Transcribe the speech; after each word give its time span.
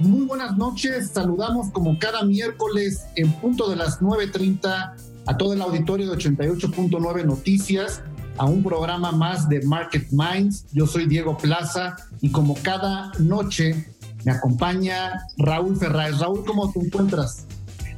Muy 0.00 0.24
buenas 0.24 0.56
noches, 0.56 1.10
saludamos 1.12 1.70
como 1.72 1.98
cada 1.98 2.24
miércoles 2.24 3.04
en 3.16 3.30
punto 3.32 3.68
de 3.68 3.76
las 3.76 4.00
9.30 4.00 4.94
a 5.26 5.36
todo 5.36 5.52
el 5.52 5.60
auditorio 5.60 6.10
de 6.10 6.16
88.9 6.16 7.26
Noticias, 7.26 8.02
a 8.38 8.46
un 8.46 8.62
programa 8.62 9.12
más 9.12 9.46
de 9.50 9.60
Market 9.66 10.08
Minds. 10.10 10.64
Yo 10.72 10.86
soy 10.86 11.06
Diego 11.06 11.36
Plaza 11.36 11.96
y 12.22 12.30
como 12.30 12.54
cada 12.62 13.12
noche 13.18 13.92
me 14.24 14.32
acompaña 14.32 15.20
Raúl 15.36 15.76
Ferraz. 15.76 16.18
Raúl, 16.18 16.46
¿cómo 16.46 16.72
te 16.72 16.80
encuentras? 16.80 17.44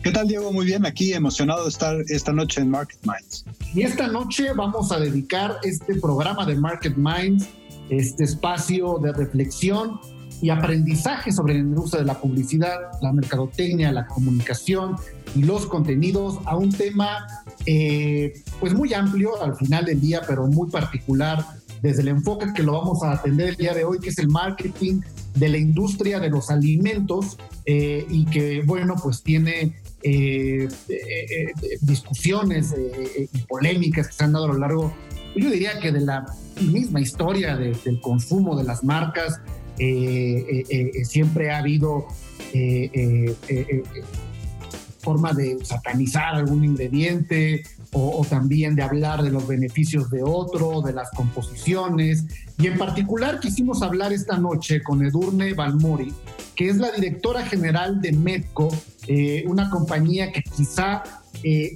¿Qué 0.02 0.10
tal, 0.10 0.26
Diego? 0.26 0.52
Muy 0.52 0.66
bien, 0.66 0.84
aquí 0.84 1.12
emocionado 1.12 1.62
de 1.62 1.68
estar 1.68 1.96
esta 2.08 2.32
noche 2.32 2.62
en 2.62 2.70
Market 2.70 2.98
Minds. 3.04 3.44
Y 3.74 3.82
esta 3.82 4.08
noche 4.08 4.52
vamos 4.52 4.90
a 4.90 4.98
dedicar 4.98 5.58
este 5.62 5.94
programa 6.00 6.44
de 6.46 6.56
Market 6.56 6.96
Minds, 6.96 7.46
este 7.90 8.24
espacio 8.24 8.98
de 9.00 9.12
reflexión 9.12 10.00
y 10.42 10.50
aprendizaje 10.50 11.30
sobre 11.30 11.54
la 11.54 11.60
industria 11.60 12.00
de 12.00 12.06
la 12.06 12.20
publicidad, 12.20 12.90
la 13.00 13.12
mercadotecnia, 13.12 13.92
la 13.92 14.08
comunicación 14.08 14.96
y 15.36 15.44
los 15.44 15.66
contenidos 15.66 16.40
a 16.46 16.56
un 16.56 16.72
tema 16.72 17.26
eh, 17.64 18.34
pues 18.58 18.74
muy 18.74 18.92
amplio 18.92 19.40
al 19.40 19.54
final 19.54 19.84
del 19.84 20.00
día, 20.00 20.20
pero 20.26 20.48
muy 20.48 20.68
particular 20.68 21.46
desde 21.80 22.02
el 22.02 22.08
enfoque 22.08 22.46
que 22.54 22.64
lo 22.64 22.72
vamos 22.72 23.04
a 23.04 23.12
atender 23.12 23.50
el 23.50 23.56
día 23.56 23.72
de 23.72 23.84
hoy, 23.84 24.00
que 24.00 24.08
es 24.08 24.18
el 24.18 24.28
marketing 24.28 25.00
de 25.36 25.48
la 25.48 25.58
industria 25.58 26.18
de 26.18 26.28
los 26.28 26.50
alimentos 26.50 27.38
eh, 27.64 28.04
y 28.10 28.24
que, 28.26 28.62
bueno, 28.66 28.96
pues 29.00 29.22
tiene 29.22 29.80
eh, 30.02 30.68
discusiones 31.82 32.74
y 33.32 33.38
polémicas 33.42 34.08
que 34.08 34.12
se 34.12 34.24
han 34.24 34.32
dado 34.32 34.46
a 34.46 34.48
lo 34.48 34.58
largo, 34.58 34.92
yo 35.36 35.50
diría 35.50 35.78
que 35.78 35.92
de 35.92 36.00
la 36.00 36.26
misma 36.60 37.00
historia 37.00 37.56
del 37.56 38.00
consumo 38.00 38.56
de 38.56 38.64
las 38.64 38.82
marcas, 38.82 39.40
siempre 39.76 41.50
ha 41.50 41.58
habido 41.58 42.06
forma 45.02 45.32
de 45.32 45.58
satanizar 45.64 46.34
algún 46.34 46.64
ingrediente 46.64 47.62
o, 47.94 48.24
también 48.28 48.74
de 48.74 48.82
hablar 48.82 49.22
de 49.22 49.30
los 49.30 49.46
beneficios 49.46 50.08
de 50.10 50.22
otro, 50.22 50.80
de 50.80 50.94
las 50.94 51.10
composiciones. 51.10 52.24
Y 52.58 52.68
en 52.68 52.78
particular 52.78 53.38
quisimos 53.38 53.82
hablar 53.82 54.12
esta 54.12 54.38
noche 54.38 54.82
con 54.82 55.04
Edurne 55.04 55.52
Balmori, 55.52 56.12
que 56.54 56.70
es 56.70 56.78
la 56.78 56.90
directora 56.92 57.44
general 57.44 58.00
de 58.00 58.12
Medco, 58.12 58.68
una 59.46 59.68
compañía 59.68 60.32
que 60.32 60.42
quizá 60.42 61.02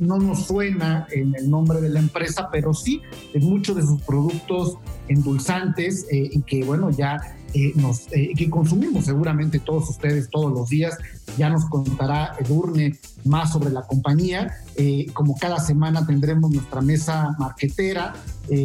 no 0.01 0.19
nos 0.19 0.47
suena 0.47 1.07
en 1.11 1.35
el 1.35 1.51
nombre 1.51 1.83
de 1.83 1.91
la 1.91 1.99
empresa, 1.99 2.49
pero 2.51 2.73
sí 2.73 3.03
en 3.35 3.45
muchos 3.45 3.77
de 3.77 3.83
sus 3.83 4.01
productos 4.01 4.79
endulzantes 5.09 6.07
y 6.11 6.41
que 6.43 6.65
bueno, 6.65 6.91
ya 6.91 7.19
eh, 7.57 7.73
nos, 7.75 8.07
eh, 8.13 8.35
que 8.37 8.51
consumimos 8.51 9.07
seguramente 9.07 9.59
todos 9.61 9.89
ustedes 9.89 10.29
todos 10.29 10.53
los 10.53 10.69
días. 10.69 10.99
Ya 11.39 11.49
nos 11.49 11.65
contará 11.65 12.37
Edurne 12.39 12.99
más 13.25 13.51
sobre 13.51 13.71
la 13.71 13.81
compañía. 13.87 14.59
Eh, 14.77 15.07
como 15.15 15.39
cada 15.39 15.59
semana 15.59 16.07
tendremos 16.07 16.51
nuestra 16.51 16.83
mesa 16.83 17.35
marquetera 17.39 18.13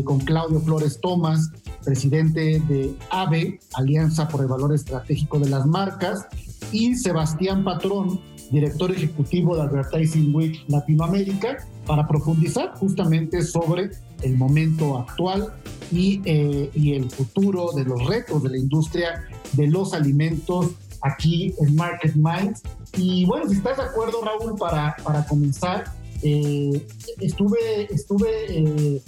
con 0.03 0.19
Claudio 0.19 0.59
Flores 0.59 0.99
Tomás, 1.01 1.49
presidente 1.83 2.59
de 2.67 2.95
AVE, 3.09 3.59
Alianza 3.73 4.27
por 4.27 4.41
el 4.41 4.47
Valor 4.47 4.75
Estratégico 4.75 5.39
de 5.39 5.49
las 5.49 5.65
Marcas, 5.65 6.27
y 6.71 6.93
Sebastián 6.95 7.63
Patrón, 7.63 8.19
director 8.51 8.91
ejecutivo 8.91 9.55
de 9.55 9.63
Advertising 9.63 10.35
Week 10.35 10.63
Latinoamérica, 10.67 11.65
para 11.87 12.07
profundizar 12.07 12.73
justamente 12.75 13.41
sobre 13.41 13.89
el 14.23 14.37
momento 14.37 14.97
actual 14.97 15.53
y, 15.91 16.21
eh, 16.25 16.69
y 16.73 16.93
el 16.93 17.09
futuro 17.09 17.71
de 17.75 17.83
los 17.83 18.05
retos 18.05 18.43
de 18.43 18.49
la 18.49 18.57
industria 18.57 19.23
de 19.53 19.67
los 19.67 19.93
alimentos 19.93 20.71
aquí 21.01 21.53
en 21.59 21.75
Market 21.75 22.15
Minds. 22.15 22.61
Y 22.97 23.25
bueno, 23.25 23.49
si 23.49 23.55
estás 23.55 23.77
de 23.77 23.83
acuerdo, 23.83 24.21
Raúl, 24.23 24.57
para, 24.57 24.95
para 25.03 25.25
comenzar, 25.25 25.85
eh, 26.21 26.87
estuve, 27.19 27.93
estuve 27.93 28.29
eh, 28.49 29.01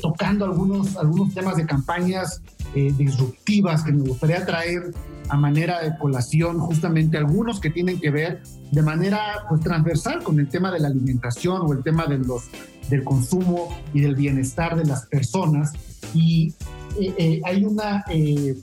tocando 0.00 0.44
algunos, 0.44 0.96
algunos 0.96 1.32
temas 1.34 1.56
de 1.56 1.66
campañas 1.66 2.42
disruptivas 2.74 3.82
que 3.84 3.92
me 3.92 4.06
gustaría 4.06 4.44
traer 4.44 4.92
a 5.28 5.36
manera 5.36 5.80
de 5.82 5.96
colación, 5.96 6.58
justamente 6.58 7.16
algunos 7.16 7.60
que 7.60 7.70
tienen 7.70 7.98
que 7.98 8.10
ver 8.10 8.42
de 8.70 8.82
manera 8.82 9.46
pues, 9.48 9.60
transversal 9.62 10.22
con 10.22 10.38
el 10.38 10.48
tema 10.48 10.70
de 10.70 10.80
la 10.80 10.88
alimentación 10.88 11.62
o 11.62 11.72
el 11.72 11.82
tema 11.82 12.06
de 12.06 12.18
los 12.18 12.44
del 12.88 13.04
consumo 13.04 13.68
y 13.92 14.00
del 14.00 14.14
bienestar 14.14 14.76
de 14.76 14.84
las 14.84 15.06
personas. 15.06 15.72
Y 16.14 16.54
eh, 17.00 17.14
eh, 17.18 17.40
hay 17.44 17.64
una 17.64 18.04
eh, 18.08 18.56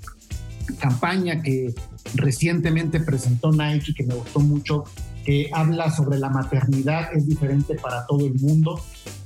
campaña 0.79 1.41
que 1.41 1.73
recientemente 2.16 3.00
presentó 3.00 3.51
Nike 3.51 3.94
que 3.94 4.03
me 4.03 4.16
gustó 4.16 4.39
mucho, 4.39 4.84
que 5.25 5.50
habla 5.53 5.89
sobre 5.89 6.19
la 6.19 6.29
maternidad, 6.29 7.13
es 7.13 7.28
diferente 7.28 7.75
para 7.75 8.06
todo 8.06 8.25
el 8.25 8.35
mundo, 8.35 8.81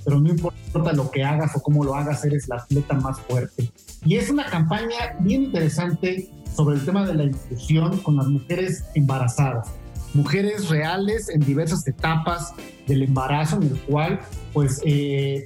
pero 0.06 0.20
no 0.20 0.30
importa 0.30 0.94
lo 0.94 1.10
que 1.10 1.24
hagas 1.24 1.56
o 1.56 1.62
cómo 1.62 1.84
lo 1.84 1.96
hagas, 1.96 2.24
eres 2.24 2.48
la 2.48 2.58
atleta 2.58 2.94
más 2.96 3.20
fuerte. 3.22 3.72
Y 4.06 4.16
es 4.16 4.30
una 4.30 4.46
campaña 4.46 5.16
bien 5.20 5.46
interesante 5.46 6.30
sobre 6.56 6.78
el 6.78 6.86
tema 6.86 7.06
de 7.06 7.16
la 7.16 7.24
inclusión 7.24 7.98
con 8.00 8.16
las 8.18 8.28
mujeres 8.28 8.84
embarazadas 8.94 9.68
mujeres 10.14 10.70
reales 10.70 11.30
en 11.30 11.42
diversas 11.42 11.88
etapas 11.88 12.54
del 12.88 13.04
embarazo, 13.04 13.58
en 13.58 13.64
el 13.64 13.80
cual 13.82 14.20
pues 14.58 14.82
eh, 14.86 15.46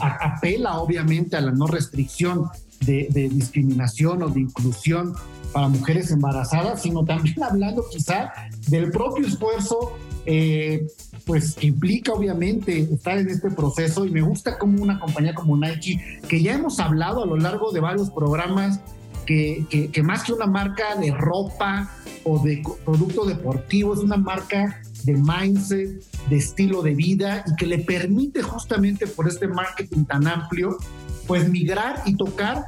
apela 0.00 0.78
obviamente 0.78 1.36
a 1.36 1.42
la 1.42 1.52
no 1.52 1.66
restricción 1.66 2.48
de, 2.80 3.06
discriminación 3.30 4.22
o 4.22 4.30
de 4.30 4.40
inclusión 4.40 5.12
para 5.52 5.68
mujeres 5.68 6.10
embarazadas, 6.10 6.80
sino 6.80 7.04
también 7.04 7.42
hablando 7.42 7.84
quizá 7.90 8.32
del 8.68 8.90
propio 8.92 9.26
esfuerzo 9.26 9.92
eh, 10.24 10.86
pues 11.26 11.54
que 11.54 11.66
implica 11.66 12.14
obviamente 12.14 12.78
estar 12.78 13.18
en 13.18 13.28
este 13.28 13.50
proceso. 13.50 14.06
Y 14.06 14.10
me 14.10 14.22
gusta 14.22 14.56
como 14.56 14.82
una 14.82 14.98
compañía 14.98 15.34
como 15.34 15.54
Nike, 15.58 16.00
que 16.26 16.42
ya 16.42 16.54
hemos 16.54 16.80
hablado 16.80 17.22
a 17.22 17.26
lo 17.26 17.36
largo 17.36 17.72
de 17.72 17.80
varios 17.80 18.08
programas, 18.08 18.80
que, 19.26 19.90
que 19.92 20.02
más 20.02 20.24
que 20.24 20.32
una 20.32 20.46
marca 20.46 20.96
de 20.96 21.10
ropa 21.10 21.90
o 22.24 22.42
de 22.42 22.62
producto 22.86 23.26
deportivo, 23.26 23.92
es 23.92 24.00
una 24.00 24.16
marca 24.16 24.80
de 25.04 25.12
mindset, 25.12 26.02
de 26.28 26.36
estilo 26.36 26.82
de 26.82 26.94
vida 26.94 27.44
y 27.46 27.56
que 27.56 27.66
le 27.66 27.78
permite 27.78 28.42
justamente 28.42 29.06
por 29.06 29.28
este 29.28 29.48
marketing 29.48 30.04
tan 30.04 30.26
amplio, 30.26 30.78
pues 31.26 31.48
migrar 31.48 32.02
y 32.06 32.16
tocar 32.16 32.64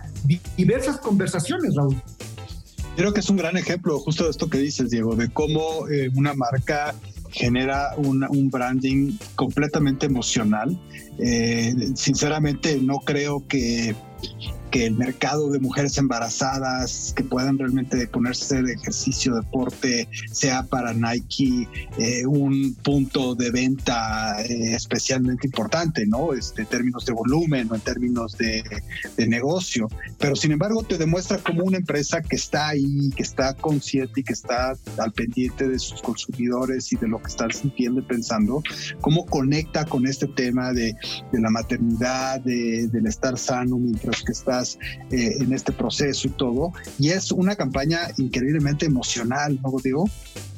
diversas 0.57 0.99
conversaciones, 0.99 1.75
Raúl. 1.75 2.01
Creo 2.97 3.13
que 3.13 3.21
es 3.21 3.31
un 3.31 3.37
gran 3.37 3.57
ejemplo 3.57 3.99
justo 3.99 4.25
de 4.25 4.31
esto 4.31 4.51
que 4.51 4.59
dices, 4.59 4.91
Diego, 4.91 5.17
de 5.17 5.31
cómo 5.31 5.89
eh, 5.89 6.11
una 6.15 6.35
marca 6.35 6.95
genera 7.31 7.95
un 7.97 8.51
branding 8.51 9.17
completamente 9.35 10.07
emocional. 10.07 10.79
Eh, 11.19 11.75
sinceramente, 11.95 12.79
no 12.83 12.99
creo 12.99 13.47
que 13.49 13.97
que 14.73 14.87
el 14.87 14.95
mercado 14.95 15.51
de 15.51 15.61
mujeres 15.61 15.99
embarazadas 15.99 17.13
que 17.15 17.23
puedan 17.23 17.59
realmente 17.59 18.07
ponerse 18.07 18.63
de 18.63 18.73
ejercicio, 18.73 19.35
deporte, 19.35 20.09
sea 20.33 20.63
para 20.65 20.95
Nike 20.95 21.69
eh, 21.99 22.27
un 22.27 22.75
punto 22.83 23.35
de 23.35 23.51
venta 23.51 24.43
eh, 24.43 24.75
especialmente 24.75 25.47
importante, 25.47 26.07
¿no? 26.07 26.33
Este, 26.33 26.63
en 26.63 26.69
términos 26.69 27.05
de 27.05 27.13
volumen 27.13 27.69
o 27.71 27.75
en 27.75 27.83
términos 27.83 28.37
de, 28.39 28.65
negocio. 29.29 29.89
Pero 30.19 30.35
sin 30.35 30.53
embargo 30.53 30.83
te 30.83 30.99
demuestra 30.99 31.39
como 31.39 31.65
una 31.65 31.77
empresa 31.77 32.23
que 32.23 32.37
está 32.37 32.69
ahí, 32.69 33.11
que 33.15 33.23
está 33.23 33.55
consciente 33.55 34.21
y 34.21 34.25
que 34.25 34.33
está 34.33 34.75
al 34.99 35.13
pendiente 35.13 35.69
de 35.69 35.79
sus 35.79 36.01
consumidores 36.01 36.93
y 36.93 36.97
de 36.97 37.09
lo 37.09 37.21
que 37.23 37.29
están 37.29 37.53
sintiendo 37.53 38.01
y 38.01 38.05
pensando, 38.05 38.63
cómo 39.01 39.27
conecta 39.27 39.85
con 39.85 40.07
este 40.07 40.27
tema 40.29 40.73
de, 40.73 40.95
la 41.33 41.51
maternidad, 41.51 42.41
del 42.41 43.07
estar 43.07 43.39
sano 43.39 43.77
mientras 43.79 44.23
que 44.23 44.33
está 44.33 44.62
eh, 45.11 45.37
en 45.41 45.53
este 45.53 45.73
proceso 45.73 46.29
y 46.29 46.31
todo. 46.31 46.73
Y 46.99 47.11
es 47.11 47.33
una 47.33 47.57
campaña 47.57 48.09
increíblemente 48.19 48.87
emocional, 48.87 49.59
¿no, 49.63 49.73
digo? 49.83 50.09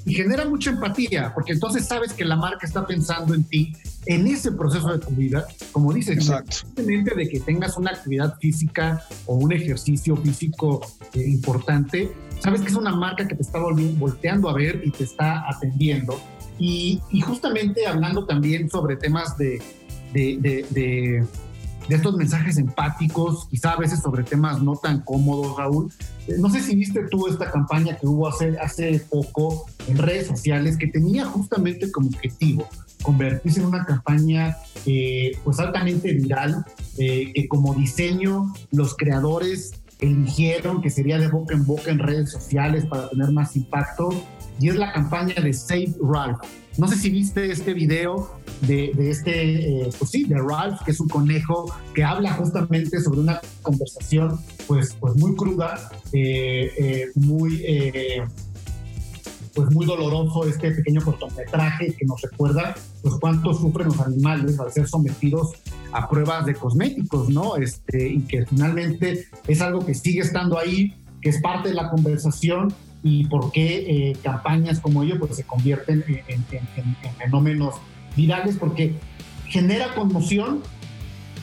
Y 0.06 0.14
genera 0.14 0.44
mucha 0.46 0.70
empatía, 0.70 1.32
porque 1.34 1.52
entonces 1.52 1.86
sabes 1.86 2.12
que 2.12 2.24
la 2.24 2.36
marca 2.36 2.66
está 2.66 2.86
pensando 2.86 3.34
en 3.34 3.44
ti 3.44 3.72
en 4.06 4.26
ese 4.26 4.52
proceso 4.52 4.92
de 4.92 4.98
tu 4.98 5.10
vida, 5.10 5.46
como 5.72 5.92
dices, 5.92 6.28
independientemente 6.28 7.14
de 7.14 7.28
que 7.28 7.40
tengas 7.40 7.78
una 7.78 7.92
actividad 7.92 8.36
física 8.38 9.02
o 9.24 9.36
un 9.36 9.52
ejercicio 9.52 10.14
físico 10.16 10.82
eh, 11.14 11.24
importante, 11.26 12.12
sabes 12.40 12.60
que 12.60 12.68
es 12.68 12.74
una 12.74 12.94
marca 12.94 13.26
que 13.26 13.34
te 13.34 13.42
está 13.42 13.58
volteando 13.58 14.50
a 14.50 14.52
ver 14.52 14.82
y 14.84 14.90
te 14.90 15.04
está 15.04 15.48
atendiendo. 15.48 16.20
Y, 16.58 17.00
justamente 17.22 17.86
hablando 17.86 18.26
también 18.26 18.70
sobre 18.70 18.96
temas 18.96 19.36
de, 19.38 19.60
de, 20.12 20.66
de, 20.70 21.26
estos 21.88 22.16
mensajes 22.16 22.56
empáticos, 22.56 23.46
quizá 23.50 23.72
a 23.72 23.76
veces 23.76 24.00
sobre 24.00 24.22
temas 24.22 24.62
no 24.62 24.76
tan 24.76 25.00
cómodos, 25.02 25.56
Raúl. 25.56 25.92
Eh, 26.26 26.34
no 26.38 26.48
sé 26.48 26.60
si 26.60 26.74
viste 26.74 27.06
tú 27.10 27.26
esta 27.26 27.50
campaña 27.50 27.96
que 27.96 28.06
hubo 28.06 28.26
hace, 28.28 28.58
hace 28.58 29.00
poco 29.10 29.66
en 29.86 29.98
redes 29.98 30.26
sociales 30.26 30.78
que 30.78 30.86
tenía 30.86 31.26
justamente 31.26 31.90
como 31.90 32.08
objetivo 32.08 32.66
convertirse 33.02 33.60
en 33.60 33.66
una 33.66 33.84
campaña 33.84 34.56
eh, 34.86 35.38
pues 35.44 35.60
altamente 35.60 36.12
viral, 36.14 36.64
eh, 36.98 37.32
que 37.34 37.46
como 37.48 37.74
diseño 37.74 38.52
los 38.72 38.96
creadores 38.96 39.72
eligieron 40.00 40.82
que 40.82 40.90
sería 40.90 41.18
de 41.18 41.28
boca 41.28 41.54
en 41.54 41.66
boca 41.66 41.90
en 41.90 41.98
redes 41.98 42.32
sociales 42.32 42.86
para 42.86 43.08
tener 43.10 43.30
más 43.30 43.54
impacto, 43.56 44.08
y 44.58 44.68
es 44.68 44.76
la 44.76 44.92
campaña 44.92 45.34
de 45.34 45.52
Save 45.52 45.94
Ralph. 46.02 46.40
No 46.76 46.88
sé 46.88 46.96
si 46.96 47.10
viste 47.10 47.50
este 47.50 47.72
video 47.72 48.30
de, 48.62 48.92
este, 48.98 49.82
eh, 49.82 49.90
pues 49.98 50.10
sí, 50.10 50.24
de 50.24 50.36
Ralph, 50.36 50.82
que 50.84 50.90
es 50.90 51.00
un 51.00 51.08
conejo 51.08 51.72
que 51.94 52.02
habla 52.02 52.32
justamente 52.32 53.00
sobre 53.00 53.20
una 53.20 53.40
conversación 53.62 54.40
pues, 54.66 54.96
pues 54.98 55.16
muy 55.16 55.36
cruda, 55.36 55.90
muy 57.14 57.62
pues 59.54 59.70
muy 59.70 59.86
doloroso 59.86 60.46
este 60.46 60.72
pequeño 60.72 61.00
cortometraje 61.02 61.94
que 61.94 62.04
nos 62.04 62.20
recuerda 62.20 62.74
pues 63.02 63.14
cuánto 63.20 63.54
sufren 63.54 63.88
los 63.88 64.00
animales 64.00 64.58
al 64.58 64.72
ser 64.72 64.88
sometidos 64.88 65.52
a 65.92 66.08
pruebas 66.08 66.44
de 66.46 66.54
cosméticos, 66.54 67.28
¿no? 67.28 67.56
Este, 67.56 68.08
y 68.08 68.20
que 68.22 68.44
finalmente 68.46 69.26
es 69.46 69.60
algo 69.60 69.86
que 69.86 69.94
sigue 69.94 70.20
estando 70.20 70.58
ahí, 70.58 70.92
que 71.22 71.30
es 71.30 71.40
parte 71.40 71.68
de 71.68 71.74
la 71.74 71.88
conversación 71.88 72.74
y 73.04 73.26
por 73.26 73.52
qué 73.52 73.84
eh, 73.86 74.16
campañas 74.22 74.80
como 74.80 75.02
ello 75.02 75.18
pues 75.20 75.36
se 75.36 75.44
convierten 75.44 76.02
en, 76.26 76.44
fenómenos 77.18 77.74
virales 78.16 78.56
porque 78.58 78.94
genera 79.46 79.94
conmoción, 79.94 80.62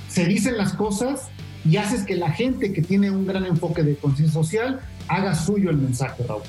se 0.09 0.25
dicen 0.25 0.57
las 0.57 0.73
cosas 0.73 1.29
y 1.63 1.77
haces 1.77 2.03
que 2.03 2.15
la 2.15 2.31
gente 2.31 2.73
que 2.73 2.81
tiene 2.81 3.11
un 3.11 3.27
gran 3.27 3.45
enfoque 3.45 3.83
de 3.83 3.95
conciencia 3.95 4.33
social 4.33 4.81
haga 5.07 5.35
suyo 5.35 5.69
el 5.69 5.77
mensaje, 5.77 6.23
Raúl. 6.27 6.41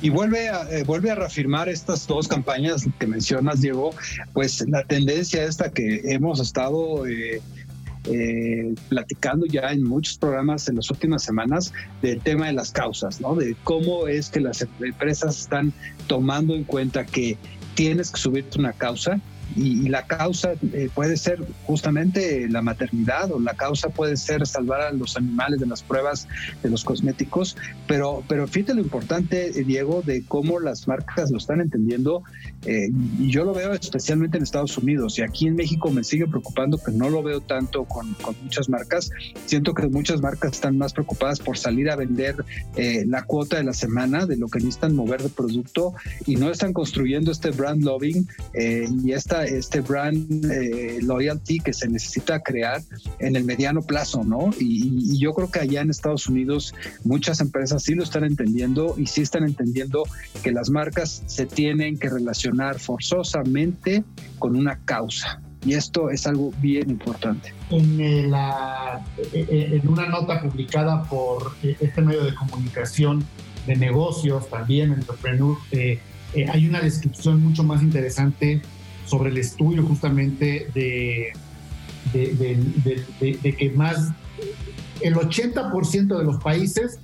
Y 0.00 0.08
vuelve 0.08 0.48
a, 0.48 0.62
eh, 0.70 0.84
vuelve 0.84 1.10
a 1.10 1.16
reafirmar 1.16 1.68
estas 1.68 2.06
dos 2.06 2.26
campañas 2.26 2.86
que 2.98 3.06
mencionas, 3.06 3.60
Diego, 3.60 3.90
pues 4.32 4.66
la 4.68 4.84
tendencia 4.84 5.44
esta 5.44 5.70
que 5.70 6.00
hemos 6.04 6.40
estado 6.40 7.06
eh, 7.06 7.42
eh, 8.06 8.74
platicando 8.88 9.46
ya 9.46 9.72
en 9.72 9.82
muchos 9.82 10.18
programas 10.18 10.68
en 10.68 10.76
las 10.76 10.90
últimas 10.90 11.22
semanas 11.22 11.72
del 12.02 12.20
tema 12.20 12.46
de 12.46 12.52
las 12.52 12.70
causas, 12.70 13.20
¿no? 13.20 13.34
De 13.34 13.56
cómo 13.64 14.08
es 14.08 14.28
que 14.28 14.40
las 14.40 14.66
empresas 14.80 15.40
están 15.40 15.72
tomando 16.06 16.54
en 16.54 16.64
cuenta 16.64 17.04
que 17.04 17.36
tienes 17.74 18.10
que 18.10 18.18
subirte 18.18 18.58
una 18.58 18.72
causa 18.72 19.20
y, 19.56 19.88
la 19.88 20.06
causa 20.06 20.52
eh, 20.72 20.90
puede 20.94 21.16
ser 21.16 21.42
justamente 21.64 22.48
la 22.48 22.60
maternidad 22.60 23.32
o 23.32 23.40
la 23.40 23.54
causa 23.54 23.88
puede 23.88 24.16
ser 24.16 24.46
salvar 24.46 24.82
a 24.82 24.92
los 24.92 25.16
animales 25.16 25.60
de 25.60 25.66
las 25.66 25.82
pruebas 25.82 26.28
de 26.62 26.68
los 26.68 26.84
cosméticos, 26.84 27.56
pero, 27.86 28.22
pero 28.28 28.46
fíjate 28.46 28.74
lo 28.74 28.82
importante, 28.82 29.58
eh, 29.58 29.64
Diego, 29.64 30.02
de 30.02 30.24
cómo 30.24 30.60
las 30.60 30.86
marcas 30.86 31.30
lo 31.30 31.38
están 31.38 31.60
entendiendo 31.60 32.22
eh, 32.66 32.88
y 33.18 33.30
yo 33.30 33.44
lo 33.44 33.54
veo 33.54 33.72
especialmente 33.72 34.36
en 34.36 34.42
Estados 34.42 34.76
Unidos 34.76 35.18
y 35.18 35.22
aquí 35.22 35.46
en 35.46 35.56
México 35.56 35.90
me 35.90 36.04
sigue 36.04 36.26
preocupando 36.26 36.78
que 36.78 36.92
no 36.92 37.08
lo 37.08 37.22
veo 37.22 37.40
tanto 37.40 37.84
con, 37.84 38.12
con 38.14 38.34
muchas 38.42 38.68
marcas. 38.68 39.10
Siento 39.46 39.72
que 39.72 39.88
muchas 39.88 40.20
marcas 40.20 40.52
están 40.52 40.76
más 40.76 40.92
preocupadas 40.92 41.40
por 41.40 41.56
salir 41.56 41.90
a 41.90 41.96
vender 41.96 42.44
la 43.06 43.22
cuota 43.22 43.56
de 43.56 43.64
la 43.64 43.72
semana 43.72 44.26
de 44.26 44.36
lo 44.36 44.48
que 44.48 44.58
necesitan 44.58 44.94
mover 44.94 45.22
de 45.22 45.28
producto 45.28 45.94
y 46.26 46.36
no 46.36 46.50
están 46.50 46.72
construyendo 46.72 47.30
este 47.30 47.50
brand 47.50 47.82
loving 47.82 48.26
y 49.04 49.12
esta 49.12 49.45
este 49.46 49.80
brand 49.80 50.44
eh, 50.50 50.98
loyalty 51.02 51.58
que 51.58 51.72
se 51.72 51.88
necesita 51.88 52.40
crear 52.40 52.82
en 53.18 53.36
el 53.36 53.44
mediano 53.44 53.82
plazo, 53.82 54.24
¿no? 54.24 54.50
Y, 54.58 55.18
yo 55.18 55.32
creo 55.32 55.50
que 55.50 55.60
allá 55.60 55.80
en 55.80 55.90
Estados 55.90 56.26
Unidos 56.26 56.74
muchas 57.04 57.40
empresas 57.40 57.82
sí 57.82 57.94
lo 57.94 58.02
están 58.02 58.24
entendiendo 58.24 58.94
y 58.98 59.06
sí 59.06 59.22
están 59.22 59.44
entendiendo 59.44 60.04
que 60.42 60.52
las 60.52 60.68
marcas 60.68 61.22
se 61.26 61.46
tienen 61.46 61.98
que 61.98 62.10
relacionar 62.10 62.78
forzosamente 62.78 64.04
con 64.38 64.56
una 64.56 64.78
causa. 64.84 65.40
Y 65.64 65.72
esto 65.74 66.10
es 66.10 66.26
algo 66.26 66.52
bien 66.60 66.90
importante. 66.90 67.52
En, 67.70 68.00
eh, 68.00 68.26
la, 68.28 69.04
eh, 69.32 69.80
en 69.82 69.88
una 69.88 70.06
nota 70.06 70.40
publicada 70.42 71.02
por 71.04 71.52
este 71.62 72.02
medio 72.02 72.24
de 72.24 72.34
comunicación 72.34 73.24
de 73.66 73.76
negocios, 73.76 74.48
también 74.48 74.92
Entrepreneur, 74.92 75.56
hay 75.72 76.68
una 76.68 76.80
descripción 76.80 77.42
mucho 77.42 77.64
más 77.64 77.82
interesante 77.82 78.60
sobre 79.06 79.30
el 79.30 79.38
estudio 79.38 79.82
justamente 79.84 80.68
de, 80.74 81.32
de, 82.12 83.56
que 83.58 83.70
más 83.70 84.10
el 85.00 85.14
80% 85.14 86.18
de 86.18 86.24
los 86.24 86.42
países, 86.42 86.98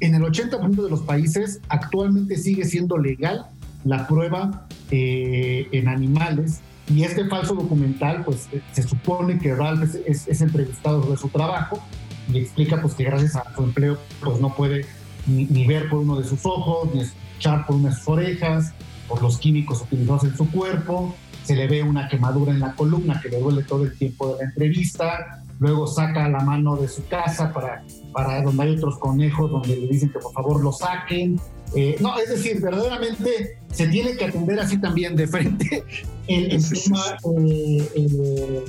en 0.00 0.14
el 0.14 0.22
80% 0.22 0.82
de 0.82 0.90
los 0.90 1.02
países 1.02 1.60
actualmente 1.68 2.36
sigue 2.36 2.64
siendo 2.64 2.98
legal 2.98 3.46
la 3.84 4.06
prueba 4.06 4.66
eh, 4.90 5.68
en 5.72 5.88
animales. 5.88 6.60
Y 6.88 7.04
este 7.04 7.26
falso 7.28 7.54
documental, 7.54 8.24
pues 8.24 8.48
se 8.72 8.82
supone 8.82 9.38
que 9.38 9.54
Ralph 9.54 9.94
es, 10.06 10.40
entrevistado 10.40 11.02
sobre 11.02 11.16
su 11.16 11.28
trabajo 11.28 11.82
y 12.32 12.38
explica 12.38 12.80
pues 12.82 12.94
que 12.94 13.04
gracias 13.04 13.36
a 13.36 13.54
su 13.54 13.62
empleo 13.62 13.98
pues 14.22 14.40
no 14.40 14.54
puede 14.54 14.84
ni, 15.26 15.44
ni, 15.46 15.66
ver 15.66 15.88
por 15.88 16.00
uno 16.00 16.18
de 16.20 16.28
sus 16.28 16.44
ojos, 16.44 16.92
ni 16.92 17.02
escuchar 17.02 17.66
por 17.66 17.76
una 17.76 17.90
de 17.90 17.94
sus 17.94 18.08
orejas, 18.08 18.72
por 19.08 19.22
los 19.22 19.38
químicos 19.38 19.82
utilizados 19.82 20.24
en 20.24 20.36
su 20.36 20.50
cuerpo, 20.50 21.14
se 21.44 21.56
le 21.56 21.66
ve 21.66 21.82
una 21.82 22.08
quemadura 22.08 22.52
en 22.52 22.60
la 22.60 22.74
columna 22.74 23.20
que 23.20 23.28
le 23.28 23.40
duele 23.40 23.62
todo 23.62 23.84
el 23.84 23.96
tiempo 23.96 24.32
de 24.32 24.38
la 24.38 24.50
entrevista, 24.50 25.42
luego 25.58 25.86
saca 25.86 26.28
la 26.28 26.40
mano 26.40 26.76
de 26.76 26.88
su 26.88 27.06
casa 27.06 27.52
para, 27.52 27.84
para 28.12 28.42
donde 28.42 28.64
hay 28.64 28.76
otros 28.76 28.98
conejos 28.98 29.50
donde 29.50 29.76
le 29.76 29.86
dicen 29.86 30.10
que 30.10 30.18
por 30.18 30.32
favor 30.32 30.62
lo 30.62 30.72
saquen. 30.72 31.40
Eh, 31.74 31.96
no, 32.00 32.18
es 32.18 32.28
decir, 32.28 32.60
verdaderamente 32.60 33.58
se 33.72 33.86
tiene 33.88 34.16
que 34.16 34.26
atender 34.26 34.60
así 34.60 34.78
también 34.78 35.16
de 35.16 35.26
frente 35.26 35.84
el, 36.26 36.62
tema 36.62 37.02
eh, 37.38 37.88
eh, 37.94 38.64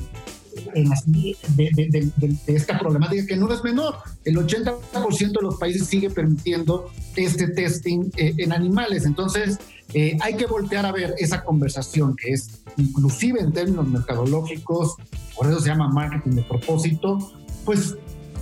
de, 1.55 2.37
esta 2.47 2.79
problemática 2.79 3.25
que 3.25 3.35
no 3.35 3.51
es 3.51 3.63
menor. 3.63 3.95
El 4.23 4.37
80% 4.37 5.17
de 5.17 5.41
los 5.41 5.55
países 5.57 5.87
sigue 5.87 6.09
permitiendo 6.09 6.91
este 7.15 7.47
testing 7.47 8.11
en 8.15 8.53
animales. 8.53 9.05
Entonces, 9.05 9.59
eh, 9.93 10.17
hay 10.21 10.35
que 10.35 10.47
voltear 10.47 10.85
a 10.85 10.91
ver 10.91 11.13
esa 11.19 11.43
conversación 11.43 12.15
que 12.15 12.31
es 12.31 12.62
inclusive 12.77 13.39
en 13.39 13.51
términos 13.51 13.87
mercadológicos, 13.87 14.95
por 15.35 15.47
eso 15.47 15.59
se 15.59 15.69
llama 15.69 15.87
marketing 15.89 16.31
de 16.31 16.43
propósito, 16.43 17.33
pues 17.65 17.95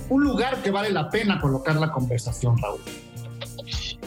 un 0.08 0.24
lugar 0.24 0.62
que 0.62 0.70
vale 0.70 0.90
la 0.90 1.10
pena 1.10 1.40
colocar 1.40 1.76
la 1.76 1.90
conversación, 1.92 2.58
Raúl. 2.58 2.80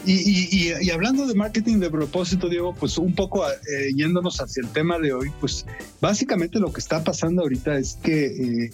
Y, 0.08 0.90
hablando 0.90 1.26
de 1.26 1.34
marketing 1.34 1.80
de 1.80 1.90
propósito, 1.90 2.48
Diego, 2.48 2.72
pues 2.78 2.96
un 2.96 3.12
poco 3.12 3.44
eh, 3.44 3.92
yéndonos 3.92 4.40
hacia 4.40 4.62
el 4.62 4.68
tema 4.68 5.00
de 5.00 5.12
hoy, 5.12 5.32
pues 5.40 5.66
básicamente 6.00 6.60
lo 6.60 6.72
que 6.72 6.78
está 6.80 7.02
pasando 7.02 7.42
ahorita 7.42 7.76
es 7.76 7.98
que 8.00 8.26
eh, 8.26 8.70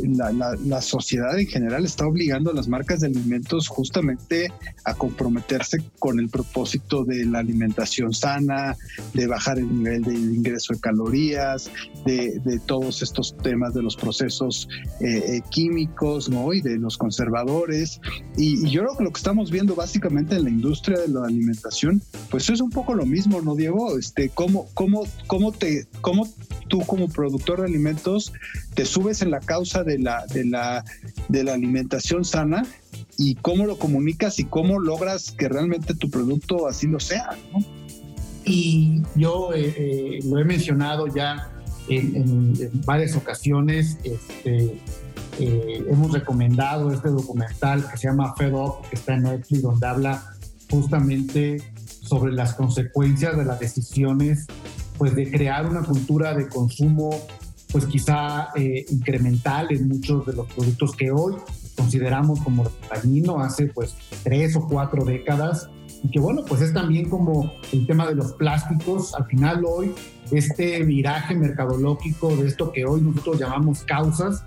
eh, 0.00 0.08
la, 0.64 0.80
sociedad 0.80 1.38
en 1.38 1.46
general 1.46 1.84
está 1.84 2.06
obligando 2.06 2.50
a 2.50 2.54
las 2.54 2.68
marcas 2.68 3.00
de 3.00 3.08
alimentos 3.08 3.68
justamente 3.68 4.52
a 4.84 4.94
comprometerse 4.94 5.78
con 5.98 6.18
el 6.18 6.28
propósito 6.28 7.04
de 7.04 7.24
la 7.24 7.38
alimentación 7.38 8.12
sana, 8.12 8.76
de 9.14 9.26
bajar 9.26 9.58
el 9.58 9.68
nivel 9.68 10.02
de 10.02 10.14
ingreso 10.14 10.74
de 10.74 10.80
calorías, 10.80 11.70
de, 12.04 12.40
todos 12.66 13.02
estos 13.02 13.36
temas 13.38 13.74
de 13.74 13.82
los 13.82 13.96
procesos 13.96 14.68
químicos, 15.50 16.28
¿no? 16.28 16.52
Y 16.52 16.60
de 16.60 16.78
los 16.78 16.96
conservadores. 16.96 18.00
Y, 18.36 18.66
y 18.66 18.70
yo 18.70 18.82
creo 18.82 18.96
que 18.96 19.04
lo 19.04 19.12
que 19.12 19.18
estamos 19.18 19.50
viendo 19.50 19.74
básicamente 19.74 20.36
en 20.36 20.44
la 20.44 20.50
industria 20.50 20.98
de 20.98 21.08
la 21.08 21.24
alimentación, 21.24 22.02
pues 22.30 22.48
es 22.50 22.60
un 22.60 22.70
poco 22.70 22.94
lo 22.94 23.06
mismo, 23.06 23.40
¿no, 23.40 23.54
Diego? 23.54 23.98
Este, 23.98 24.28
¿cómo, 24.28 24.68
cómo, 24.74 25.04
cómo, 25.26 25.52
te, 25.52 25.86
cómo 26.00 26.28
tú 26.68 26.80
como 26.86 27.08
productor 27.08 27.60
de 27.60 27.66
alimentos 27.66 28.32
te 28.74 28.84
subes 28.84 29.22
en 29.22 29.30
la 29.30 29.40
causa 29.40 29.81
de 29.84 29.98
la, 29.98 30.26
de 30.26 30.44
la, 30.44 30.84
de 31.28 31.44
la 31.44 31.54
alimentación 31.54 32.24
sana 32.24 32.64
y 33.18 33.34
cómo 33.36 33.66
lo 33.66 33.78
comunicas 33.78 34.38
y 34.38 34.44
cómo 34.44 34.80
logras 34.80 35.32
que 35.32 35.48
realmente 35.48 35.94
tu 35.94 36.10
producto 36.10 36.66
así 36.66 36.86
lo 36.86 37.00
sea, 37.00 37.30
¿no? 37.52 37.60
Y 38.44 39.02
yo 39.14 39.52
eh, 39.54 39.74
eh, 39.76 40.18
lo 40.24 40.38
he 40.38 40.44
mencionado 40.44 41.06
ya 41.06 41.48
en, 41.88 42.54
varias 42.84 43.16
ocasiones, 43.16 43.98
este, 44.04 44.80
eh, 45.38 45.84
hemos 45.88 46.12
recomendado 46.12 46.92
este 46.92 47.08
documental 47.08 47.88
que 47.88 47.96
se 47.96 48.08
llama 48.08 48.34
Fed 48.34 48.52
Up, 48.52 48.88
que 48.88 48.96
está 48.96 49.14
en 49.14 49.24
Netflix, 49.24 49.62
donde 49.62 49.86
habla 49.86 50.24
justamente 50.70 51.62
sobre 51.78 52.32
las 52.32 52.54
consecuencias 52.54 53.36
de 53.36 53.44
las 53.44 53.60
decisiones, 53.60 54.46
pues 54.98 55.14
de 55.14 55.30
crear 55.30 55.66
una 55.66 55.82
cultura 55.82 56.34
de 56.34 56.48
consumo, 56.48 57.10
pues 57.72 57.86
quizá 57.86 58.50
eh, 58.54 58.84
incremental 58.90 59.68
en 59.70 59.88
muchos 59.88 60.26
de 60.26 60.34
los 60.34 60.46
productos 60.52 60.94
que 60.94 61.10
hoy 61.10 61.34
consideramos 61.76 62.40
como 62.40 62.64
dañino 62.90 63.40
hace 63.40 63.66
pues 63.66 63.94
tres 64.22 64.54
o 64.56 64.66
cuatro 64.68 65.04
décadas, 65.04 65.68
y 66.04 66.10
que 66.10 66.20
bueno, 66.20 66.42
pues 66.46 66.60
es 66.60 66.72
también 66.72 67.08
como 67.08 67.50
el 67.72 67.86
tema 67.86 68.06
de 68.06 68.14
los 68.14 68.32
plásticos. 68.32 69.14
Al 69.14 69.26
final 69.26 69.64
hoy, 69.64 69.94
este 70.30 70.82
viraje 70.82 71.34
mercadológico 71.34 72.34
de 72.36 72.48
esto 72.48 72.72
que 72.72 72.84
hoy 72.84 73.00
nosotros 73.00 73.38
llamamos 73.38 73.82
causas, 73.84 74.44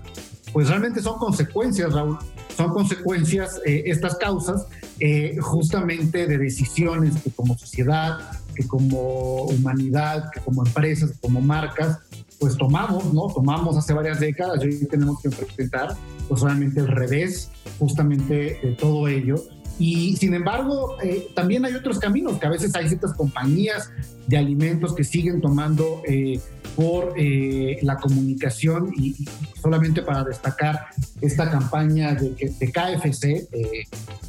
pues 0.52 0.68
realmente 0.68 1.02
son 1.02 1.18
consecuencias, 1.18 1.92
Raúl, 1.92 2.18
son 2.56 2.70
consecuencias 2.70 3.60
eh, 3.66 3.84
estas 3.86 4.16
causas 4.16 4.66
eh, 5.00 5.36
justamente 5.40 6.26
de 6.26 6.38
decisiones 6.38 7.16
que 7.22 7.30
como 7.30 7.58
sociedad, 7.58 8.18
que 8.54 8.66
como 8.66 9.42
humanidad, 9.44 10.30
que 10.32 10.40
como 10.40 10.64
empresas, 10.64 11.12
como 11.20 11.40
marcas, 11.40 11.98
pues 12.38 12.56
tomamos, 12.56 13.12
¿no? 13.12 13.28
Tomamos 13.32 13.76
hace 13.76 13.92
varias 13.92 14.20
décadas 14.20 14.62
y 14.62 14.66
hoy 14.66 14.86
tenemos 14.86 15.20
que 15.20 15.28
enfrentar 15.28 15.96
pues 16.28 16.40
realmente 16.40 16.80
el 16.80 16.88
revés 16.88 17.50
justamente 17.78 18.58
de 18.62 18.76
todo 18.78 19.08
ello. 19.08 19.36
Y 19.78 20.16
sin 20.16 20.32
embargo, 20.32 20.96
eh, 21.02 21.28
también 21.34 21.64
hay 21.66 21.74
otros 21.74 21.98
caminos, 21.98 22.38
que 22.38 22.46
a 22.46 22.50
veces 22.50 22.74
hay 22.74 22.88
ciertas 22.88 23.12
compañías 23.12 23.90
de 24.26 24.38
alimentos 24.38 24.94
que 24.94 25.04
siguen 25.04 25.42
tomando 25.42 26.02
eh, 26.08 26.40
por 26.74 27.12
eh, 27.16 27.78
la 27.82 27.96
comunicación 27.96 28.90
y, 28.96 29.14
solamente 29.60 30.00
para 30.00 30.24
destacar 30.24 30.86
esta 31.20 31.50
campaña 31.50 32.14
de, 32.14 32.54
de 32.58 32.72
KFC, 32.72 33.48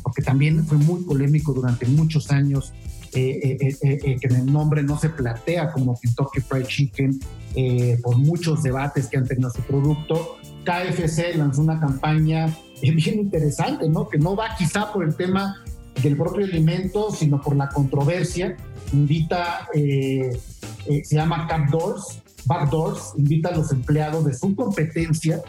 porque 0.04 0.22
también 0.22 0.66
fue 0.66 0.78
muy 0.78 1.04
polémico 1.04 1.54
durante 1.54 1.86
muchos 1.86 2.32
años 2.32 2.74
que 3.12 3.58
en 4.22 4.36
el 4.36 4.46
nombre 4.46 4.84
no 4.84 4.98
se 4.98 5.10
plantea 5.10 5.72
como 5.72 6.00
Kentucky 6.00 6.42
Fried 6.42 6.66
Chicken 6.66 7.20
por 8.04 8.18
muchos 8.18 8.64
debates 8.64 9.08
que 9.08 9.18
han 9.18 9.28
tenido 9.28 9.50
su 9.50 9.62
producto. 9.62 10.38
KFC 10.64 11.36
lanzó 11.36 11.62
una 11.62 11.80
campaña 11.80 12.54
bien 12.82 13.20
interesante, 13.20 13.90
¿no? 13.90 14.08
Que 14.08 14.18
no 14.18 14.36
va 14.36 14.56
quizá 14.58 14.92
por 14.92 15.04
el 15.04 15.16
tema 15.16 15.64
del 16.02 16.16
propio 16.16 16.46
alimento, 16.46 17.12
sino 17.12 17.42
por 17.42 17.56
la 17.56 17.70
controversia. 17.70 18.56
Invita, 18.94 19.68
eh, 19.74 20.40
eh, 20.86 21.04
se 21.04 21.16
llama 21.16 21.48
Cap 21.48 21.70
Doors, 21.70 22.22
Backdoors, 22.46 23.14
invita 23.18 23.50
a 23.50 23.58
los 23.58 23.72
empleados 23.72 24.26
de 24.26 24.34
su 24.34 24.56
competencia 24.56 25.42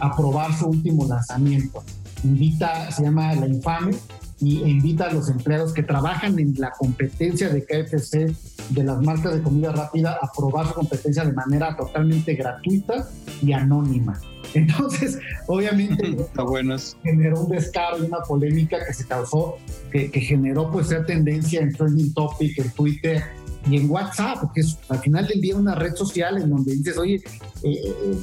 a 0.00 0.14
probar 0.14 0.56
su 0.56 0.66
último 0.66 1.06
lanzamiento. 1.06 1.82
Invita, 2.22 2.90
se 2.90 3.02
llama 3.02 3.34
La 3.34 3.46
Infame, 3.46 3.94
y 4.40 4.62
invita 4.62 5.06
a 5.06 5.12
los 5.12 5.28
empleados 5.28 5.72
que 5.72 5.82
trabajan 5.82 6.38
en 6.38 6.54
la 6.58 6.72
competencia 6.72 7.48
de 7.48 7.64
KFC 7.64 8.34
de 8.70 8.84
las 8.84 9.00
marcas 9.00 9.34
de 9.34 9.42
comida 9.42 9.72
rápida 9.72 10.18
a 10.20 10.30
probar 10.32 10.68
su 10.68 10.74
competencia 10.74 11.24
de 11.24 11.32
manera 11.32 11.76
totalmente 11.76 12.34
gratuita 12.34 13.08
y 13.42 13.52
anónima. 13.52 14.20
Entonces, 14.54 15.18
obviamente, 15.46 16.16
generó 17.02 17.40
un 17.42 17.50
descaro 17.50 17.98
y 18.02 18.06
una 18.06 18.20
polémica 18.20 18.84
que 18.84 18.92
se 18.92 19.06
causó, 19.06 19.56
que, 19.90 20.08
generó 20.08 20.70
pues 20.70 20.88
ser 20.88 21.06
tendencia 21.06 21.60
en 21.60 21.72
Trending 21.72 22.14
Topic, 22.14 22.58
en 22.58 22.70
Twitter 22.70 23.22
y 23.68 23.76
en 23.76 23.90
WhatsApp, 23.90 24.38
porque 24.40 24.60
es 24.60 24.78
al 24.88 24.98
final 24.98 25.26
del 25.26 25.40
día 25.40 25.56
una 25.56 25.74
red 25.74 25.94
social 25.94 26.40
en 26.40 26.50
donde 26.50 26.76
dices, 26.76 26.98
oye, 26.98 27.16
eh, 27.16 27.22
eh, 27.62 28.16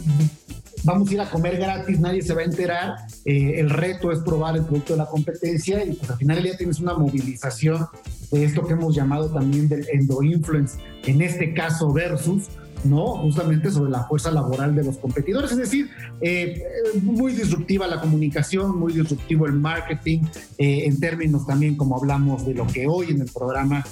vamos 0.84 1.10
a 1.10 1.14
ir 1.14 1.22
a 1.22 1.30
comer 1.30 1.58
gratis, 1.58 2.00
nadie 2.00 2.22
se 2.22 2.34
va 2.34 2.42
a 2.42 2.46
enterar, 2.46 2.96
eh, 3.26 3.60
el 3.60 3.70
reto 3.70 4.12
es 4.12 4.20
probar 4.20 4.56
el 4.58 4.64
producto 4.64 4.94
de 4.94 4.98
la 4.98 5.06
competencia 5.06 5.84
y 5.84 5.94
pues 5.94 6.10
al 6.10 6.18
final 6.18 6.42
del 6.42 6.58
tienes 6.58 6.80
una 6.80 6.94
movilización 6.94 7.88
de 8.32 8.46
esto 8.46 8.66
que 8.66 8.74
hemos 8.74 8.96
llamado 8.96 9.30
también 9.30 9.68
del 9.68 9.86
endo-influence, 9.92 10.78
en 11.06 11.22
este 11.22 11.54
caso 11.54 11.92
versus, 11.92 12.50
¿no? 12.84 13.18
Justamente 13.18 13.70
sobre 13.72 13.92
la 13.92 14.06
fuerza 14.06 14.32
laboral 14.32 14.76
de 14.76 14.84
los 14.84 14.98
competidores. 14.98 15.52
Es 15.52 15.58
decir, 15.58 15.90
eh, 16.22 16.64
muy 17.02 17.34
disruptiva 17.34 17.88
la 17.88 18.00
comunicación, 18.00 18.78
muy 18.78 18.94
disruptivo 18.94 19.46
el 19.46 19.54
marketing, 19.54 20.22
eh, 20.58 20.86
en 20.86 21.00
términos 21.00 21.46
también 21.46 21.76
como 21.76 21.98
hablamos 21.98 22.46
de 22.46 22.54
lo 22.54 22.66
que 22.68 22.88
hoy 22.88 23.12
en 23.12 23.22
el 23.22 23.30
programa 23.32 23.86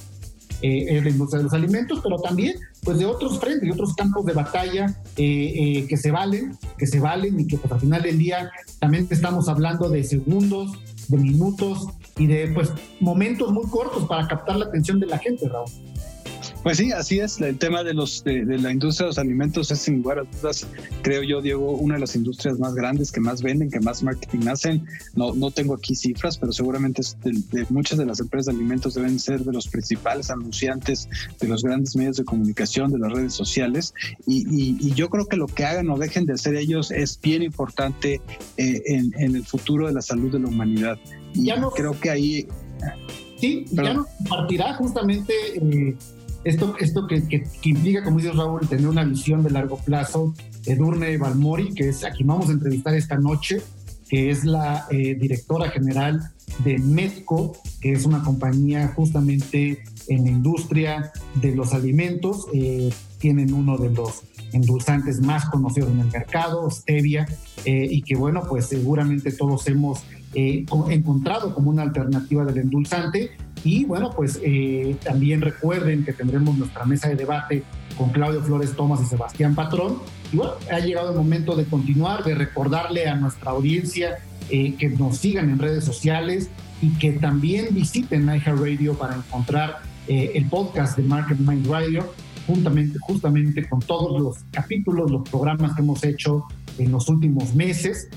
eh, 0.62 0.98
es 0.98 1.03
la 1.03 1.10
industria 1.10 1.39
de 1.39 1.43
los 1.46 1.53
alimentos, 1.53 2.00
pero 2.03 2.17
también 2.17 2.55
pues 2.84 2.98
de 2.98 3.05
otros 3.05 3.39
frentes, 3.39 3.62
de 3.62 3.72
otros 3.72 3.93
campos 3.96 4.25
de 4.25 4.34
batalla 4.34 4.96
que 5.15 5.98
se 6.01 6.12
valen, 6.12 6.58
que 6.79 6.88
se 6.88 7.00
valen 7.00 7.39
y 7.39 7.45
que 7.45 7.57
pues, 7.57 7.71
al 7.71 7.79
final 7.79 8.01
del 8.01 8.17
día 8.17 8.50
también 8.79 9.07
estamos 9.12 9.48
hablando 9.50 9.89
de 9.89 10.03
segundos, 10.03 10.71
de 11.09 11.17
minutos 11.17 11.88
y 12.17 12.25
de 12.25 12.48
pues 12.53 12.71
momentos 13.00 13.51
muy 13.51 13.69
cortos 13.69 14.05
para 14.07 14.27
captar 14.27 14.57
la 14.57 14.65
atención 14.65 15.00
de 15.00 15.07
la 15.07 15.17
gente, 15.17 15.48
Raúl. 15.48 15.69
Pues 16.63 16.77
sí, 16.77 16.91
así 16.91 17.19
es. 17.19 17.39
El 17.39 17.57
tema 17.57 17.83
de 17.83 17.93
los 17.93 18.23
de, 18.23 18.43
la 18.43 18.71
industria 18.71 19.05
de 19.05 19.09
los 19.11 19.17
alimentos 19.17 19.71
es 19.71 19.79
sin 19.79 20.01
lugar 20.01 20.19
a 20.19 20.23
dudas, 20.23 20.67
creo 21.03 21.23
yo, 21.23 21.41
Diego, 21.41 21.71
una 21.71 21.95
de 21.95 22.01
las 22.01 22.15
industrias 22.15 22.59
más 22.59 22.75
grandes 22.75 23.11
que 23.11 23.21
más 23.21 23.41
venden, 23.41 23.71
que 23.71 23.79
más 23.79 24.03
marketing 24.03 24.47
hacen. 24.47 24.85
No, 25.15 25.33
no 25.33 25.51
tengo 25.51 25.75
aquí 25.75 25.95
cifras, 25.95 26.37
pero 26.37 26.51
seguramente 26.51 27.01
de, 27.23 27.65
muchas 27.69 27.97
de 27.97 28.05
las 28.05 28.19
empresas 28.19 28.47
de 28.47 28.59
alimentos 28.59 28.93
deben 28.93 29.19
ser 29.19 29.41
de 29.45 29.53
los 29.53 29.67
principales 29.67 30.29
anunciantes 30.29 31.07
de 31.39 31.47
los 31.47 31.63
grandes 31.63 31.95
medios 31.95 32.17
de 32.17 32.25
comunicación, 32.25 32.91
de 32.91 32.99
las 32.99 33.13
redes 33.13 33.33
sociales. 33.33 33.93
Y, 34.27 34.93
yo 34.93 35.09
creo 35.09 35.27
que 35.27 35.37
lo 35.37 35.45
que 35.45 35.63
hagan 35.63 35.89
o 35.89 35.97
dejen 35.97 36.25
de 36.25 36.33
hacer 36.33 36.55
ellos 36.55 36.91
es 36.91 37.19
bien 37.21 37.41
importante 37.41 38.21
eh, 38.57 38.81
en, 38.85 39.35
el 39.35 39.45
futuro 39.45 39.87
de 39.87 39.93
la 39.93 40.01
salud 40.01 40.31
de 40.31 40.39
la 40.39 40.47
humanidad. 40.47 40.97
Y 41.33 41.45
ya 41.45 41.55
no, 41.55 41.69
creo 41.71 41.97
que 41.97 42.09
ahí. 42.09 42.47
Sí, 43.39 43.65
ya 43.71 43.93
nos 43.93 44.07
partirá 44.27 44.73
justamente. 44.73 45.33
Eh, 45.55 45.95
esto, 46.43 46.75
esto 46.79 47.08
que, 47.08 47.27
que, 47.27 47.43
implica, 47.63 48.03
como 48.03 48.17
dice 48.17 48.31
Raúl, 48.31 48.67
tener 48.67 48.88
una 48.88 49.03
visión 49.03 49.43
de 49.43 49.50
largo 49.50 49.77
plazo. 49.77 50.34
Edurne 50.65 51.17
Balmori, 51.17 51.74
que 51.74 51.89
es 51.89 52.03
a 52.03 52.12
quien 52.12 52.27
vamos 52.27 52.50
a 52.50 52.53
entrevistar 52.53 52.93
esta 52.96 53.17
noche, 53.17 53.62
que 54.10 54.29
es 54.29 54.46
la 54.46 54.86
eh, 54.89 55.15
directora 55.15 55.69
general 55.69 56.31
de 56.63 56.77
Medco, 56.79 57.58
que 57.81 57.93
es 57.93 58.05
una 58.05 58.24
compañía 58.24 58.88
justamente 58.96 59.84
en 60.08 60.24
la 60.24 60.29
industria 60.29 61.12
de 61.36 61.55
los 61.55 61.74
alimentos. 61.74 62.48
Eh, 62.53 62.89
tienen 63.19 63.53
uno 63.53 63.77
de 63.77 63.89
los 63.89 64.24
endulzantes 64.53 65.22
más 65.22 65.46
conocidos 65.46 65.91
en 65.91 66.00
el 66.00 66.08
mercado, 66.08 66.69
Stevia, 66.72 67.27
eh, 67.65 67.88
y 67.89 68.01
que 68.01 68.15
bueno, 68.15 68.43
pues 68.48 68.67
seguramente 68.67 69.31
todos 69.31 69.67
hemos 69.67 70.03
encontrado 70.34 71.55
como 71.55 71.72
una 71.72 71.81
alternativa 71.81 72.46
del 72.46 72.60
endulzante 72.60 73.31
y 73.63 73.85
bueno, 73.85 74.11
pues 74.15 74.39
eh, 74.43 74.95
también 75.03 75.41
recuerden 75.41 76.05
que 76.05 76.13
tendremos 76.13 76.57
nuestra 76.57 76.85
mesa 76.85 77.09
de 77.09 77.15
debate 77.15 77.63
con 77.97 78.09
Claudio 78.11 78.41
Flores 78.41 78.75
Tomás 78.75 79.01
y 79.01 79.05
Sebastián 79.05 79.55
Patrón. 79.55 79.97
Y 80.31 80.37
bueno, 80.37 80.53
ha 80.71 80.79
llegado 80.79 81.11
el 81.11 81.17
momento 81.17 81.55
de 81.55 81.65
continuar, 81.65 82.23
de 82.23 82.35
recordarle 82.35 83.07
a 83.07 83.15
nuestra 83.15 83.51
audiencia 83.51 84.19
eh, 84.49 84.75
que 84.75 84.89
nos 84.89 85.17
sigan 85.17 85.49
en 85.49 85.59
redes 85.59 85.83
sociales 85.83 86.49
y 86.81 86.89
que 86.97 87.11
también 87.13 87.67
visiten 87.71 88.27
Radio 88.27 88.93
para 88.93 89.15
encontrar 89.15 89.81
eh, 90.07 90.31
el 90.35 90.45
podcast 90.45 90.97
de 90.97 91.03
Market 91.03 91.39
Mind 91.39 91.67
Radio, 91.67 92.13
juntamente, 92.47 92.97
justamente 93.01 93.67
con 93.67 93.81
todos 93.81 94.21
los 94.21 94.37
capítulos, 94.51 95.11
los 95.11 95.27
programas 95.27 95.75
que 95.75 95.81
hemos 95.81 96.03
hecho 96.03 96.45
en 96.77 96.91
los 96.91 97.09
últimos 97.09 97.53
meses, 97.53 98.07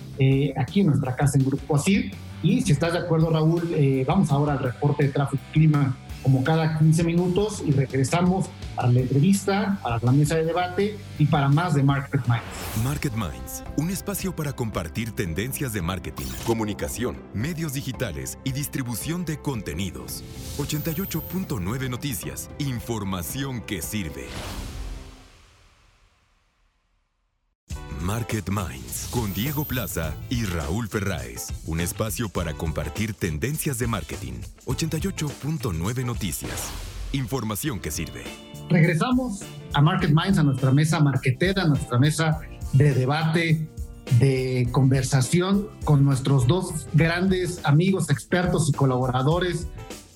aquí 0.57 0.81
en 0.81 0.87
nuestra 0.87 1.17
casa 1.17 1.37
en 1.37 1.45
Grupo 1.45 1.75
Asir. 1.75 2.13
Y 2.43 2.63
si 2.63 2.73
estás 2.73 2.93
de 2.93 3.01
acuerdo, 3.01 3.31
Raúl, 3.31 3.73
eh, 3.75 4.05
vamos 4.07 4.31
ahora 4.31 4.55
al 4.55 4.59
reporte 4.59 5.05
de 5.05 5.09
tráfico 5.11 5.43
clima 5.53 5.97
como 6.23 6.45
cada 6.45 6.79
15 6.79 7.05
minutos 7.05 7.63
y 7.67 7.73
regresamos 7.73 8.47
para 8.77 8.89
la 8.89 9.01
entrevista, 9.01 9.79
para 9.83 9.99
la 10.01 10.13
mesa 10.13 10.37
de 10.37 10.45
debate 10.45 10.99
y 11.19 11.27
para 11.27 11.49
más 11.49 11.75
de 11.75 11.83
Market 11.83 12.21
Minds. 12.27 12.85
Market 12.85 13.13
Minds, 13.15 13.65
un 13.77 13.91
espacio 13.91 14.35
para 14.35 14.53
compartir 14.53 15.13
tendencias 15.13 15.73
de 15.73 15.83
marketing, 15.83 16.27
comunicación, 16.47 17.17
medios 17.35 17.75
digitales 17.75 18.39
y 18.45 18.53
distribución 18.53 19.25
de 19.25 19.39
contenidos. 19.39 20.23
88.9 20.59 21.91
Noticias, 21.91 22.51
información 22.59 23.61
que 23.61 23.83
sirve. 23.83 24.27
Market 28.03 28.51
Minds 28.51 29.09
con 29.13 29.33
Diego 29.33 29.65
Plaza 29.65 30.13
y 30.29 30.45
Raúl 30.45 30.89
Ferráez. 30.89 31.49
Un 31.67 31.79
espacio 31.79 32.29
para 32.29 32.53
compartir 32.55 33.15
tendencias 33.15 33.79
de 33.79 33.87
marketing. 33.87 34.35
88.9 34.67 36.05
Noticias. 36.05 36.71
Información 37.13 37.79
que 37.79 37.93
sirve. 37.93 38.25
Regresamos 38.69 39.43
a 39.73 39.81
Market 39.81 40.11
Minds, 40.11 40.39
a 40.39 40.43
nuestra 40.43 40.73
mesa 40.73 40.99
marketera, 40.99 41.63
a 41.63 41.69
nuestra 41.69 41.99
mesa 41.99 42.41
de 42.73 42.93
debate, 42.93 43.69
de 44.19 44.69
conversación 44.73 45.69
con 45.85 46.05
nuestros 46.05 46.49
dos 46.49 46.89
grandes 46.93 47.61
amigos, 47.65 48.11
expertos 48.11 48.69
y 48.69 48.73
colaboradores. 48.73 49.69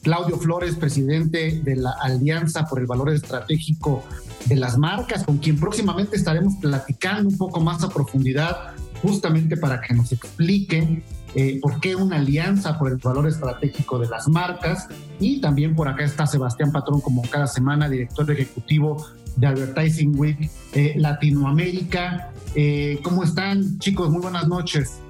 Claudio 0.02 0.38
Flores, 0.38 0.75
presidente 0.75 1.61
de 1.62 1.76
la 1.76 1.93
Alianza 2.00 2.66
por 2.66 2.81
el 2.81 2.87
Valor 2.87 3.11
Estratégico 3.11 4.05
de 4.45 4.57
las 4.57 4.78
marcas, 4.78 5.25
con 5.25 5.38
quien 5.38 5.59
próximamente 5.59 6.16
estaremos 6.16 6.55
platicando 6.57 7.28
un 7.31 7.38
poco 7.38 7.61
más 7.61 7.83
a 7.83 7.88
profundidad, 7.88 8.75
justamente 9.02 9.57
para 9.57 9.81
que 9.81 9.95
nos 9.95 10.12
expliquen 10.12 11.02
eh, 11.35 11.59
por 11.61 11.81
qué 11.81 11.95
una 11.97 12.16
alianza 12.16 12.78
por 12.78 12.90
el 12.90 12.97
valor 12.97 13.26
estratégico 13.26 13.99
de 13.99 14.09
las 14.09 14.28
marcas. 14.28 14.88
Y 15.21 15.40
también 15.40 15.75
por 15.75 15.88
acá 15.88 16.05
está 16.05 16.26
Sebastián 16.26 16.73
Patrón, 16.73 17.00
como 17.00 17.23
cada 17.23 17.47
semana, 17.47 17.88
director 17.88 18.31
ejecutivo 18.31 19.05
de 19.37 19.47
Advertising 19.47 20.19
Week 20.19 20.50
eh, 20.73 20.95
Latinoamérica. 20.97 22.31
Eh, 22.55 23.00
¿Cómo 23.02 23.23
están, 23.23 23.78
chicos? 23.78 24.11
Muy 24.11 24.23
buenas 24.23 24.49
noches. 24.49 25.00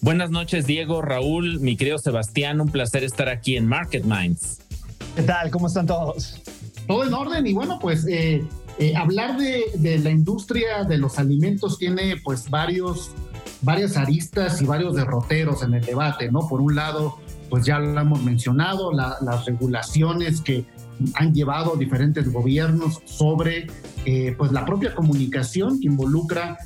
Buenas 0.00 0.30
noches, 0.30 0.66
Diego, 0.66 1.02
Raúl, 1.02 1.60
mi 1.60 1.76
querido 1.76 1.98
Sebastián. 1.98 2.60
Un 2.60 2.68
placer 2.68 3.04
estar 3.04 3.28
aquí 3.28 3.56
en 3.56 3.66
Market 3.66 4.04
Minds. 4.04 4.60
¿Qué 5.16 5.22
tal? 5.22 5.50
¿Cómo 5.50 5.66
están 5.66 5.86
todos? 5.86 6.40
Todo 6.86 7.04
en 7.04 7.14
orden 7.14 7.46
y 7.46 7.52
bueno, 7.54 7.78
pues 7.80 8.06
eh, 8.06 8.44
eh, 8.78 8.96
hablar 8.96 9.38
de, 9.38 9.98
la 9.98 10.10
industria 10.10 10.84
de 10.84 10.98
los 10.98 11.18
alimentos 11.18 11.78
tiene 11.78 12.16
pues 12.22 12.50
varios, 12.50 13.12
varias 13.62 13.96
aristas 13.96 14.60
y 14.60 14.66
varios 14.66 14.94
derroteros 14.94 15.62
en 15.62 15.74
el 15.74 15.84
debate, 15.84 16.30
¿no? 16.30 16.46
Por 16.48 16.60
un 16.60 16.74
lado, 16.74 17.18
pues 17.48 17.64
ya 17.64 17.78
lo 17.78 17.98
hemos 17.98 18.22
mencionado, 18.22 18.92
las 18.92 19.44
regulaciones 19.46 20.40
que 20.40 20.64
han 21.14 21.34
llevado 21.34 21.76
diferentes 21.76 22.30
gobiernos 22.32 23.00
sobre 23.04 23.66
eh, 24.04 24.34
pues 24.36 24.52
la 24.52 24.64
propia 24.64 24.94
comunicación 24.94 25.80
que 25.80 25.86
involucra, 25.86 26.58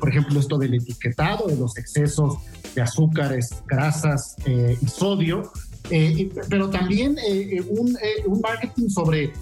por 0.00 0.08
ejemplo, 0.08 0.40
esto 0.40 0.56
del 0.56 0.74
etiquetado, 0.74 1.46
de 1.46 1.56
los 1.56 1.76
excesos 1.76 2.38
de 2.74 2.80
azúcares, 2.80 3.62
grasas 3.66 4.36
y 4.46 4.86
sodio, 4.86 5.52
pero 6.48 6.70
también 6.70 7.16
un, 7.68 8.40
marketing 8.40 8.88
sobre, 8.88 9.32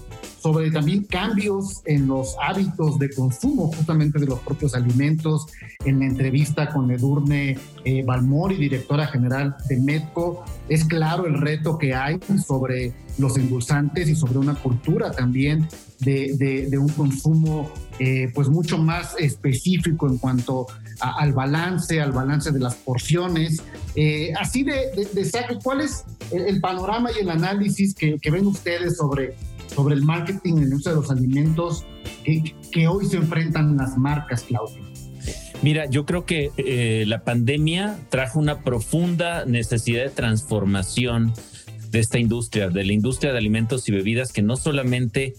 sobre 0.41 0.71
también 0.71 1.03
cambios 1.03 1.81
en 1.85 2.07
los 2.07 2.35
hábitos 2.41 2.99
de 2.99 3.09
consumo 3.09 3.71
justamente 3.71 4.19
de 4.19 4.25
los 4.27 4.39
propios 4.39 4.75
alimentos. 4.75 5.47
En 5.85 5.99
la 5.99 6.05
entrevista 6.05 6.69
con 6.69 6.91
Edurne 6.91 7.57
Balmori, 8.05 8.55
directora 8.55 9.07
general 9.07 9.55
de 9.69 9.77
Medco, 9.77 10.43
es 10.69 10.85
claro 10.85 11.25
el 11.25 11.39
reto 11.39 11.77
que 11.77 11.95
hay 11.95 12.19
sobre 12.45 12.93
los 13.17 13.37
endulzantes 13.37 14.07
y 14.09 14.15
sobre 14.15 14.37
una 14.37 14.55
cultura 14.55 15.11
también 15.11 15.67
de, 15.99 16.67
de, 16.69 16.77
un 16.77 16.89
consumo 16.89 17.71
pues 18.33 18.49
mucho 18.49 18.77
más 18.77 19.15
específico 19.17 20.07
en 20.07 20.17
cuanto 20.17 20.67
al 20.99 21.33
balance, 21.33 21.99
al 21.99 22.11
balance 22.11 22.51
de 22.51 22.59
las 22.59 22.75
porciones. 22.75 23.63
así 24.39 24.63
de, 24.63 25.09
de, 25.13 25.25
saque, 25.25 25.57
¿cuál 25.63 25.81
es 25.81 26.03
el, 26.31 26.59
panorama 26.59 27.09
y 27.15 27.21
el 27.21 27.29
análisis 27.29 27.93
que, 27.93 28.19
ven 28.31 28.47
ustedes 28.47 28.97
sobre, 28.97 29.35
sobre 29.67 29.95
el 29.95 30.03
marketing 30.03 30.57
en 30.57 30.63
el 30.63 30.73
uso 30.73 30.89
de 30.89 30.95
los 30.95 31.11
alimentos 31.11 31.85
que, 32.23 32.55
que 32.71 32.87
hoy 32.87 33.05
se 33.05 33.17
enfrentan 33.17 33.77
las 33.77 33.97
marcas, 33.97 34.43
Claudio? 34.43 34.81
Mira, 35.61 35.89
yo 35.89 36.05
creo 36.05 36.25
que 36.25 36.51
eh, 36.57 37.05
la 37.07 37.23
pandemia 37.23 37.97
trajo 38.09 38.39
una 38.39 38.61
profunda 38.61 39.45
necesidad 39.45 40.03
de 40.03 40.09
transformación 40.09 41.33
de 41.89 41.99
esta 41.99 42.19
industria, 42.19 42.69
de 42.69 42.83
la 42.83 42.93
industria 42.93 43.31
de 43.31 43.39
alimentos 43.39 43.87
y 43.89 43.91
bebidas, 43.91 44.31
que 44.31 44.41
no 44.41 44.55
solamente 44.55 45.33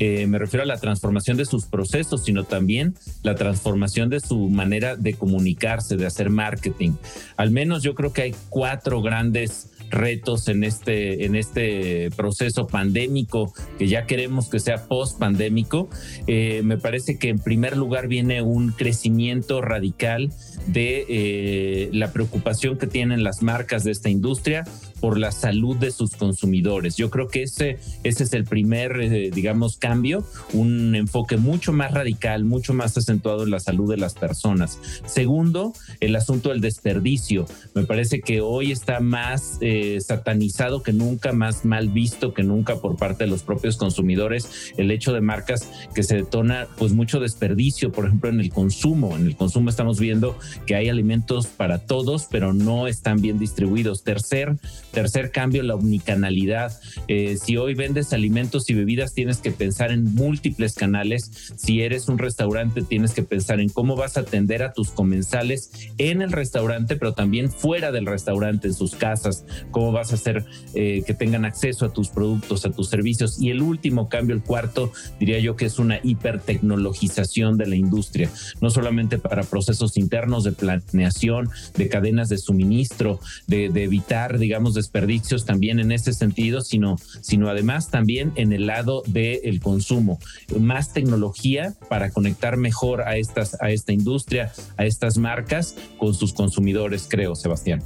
eh, 0.00 0.26
me 0.26 0.38
refiero 0.38 0.62
a 0.62 0.66
la 0.66 0.78
transformación 0.78 1.36
de 1.36 1.44
sus 1.44 1.66
procesos, 1.66 2.24
sino 2.24 2.44
también 2.44 2.94
la 3.22 3.34
transformación 3.34 4.08
de 4.08 4.20
su 4.20 4.48
manera 4.48 4.96
de 4.96 5.14
comunicarse, 5.14 5.96
de 5.96 6.06
hacer 6.06 6.30
marketing. 6.30 6.92
Al 7.36 7.50
menos 7.50 7.82
yo 7.82 7.94
creo 7.94 8.12
que 8.12 8.22
hay 8.22 8.34
cuatro 8.48 9.02
grandes 9.02 9.69
retos 9.90 10.48
en 10.48 10.64
este, 10.64 11.24
en 11.24 11.34
este 11.34 12.10
proceso 12.16 12.66
pandémico, 12.66 13.52
que 13.78 13.88
ya 13.88 14.06
queremos 14.06 14.48
que 14.48 14.60
sea 14.60 14.86
post 14.86 15.18
pandémico, 15.18 15.88
eh, 16.26 16.62
me 16.64 16.78
parece 16.78 17.18
que 17.18 17.28
en 17.28 17.38
primer 17.38 17.76
lugar 17.76 18.08
viene 18.08 18.42
un 18.42 18.72
crecimiento 18.72 19.60
radical 19.60 20.30
de 20.66 21.04
eh, 21.08 21.90
la 21.92 22.12
preocupación 22.12 22.78
que 22.78 22.86
tienen 22.86 23.24
las 23.24 23.42
marcas 23.42 23.84
de 23.84 23.90
esta 23.90 24.08
industria 24.08 24.64
por 25.00 25.18
la 25.18 25.32
salud 25.32 25.76
de 25.76 25.90
sus 25.90 26.14
consumidores. 26.14 26.96
Yo 26.96 27.10
creo 27.10 27.28
que 27.28 27.42
ese, 27.42 27.78
ese 28.04 28.24
es 28.24 28.32
el 28.32 28.44
primer, 28.44 29.00
eh, 29.00 29.30
digamos, 29.32 29.78
cambio, 29.78 30.24
un 30.52 30.94
enfoque 30.94 31.38
mucho 31.38 31.72
más 31.72 31.92
radical, 31.92 32.44
mucho 32.44 32.74
más 32.74 32.96
acentuado 32.96 33.44
en 33.44 33.50
la 33.50 33.60
salud 33.60 33.90
de 33.90 33.96
las 33.96 34.14
personas. 34.14 34.78
Segundo, 35.06 35.72
el 36.00 36.14
asunto 36.16 36.50
del 36.50 36.60
desperdicio. 36.60 37.46
Me 37.74 37.84
parece 37.84 38.20
que 38.20 38.40
hoy 38.40 38.72
está 38.72 39.00
más 39.00 39.58
eh, 39.60 39.79
satanizado 40.00 40.82
que 40.82 40.92
nunca, 40.92 41.32
más 41.32 41.64
mal 41.64 41.88
visto 41.88 42.34
que 42.34 42.42
nunca 42.42 42.76
por 42.76 42.96
parte 42.96 43.24
de 43.24 43.30
los 43.30 43.42
propios 43.42 43.76
consumidores, 43.76 44.72
el 44.76 44.90
hecho 44.90 45.12
de 45.12 45.20
marcas 45.20 45.68
que 45.94 46.02
se 46.02 46.16
detona 46.16 46.66
pues 46.78 46.92
mucho 46.92 47.20
desperdicio, 47.20 47.92
por 47.92 48.06
ejemplo, 48.06 48.30
en 48.30 48.40
el 48.40 48.50
consumo. 48.50 49.16
En 49.16 49.26
el 49.26 49.36
consumo 49.36 49.70
estamos 49.70 49.98
viendo 49.98 50.38
que 50.66 50.74
hay 50.74 50.88
alimentos 50.88 51.46
para 51.46 51.78
todos, 51.78 52.26
pero 52.30 52.52
no 52.52 52.86
están 52.86 53.20
bien 53.20 53.38
distribuidos. 53.38 54.04
Tercer, 54.04 54.56
Tercer 54.92 55.30
cambio, 55.30 55.62
la 55.62 55.74
omnicanalidad. 55.74 56.80
Eh, 57.06 57.36
si 57.40 57.56
hoy 57.56 57.74
vendes 57.74 58.12
alimentos 58.12 58.68
y 58.70 58.74
bebidas, 58.74 59.14
tienes 59.14 59.38
que 59.38 59.52
pensar 59.52 59.92
en 59.92 60.14
múltiples 60.14 60.74
canales. 60.74 61.52
Si 61.56 61.82
eres 61.82 62.08
un 62.08 62.18
restaurante, 62.18 62.82
tienes 62.82 63.12
que 63.12 63.22
pensar 63.22 63.60
en 63.60 63.68
cómo 63.68 63.94
vas 63.96 64.16
a 64.16 64.20
atender 64.20 64.62
a 64.62 64.72
tus 64.72 64.90
comensales 64.90 65.70
en 65.98 66.22
el 66.22 66.32
restaurante, 66.32 66.96
pero 66.96 67.12
también 67.12 67.50
fuera 67.50 67.92
del 67.92 68.06
restaurante, 68.06 68.68
en 68.68 68.74
sus 68.74 68.94
casas. 68.96 69.44
Cómo 69.70 69.92
vas 69.92 70.10
a 70.12 70.16
hacer 70.16 70.44
eh, 70.74 71.02
que 71.06 71.14
tengan 71.14 71.44
acceso 71.44 71.86
a 71.86 71.92
tus 71.92 72.08
productos, 72.08 72.64
a 72.64 72.70
tus 72.70 72.88
servicios. 72.88 73.40
Y 73.40 73.50
el 73.50 73.62
último 73.62 74.08
cambio, 74.08 74.34
el 74.34 74.42
cuarto, 74.42 74.92
diría 75.18 75.38
yo 75.38 75.56
que 75.56 75.66
es 75.66 75.78
una 75.78 76.00
hipertecnologización 76.02 77.56
de 77.58 77.66
la 77.66 77.76
industria. 77.76 78.30
No 78.60 78.70
solamente 78.70 79.18
para 79.18 79.44
procesos 79.44 79.96
internos 79.96 80.44
de 80.44 80.52
planeación, 80.52 81.48
de 81.76 81.88
cadenas 81.88 82.28
de 82.28 82.38
suministro, 82.38 83.20
de, 83.46 83.68
de 83.68 83.84
evitar, 83.84 84.38
digamos, 84.38 84.74
desperdicios 84.80 85.44
también 85.44 85.78
en 85.78 85.92
ese 85.92 86.12
sentido, 86.12 86.62
sino, 86.62 86.96
sino 87.20 87.48
además 87.48 87.90
también 87.90 88.32
en 88.36 88.52
el 88.52 88.66
lado 88.66 89.02
del 89.06 89.60
consumo. 89.60 90.18
Más 90.58 90.92
tecnología 90.92 91.74
para 91.88 92.10
conectar 92.10 92.56
mejor 92.56 93.02
a, 93.02 93.16
estas, 93.16 93.60
a 93.60 93.70
esta 93.70 93.92
industria, 93.92 94.52
a 94.76 94.84
estas 94.84 95.18
marcas 95.18 95.76
con 95.98 96.14
sus 96.14 96.32
consumidores, 96.32 97.06
creo, 97.08 97.34
Sebastián. 97.34 97.82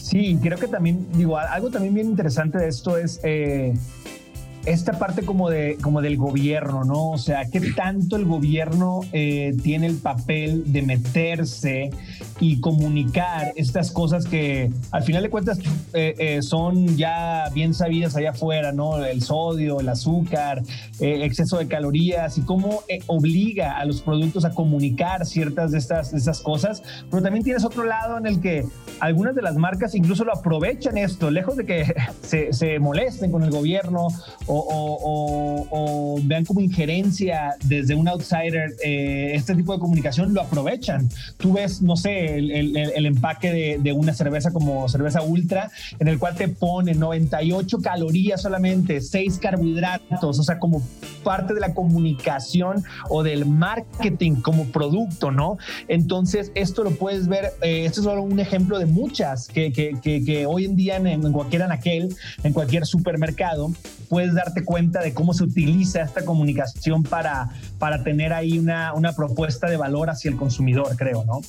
Sí, 0.00 0.38
creo 0.42 0.58
que 0.58 0.66
también, 0.66 1.06
digo, 1.12 1.38
algo 1.38 1.70
también 1.70 1.94
bien 1.94 2.08
interesante 2.08 2.58
de 2.58 2.68
esto 2.68 2.96
es... 2.96 3.20
Eh, 3.22 3.74
esta 4.66 4.98
parte 4.98 5.22
como, 5.22 5.48
de, 5.48 5.78
como 5.80 6.02
del 6.02 6.16
gobierno, 6.16 6.84
¿no? 6.84 7.10
O 7.10 7.18
sea, 7.18 7.46
¿qué 7.46 7.60
tanto 7.72 8.16
el 8.16 8.26
gobierno 8.26 9.00
eh, 9.12 9.54
tiene 9.62 9.86
el 9.86 9.96
papel 9.96 10.70
de 10.72 10.82
meterse 10.82 11.90
y 12.40 12.60
comunicar 12.60 13.52
estas 13.56 13.90
cosas 13.90 14.26
que 14.26 14.70
al 14.90 15.02
final 15.02 15.22
de 15.22 15.30
cuentas 15.30 15.58
eh, 15.94 16.14
eh, 16.18 16.42
son 16.42 16.96
ya 16.96 17.48
bien 17.54 17.72
sabidas 17.74 18.16
allá 18.16 18.30
afuera, 18.30 18.72
¿no? 18.72 19.02
El 19.04 19.22
sodio, 19.22 19.80
el 19.80 19.88
azúcar, 19.88 20.62
exceso 21.00 21.58
de 21.58 21.66
calorías 21.66 22.36
y 22.36 22.42
cómo 22.42 22.82
obliga 23.06 23.78
a 23.78 23.84
los 23.86 24.02
productos 24.02 24.44
a 24.44 24.50
comunicar 24.50 25.24
ciertas 25.24 25.72
de 25.72 25.78
estas, 25.78 26.12
de 26.12 26.18
estas 26.18 26.40
cosas. 26.40 26.82
Pero 27.10 27.22
también 27.22 27.44
tienes 27.44 27.64
otro 27.64 27.84
lado 27.84 28.18
en 28.18 28.26
el 28.26 28.40
que 28.40 28.64
algunas 29.00 29.34
de 29.34 29.42
las 29.42 29.56
marcas 29.56 29.94
incluso 29.94 30.24
lo 30.24 30.34
aprovechan 30.36 30.98
esto, 30.98 31.30
lejos 31.30 31.56
de 31.56 31.64
que 31.64 31.94
se, 32.22 32.52
se 32.52 32.78
molesten 32.78 33.32
con 33.32 33.42
el 33.42 33.50
gobierno 33.50 34.08
o, 34.52 36.18
vean 36.24 36.44
como 36.44 36.60
injerencia 36.60 37.56
desde 37.64 37.94
un 37.94 38.08
outsider 38.08 38.74
eh, 38.84 39.32
este 39.34 39.54
tipo 39.54 39.72
de 39.72 39.78
comunicación, 39.78 40.34
lo 40.34 40.42
aprovechan. 40.42 41.08
Tú 41.38 41.54
ves, 41.54 41.82
no 41.82 41.96
sé, 41.96 42.36
el, 42.36 43.06
empaque 43.06 43.78
de, 43.82 43.92
una 43.92 44.14
cerveza 44.14 44.52
como 44.52 44.88
cerveza 44.88 45.22
ultra, 45.22 45.70
en 45.98 46.08
el 46.08 46.18
cual 46.18 46.36
te 46.36 46.48
pone 46.48 46.94
98 46.94 47.78
calorías 47.78 48.42
solamente, 48.42 49.00
6 49.00 49.38
carbohidratos, 49.38 50.38
o 50.38 50.42
sea, 50.42 50.58
como 50.58 50.82
parte 51.24 51.54
de 51.54 51.60
la 51.60 51.74
comunicación 51.74 52.84
o 53.08 53.22
del 53.22 53.46
marketing 53.46 54.36
como 54.36 54.66
producto, 54.66 55.30
¿no? 55.30 55.58
Entonces, 55.88 56.52
esto 56.54 56.84
lo 56.84 56.92
puedes 56.92 57.28
ver, 57.28 57.52
eh, 57.62 57.84
esto 57.84 58.00
es 58.00 58.04
solo 58.04 58.22
un 58.22 58.40
ejemplo 58.40 58.78
de 58.78 58.86
muchas 58.86 59.48
que, 59.48 59.72
que, 59.72 60.46
hoy 60.46 60.64
en 60.64 60.76
día 60.76 60.96
en, 60.96 61.06
en 61.06 61.32
cualquier 61.32 61.62
anaquel, 61.62 62.14
en 62.42 62.52
cualquier 62.52 62.86
supermercado, 62.86 63.72
puedes 64.10 64.34
darte 64.34 64.64
cuenta 64.64 65.00
de 65.00 65.14
cómo 65.14 65.32
se 65.32 65.44
utiliza 65.44 66.02
esta 66.02 66.24
comunicación 66.24 67.04
para, 67.04 67.48
para 67.78 68.02
tener 68.02 68.32
ahí 68.32 68.58
una, 68.58 68.92
una 68.92 69.12
propuesta 69.12 69.70
de 69.70 69.76
valor 69.76 70.10
hacia 70.10 70.32
el 70.32 70.36
consumidor, 70.36 70.96
creo, 70.96 71.24
¿no? 71.24 71.40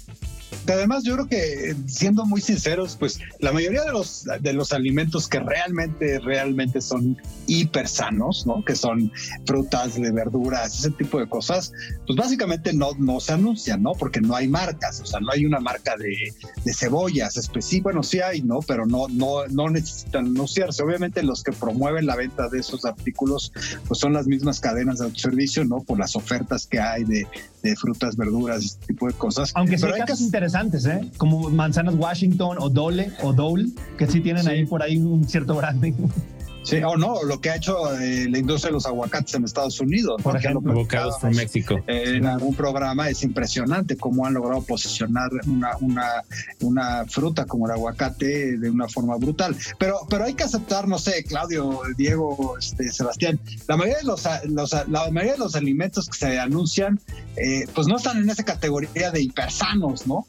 Además, 0.68 1.04
yo 1.04 1.14
creo 1.16 1.28
que 1.28 1.76
siendo 1.88 2.26
muy 2.26 2.42
sinceros, 2.42 2.96
pues 2.98 3.20
la 3.40 3.52
mayoría 3.52 3.84
de 3.84 3.92
los, 3.92 4.26
de 4.40 4.54
los 4.54 4.72
alimentos 4.74 5.28
que 5.28 5.40
realmente, 5.40 6.20
realmente 6.20 6.82
son 6.82 7.18
hiper 7.48 7.88
sanos, 7.88 8.46
¿no? 8.46 8.64
Que 8.64 8.76
son 8.76 9.12
frutas, 9.46 9.96
de 9.96 10.12
verduras, 10.12 10.80
ese 10.80 10.92
tipo 10.92 11.20
de 11.20 11.28
cosas, 11.28 11.74
pues 12.06 12.18
básicamente 12.18 12.74
no, 12.74 12.92
no 12.98 13.20
se 13.20 13.34
anuncian, 13.34 13.84
¿no? 13.84 13.94
Porque 13.94 14.22
no 14.22 14.36
hay 14.36 14.48
marcas, 14.48 15.02
o 15.02 15.06
sea, 15.06 15.20
no 15.20 15.32
hay 15.32 15.46
una 15.46 15.60
marca 15.60 15.96
de, 15.98 16.34
de 16.64 16.74
cebollas 16.74 17.38
específica, 17.38 17.84
bueno, 17.84 18.04
sí 18.04 18.20
hay, 18.20 18.42
¿no? 18.42 18.60
Pero 18.60 18.86
no, 18.86 19.08
no, 19.10 19.48
no 19.48 19.70
necesitan 19.70 20.28
anunciarse. 20.28 20.84
Obviamente 20.84 21.24
los 21.24 21.44
que 21.44 21.52
promueven 21.52 22.06
la 22.06 22.16
venta 22.16 22.48
de 22.50 22.60
esos 22.60 22.86
artículos, 22.86 23.52
pues 23.88 24.00
son 24.00 24.14
las 24.14 24.28
mismas 24.28 24.60
cadenas 24.60 25.00
de 25.00 25.06
autoservicio, 25.06 25.66
¿no? 25.66 25.82
Por 25.82 26.00
las 26.00 26.16
ofertas 26.16 26.68
que 26.68 26.80
hay 26.80 27.04
de, 27.04 27.28
de 27.64 27.76
frutas, 27.76 28.16
verduras, 28.16 28.64
este 28.64 28.88
tipo 28.88 29.08
de 29.08 29.14
cosas. 29.14 29.52
Aunque 29.56 29.78
sea 29.78 29.94
hay 29.94 30.02
casos 30.02 30.22
interesantes, 30.22 30.51
¿eh? 30.86 31.10
Como 31.18 31.50
manzanas 31.50 31.96
Washington 31.96 32.58
o 32.60 32.70
Dole 32.70 33.12
o 33.24 33.34
Dole, 33.34 33.70
que 33.98 34.08
sí 34.08 34.22
tienen 34.22 34.48
ahí 34.48 34.66
por 34.66 34.84
ahí 34.84 34.98
un 34.98 35.24
cierto 35.28 35.56
branding. 35.56 35.94
Sí, 36.64 36.78
o 36.78 36.96
no, 36.96 37.24
lo 37.24 37.42
que 37.42 37.50
ha 37.50 37.56
hecho 37.56 37.98
eh, 38.00 38.28
la 38.30 38.38
industria 38.38 38.70
de 38.70 38.74
los 38.74 38.86
aguacates 38.86 39.34
en 39.34 39.44
Estados 39.44 39.80
Unidos. 39.80 40.22
Por 40.22 40.38
ejemplo, 40.38 40.86
from 41.20 41.36
México. 41.36 41.80
en 41.88 42.26
algún 42.26 42.56
programa 42.56 43.10
es 43.10 43.24
impresionante 43.24 43.98
cómo 43.98 44.26
han 44.26 44.36
logrado 44.36 44.62
posicionar 44.62 45.30
una, 45.48 45.76
una, 45.82 46.24
una 46.62 47.06
fruta 47.06 47.46
como 47.46 47.66
el 47.66 47.74
aguacate 47.74 48.58
de 48.58 48.70
una 48.70 48.88
forma 48.88 49.16
brutal. 49.18 49.56
Pero, 49.80 50.00
pero 50.10 50.26
hay 50.26 50.34
que 50.34 50.44
aceptar, 50.44 50.88
no 50.88 51.00
sé, 51.00 51.24
Claudio, 51.24 51.82
Diego, 51.98 52.58
este, 52.58 52.92
Sebastián, 52.92 53.40
la 53.68 53.78
mayoría 53.78 53.98
de 54.00 54.06
los, 54.06 54.74
la 54.88 55.12
mayoría 55.12 55.34
de 55.34 55.40
los 55.40 55.56
alimentos 55.56 56.08
que 56.08 56.18
se 56.18 56.40
anuncian, 56.40 57.00
eh, 57.38 57.66
pues 57.74 57.88
no 57.88 57.98
están 57.98 58.18
en 58.18 58.30
esa 58.30 58.44
categoría 58.44 59.12
de 59.12 59.22
hipersanos, 59.22 60.06
¿no? 60.06 60.26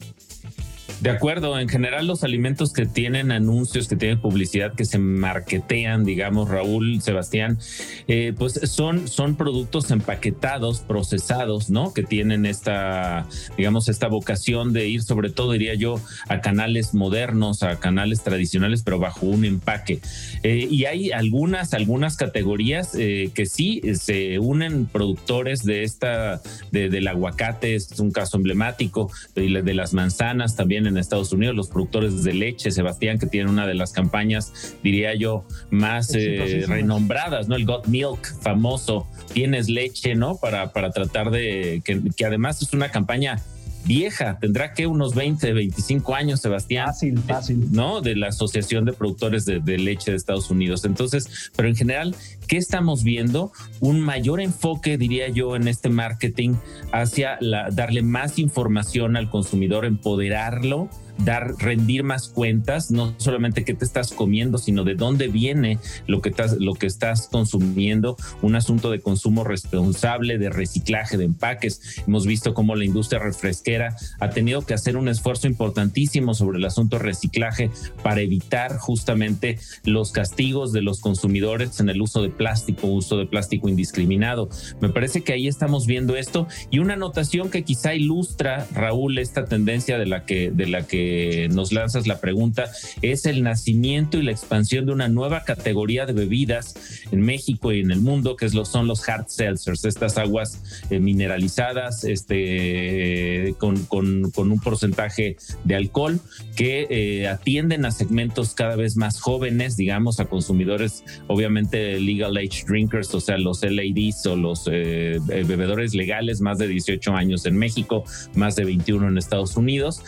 De 1.03 1.11
acuerdo, 1.11 1.59
en 1.59 1.69
general 1.69 2.07
los 2.07 2.23
alimentos 2.23 2.73
que 2.73 2.87
tienen 2.87 3.33
anuncios, 3.33 3.89
que 3.89 3.97
tienen 3.97 4.21
publicidad, 4.21 4.73
que 4.75 4.85
se 4.85 4.99
marketean, 4.99 6.05
digamos, 6.05 6.49
Raúl, 6.49 7.03
Sebastián, 7.03 7.59
eh, 8.07 8.33
pues 8.39 8.53
son, 8.71 9.09
son 9.09 9.35
productos 9.35 9.91
empaquetados, 9.91 10.79
procesados, 10.79 11.71
¿no? 11.71 11.93
Que 11.93 12.05
tienen 12.05 12.47
esta, 12.47 13.27
digamos, 13.57 13.89
esta 13.89 14.07
vocación 14.07 14.73
de 14.73 14.87
ir 14.87 15.03
sobre 15.03 15.31
todo, 15.31 15.51
diría 15.51 15.75
yo, 15.75 16.01
a 16.29 16.41
canales 16.41 16.95
modernos, 16.95 17.65
a 17.65 17.81
canales 17.81 18.23
tradicionales, 18.23 18.85
pero 18.85 19.01
bajo 19.01 19.27
un 19.27 19.45
empaque. 19.45 20.01
Eh, 20.45 20.69
y 20.71 20.85
hay 20.85 21.11
algunas, 21.11 21.75
algunas 21.75 22.17
categorías 22.17 22.95
eh, 22.95 23.33
que 23.35 23.47
sí 23.47 23.83
se 23.95 24.39
unen 24.39 24.87
productores 24.87 25.65
de 25.65 25.83
esta, 25.83 26.41
del 26.71 27.09
aguacate, 27.09 27.75
es 27.75 27.99
un 27.99 28.13
caso 28.13 28.37
emblemático, 28.37 29.11
de, 29.35 29.63
de 29.63 29.75
las 29.75 29.95
manzanas 29.95 30.55
también 30.55 30.92
Estados 30.97 31.33
Unidos, 31.33 31.55
los 31.57 31.69
productores 31.69 32.23
de 32.23 32.35
leche, 32.35 32.71
Sebastián, 32.71 33.19
que 33.19 33.27
tienen 33.27 33.51
una 33.51 33.67
de 33.67 33.75
las 33.75 33.93
campañas, 33.93 34.75
diría 34.83 35.15
yo, 35.15 35.45
más 35.71 36.15
eh, 36.15 36.65
renombradas, 36.67 37.49
¿no? 37.49 37.57
El 37.57 37.67
Got 37.67 37.87
Milk 37.87 38.41
famoso, 38.41 39.07
tienes 39.33 39.69
leche, 39.69 40.15
¿no? 40.15 40.37
Para, 40.37 40.73
para 40.73 40.91
tratar 40.91 41.31
de, 41.31 41.83
que, 41.85 42.01
que 42.17 42.25
además 42.25 42.63
es 42.63 42.73
una 42.73 42.91
campaña 42.91 43.43
vieja, 43.85 44.39
tendrá 44.41 44.75
que 44.75 44.87
unos 44.87 45.15
20, 45.15 45.53
25 45.53 46.15
años, 46.15 46.41
Sebastián. 46.41 46.87
Fácil, 46.87 47.19
fácil. 47.19 47.73
¿No? 47.73 48.01
De 48.01 48.17
la 48.17 48.29
Asociación 48.29 48.85
de 48.85 48.93
Productores 48.93 49.45
de, 49.45 49.61
Leche 49.61 50.11
de 50.11 50.17
Estados 50.17 50.51
Unidos. 50.51 50.85
Entonces, 50.85 51.51
pero 51.57 51.69
en 51.69 51.77
general, 51.77 52.15
¿qué 52.53 52.59
estamos 52.59 53.03
viendo? 53.03 53.51
Un 53.81 53.99
mayor 54.03 54.39
enfoque, 54.39 54.99
diría 54.99 55.27
yo, 55.31 55.57
en 55.57 55.69
este 55.69 55.89
marketing 55.89 56.57
hacia 56.93 57.39
la, 57.41 57.71
darle 57.71 58.03
más 58.03 58.39
información 58.39 59.17
al 59.17 59.31
consumidor, 59.31 59.87
empoderarlo 59.87 60.91
dar, 61.19 61.55
rendir 61.59 62.03
más 62.03 62.29
cuentas, 62.29 62.91
no 62.91 63.15
solamente 63.19 63.65
qué 63.65 63.75
te 63.75 63.85
estás 63.85 64.13
comiendo, 64.13 64.59
sino 64.59 64.85
de 64.85 64.95
dónde 64.95 65.29
viene 65.29 65.79
lo 66.07 66.21
que 66.21 66.31
estás, 66.31 66.57
lo 66.59 66.75
que 66.75 66.87
estás 66.87 67.29
consumiendo, 67.29 68.17
un 68.41 68.57
asunto 68.57 68.91
de 68.91 69.01
consumo 69.01 69.45
responsable, 69.45 70.39
de 70.39 70.51
reciclaje 70.51 71.17
de 71.17 71.25
empaques. 71.25 72.03
Hemos 72.07 72.27
visto 72.27 72.55
cómo 72.55 72.75
la 72.75 72.85
industria 72.85 73.21
refresquera 73.21 73.97
ha 74.21 74.31
tenido 74.31 74.63
que 74.63 74.75
hacer 74.75 74.97
un 74.97 75.09
esfuerzo 75.09 75.47
importantísimo 75.47 76.35
sobre 76.35 76.59
el 76.59 76.65
asunto 76.65 76.99
de 76.99 77.05
reciclaje 77.05 77.71
para 78.03 78.21
evitar 78.21 78.77
justamente 78.79 79.59
los 79.85 80.13
castigos 80.13 80.73
de 80.73 80.83
los 80.83 81.01
consumidores 81.01 81.79
en 81.81 81.89
el 81.89 82.01
uso 82.01 82.23
de 82.23 82.31
plástico, 82.43 82.89
uso 82.89 83.19
de 83.19 83.27
plástico 83.27 83.69
indiscriminado. 83.69 84.49
Me 84.81 84.89
parece 84.89 85.23
que 85.23 85.33
ahí 85.33 85.47
estamos 85.47 85.87
viendo 85.87 86.17
esto 86.17 86.49
y 86.71 86.81
una 86.81 86.95
anotación 86.95 87.51
que 87.51 87.63
quizá 87.63 87.95
ilustra, 87.95 88.67
Raúl, 88.75 89.19
esta 89.19 89.45
tendencia 89.45 89.97
de 89.97 90.07
la 90.07 90.25
que, 90.25 90.51
de 90.51 90.67
la 90.67 90.85
que 90.85 91.49
nos 91.53 91.71
lanzas 91.71 92.09
la 92.09 92.21
pregunta 92.21 92.65
es 93.01 93.27
el 93.27 93.45
nacimiento 93.45 94.19
y 94.19 94.23
la 94.23 94.33
expansión 94.33 94.87
de 94.87 94.93
una 94.93 95.07
nueva 95.07 95.45
categoría 95.45 96.05
de 96.05 96.15
bebidas 96.15 96.75
en 97.13 97.21
México 97.21 97.73
y 97.73 97.79
en 97.79 97.93
el 97.93 98.01
mundo, 98.01 98.35
que 98.35 98.47
es 98.47 98.55
lo, 98.55 98.65
son 98.65 98.89
los 98.89 99.09
hard 99.09 99.29
seltzers, 99.29 99.85
estas 99.85 100.19
aguas 100.19 100.85
eh, 100.91 100.99
mineralizadas 100.99 102.03
este, 102.03 103.55
con, 103.59 103.85
con, 103.85 104.33
con, 104.33 104.51
un 104.51 104.59
porcentaje 104.59 105.37
de 105.63 105.77
alcohol 105.77 106.19
que 106.57 106.89
eh, 106.91 107.29
atienden 107.29 107.85
a 107.85 107.93
segmentos 107.93 108.55
cada 108.55 108.75
vez 108.75 108.97
más 108.97 109.21
jóvenes, 109.21 109.77
digamos, 109.77 110.19
a 110.19 110.25
consumidores, 110.25 111.05
obviamente 111.29 112.01
legal 112.01 112.32
age 112.39 112.65
drinkers, 112.67 113.15
o 113.15 113.21
sea, 113.21 113.39
los 113.39 113.63
LADs 113.63 114.25
o 114.27 114.37
los 114.37 114.69
eh, 114.71 115.19
bebedores 115.27 115.95
legales, 115.95 116.41
más 116.41 116.59
de 116.59 116.69
18 116.69 117.15
años 117.15 117.47
en 117.47 117.57
México, 117.57 118.05
más 118.35 118.57
de 118.57 118.65
21 118.65 119.09
en 119.09 119.19
Estados 119.19 119.57
Unidos, 119.57 120.03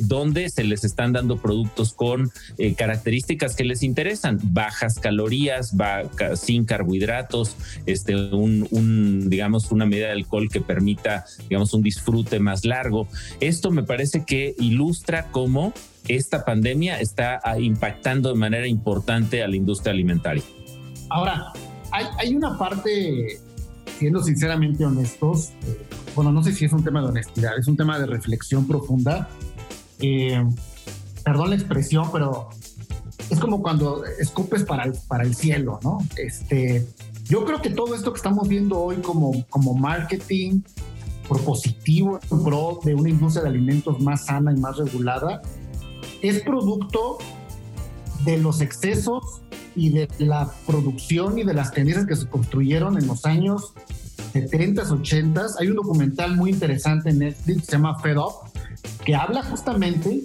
donde 0.00 0.26
donde 0.26 0.48
se 0.50 0.64
les 0.64 0.82
están 0.82 1.12
dando 1.12 1.36
productos 1.36 1.92
con 1.92 2.32
eh, 2.58 2.74
características 2.74 3.54
que 3.54 3.62
les 3.62 3.84
interesan, 3.84 4.40
bajas 4.42 4.98
calorías, 4.98 5.72
sin 6.34 6.64
carbohidratos, 6.64 7.56
este, 7.86 8.16
un, 8.16 9.28
digamos, 9.30 9.70
una 9.70 9.86
medida 9.86 10.06
de 10.06 10.12
alcohol 10.12 10.48
que 10.50 10.60
permita, 10.60 11.26
digamos, 11.48 11.74
un 11.74 11.82
disfrute 11.82 12.40
más 12.40 12.64
largo. 12.64 13.06
Esto 13.38 13.70
me 13.70 13.84
parece 13.84 14.24
que 14.24 14.56
ilustra 14.58 15.28
cómo 15.30 15.72
esta 16.08 16.44
pandemia 16.44 17.00
está 17.00 17.40
ah, 17.44 17.60
impactando 17.60 18.30
de 18.30 18.36
manera 18.36 18.66
importante 18.66 19.44
a 19.44 19.48
la 19.48 19.54
industria 19.54 19.92
alimentaria. 19.92 20.42
Ahora, 21.08 21.52
hay, 21.92 22.34
una 22.34 22.58
parte, 22.58 23.40
siendo 23.98 24.22
sinceramente 24.22 24.84
honestos, 24.84 25.50
eh, 25.62 25.86
bueno, 26.14 26.32
no 26.32 26.42
sé 26.42 26.52
si 26.52 26.64
es 26.64 26.72
un 26.72 26.84
tema 26.84 27.00
de 27.00 27.08
honestidad, 27.08 27.58
es 27.58 27.68
un 27.68 27.76
tema 27.76 27.98
de 27.98 28.06
reflexión 28.06 28.66
profunda 28.66 29.28
eh, 30.00 30.44
perdón 31.24 31.50
la 31.50 31.56
expresión, 31.56 32.10
pero 32.12 32.50
es 33.30 33.40
como 33.40 33.62
cuando 33.62 34.04
escupes 34.04 34.62
para 34.64 34.84
el, 34.84 34.92
para 35.08 35.24
el 35.24 35.34
cielo, 35.34 35.80
¿no? 35.82 35.98
Este, 36.16 36.86
yo 37.24 37.44
creo 37.44 37.60
que 37.60 37.70
todo 37.70 37.94
esto 37.94 38.12
que 38.12 38.18
estamos 38.18 38.46
viendo 38.48 38.78
hoy 38.78 38.96
como, 38.96 39.44
como 39.48 39.74
marketing 39.74 40.60
propositivo, 41.26 42.20
pro 42.44 42.78
de 42.84 42.94
una 42.94 43.08
industria 43.08 43.42
de 43.42 43.48
alimentos 43.48 44.00
más 44.00 44.26
sana 44.26 44.52
y 44.52 44.56
más 44.56 44.76
regulada, 44.76 45.42
es 46.22 46.42
producto 46.42 47.18
de 48.24 48.38
los 48.38 48.60
excesos 48.60 49.42
y 49.76 49.90
de 49.90 50.08
la 50.18 50.50
producción 50.66 51.38
y 51.38 51.44
de 51.44 51.54
las 51.54 51.72
tendencias 51.72 52.06
que 52.06 52.16
se 52.16 52.26
construyeron 52.26 52.98
en 52.98 53.06
los 53.06 53.24
años 53.26 53.74
70, 54.32 54.82
80. 54.82 55.46
Hay 55.60 55.68
un 55.68 55.76
documental 55.76 56.36
muy 56.36 56.50
interesante 56.50 57.10
en 57.10 57.20
Netflix, 57.20 57.66
se 57.66 57.72
llama 57.72 57.98
Fed 58.00 58.16
Up, 58.16 58.50
que 59.04 59.14
habla 59.14 59.42
justamente 59.42 60.22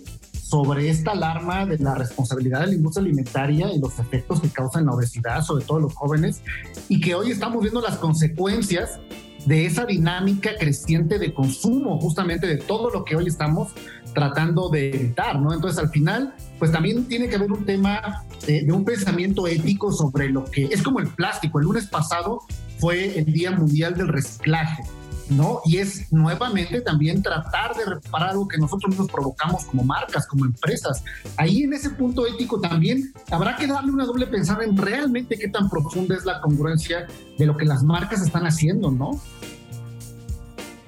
sobre 0.52 0.90
esta 0.90 1.12
alarma 1.12 1.66
de 1.66 1.78
la 1.78 1.96
responsabilidad 1.96 2.62
de 2.62 2.68
la 2.68 2.74
industria 2.74 3.06
alimentaria 3.06 3.74
y 3.74 3.80
los 3.80 4.00
efectos 4.00 4.42
que 4.42 4.50
causan 4.50 4.86
la 4.86 4.94
obesidad, 4.94 5.42
sobre 5.44 5.64
todo 5.64 5.80
los 5.80 5.94
jóvenes, 5.94 6.42
y 6.90 7.00
que 7.00 7.16
hoy 7.16 7.32
estamos 7.32 7.62
viendo 7.62 7.80
las 7.80 7.98
consecuencias 7.98 9.00
de 9.46 9.66
esa 9.66 9.86
dinámica 9.86 10.52
creciente 10.60 11.20
de 11.20 11.34
consumo, 11.34 12.00
justamente 12.02 12.48
de 12.48 12.58
todo 12.58 12.90
lo 12.90 13.06
que 13.06 13.16
hoy 13.16 13.28
estamos 13.28 13.72
tratando 14.14 14.70
de 14.70 14.90
evitar, 14.90 15.40
¿no? 15.40 15.54
Entonces, 15.54 15.80
al 15.80 15.90
final, 15.90 16.36
pues 16.62 16.72
también 16.72 17.06
tiene 17.06 17.28
que 17.28 17.38
haber 17.38 17.52
un 17.52 17.66
tema 17.66 18.24
de, 18.46 18.62
de, 18.62 18.72
un 18.72 18.86
pensamiento 18.86 19.48
ético 19.48 19.92
sobre 19.92 20.30
lo 20.30 20.46
que 20.46 20.66
es 20.66 20.84
como 20.84 21.00
el 21.00 21.08
plástico. 21.08 21.58
El 21.58 21.66
lunes 21.66 21.88
pasado 21.88 22.42
fue 22.78 23.18
el 23.18 23.26
Día 23.26 23.50
Mundial 23.50 23.96
del 23.96 24.10
Reciclaje. 24.10 24.84
¿no? 25.32 25.62
Y 25.66 25.78
es 25.78 26.14
nuevamente 26.14 26.82
también 26.82 27.24
tratar 27.24 27.76
de 27.76 27.86
reparar 27.86 28.30
algo 28.30 28.48
que 28.48 28.60
nosotros 28.60 28.96
nos 28.96 29.10
provocamos 29.10 29.66
como 29.66 29.84
marcas, 29.84 30.28
como 30.28 30.46
empresas. 30.46 31.04
Ahí 31.36 31.64
en 31.64 31.74
ese 31.74 31.90
punto 31.90 32.28
ético 32.28 32.62
también 32.62 33.12
habrá 33.32 33.56
que 33.56 33.66
darle 33.66 33.92
una 33.92 34.06
doble 34.06 34.28
pensada 34.28 34.64
en 34.64 34.78
realmente 34.78 35.40
qué 35.40 35.48
tan 35.48 35.68
profunda 35.68 36.16
es 36.16 36.26
la 36.26 36.42
congruencia 36.42 37.08
de 37.40 37.46
lo 37.48 37.58
que 37.58 37.66
las 37.66 37.82
marcas 37.82 38.22
están 38.22 38.46
haciendo, 38.46 38.92
¿no? 38.92 39.20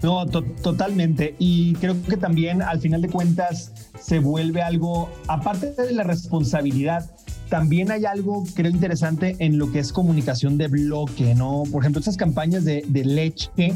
No, 0.04 0.26
totalmente. 0.26 1.36
Y 1.40 1.76
creo 1.76 1.96
que 2.04 2.18
también 2.18 2.62
al 2.62 2.82
final 2.82 3.02
de 3.02 3.10
cuentas 3.10 3.72
se 4.00 4.20
vuelve 4.20 4.62
algo, 4.62 5.10
aparte 5.28 5.72
de 5.72 5.94
la 5.94 6.04
responsabilidad, 6.04 7.10
también 7.50 7.90
hay 7.92 8.06
algo, 8.06 8.44
creo, 8.54 8.70
interesante 8.70 9.38
en 9.40 9.58
lo 9.58 9.72
que 9.72 9.80
es 9.80 9.94
comunicación 9.94 10.58
de 10.58 10.68
bloque, 10.68 11.36
¿no? 11.36 11.64
Por 11.72 11.84
ejemplo, 11.84 12.02
esas 12.02 12.18
campañas 12.18 12.66
de, 12.66 12.84
de 12.88 13.06
leche 13.06 13.76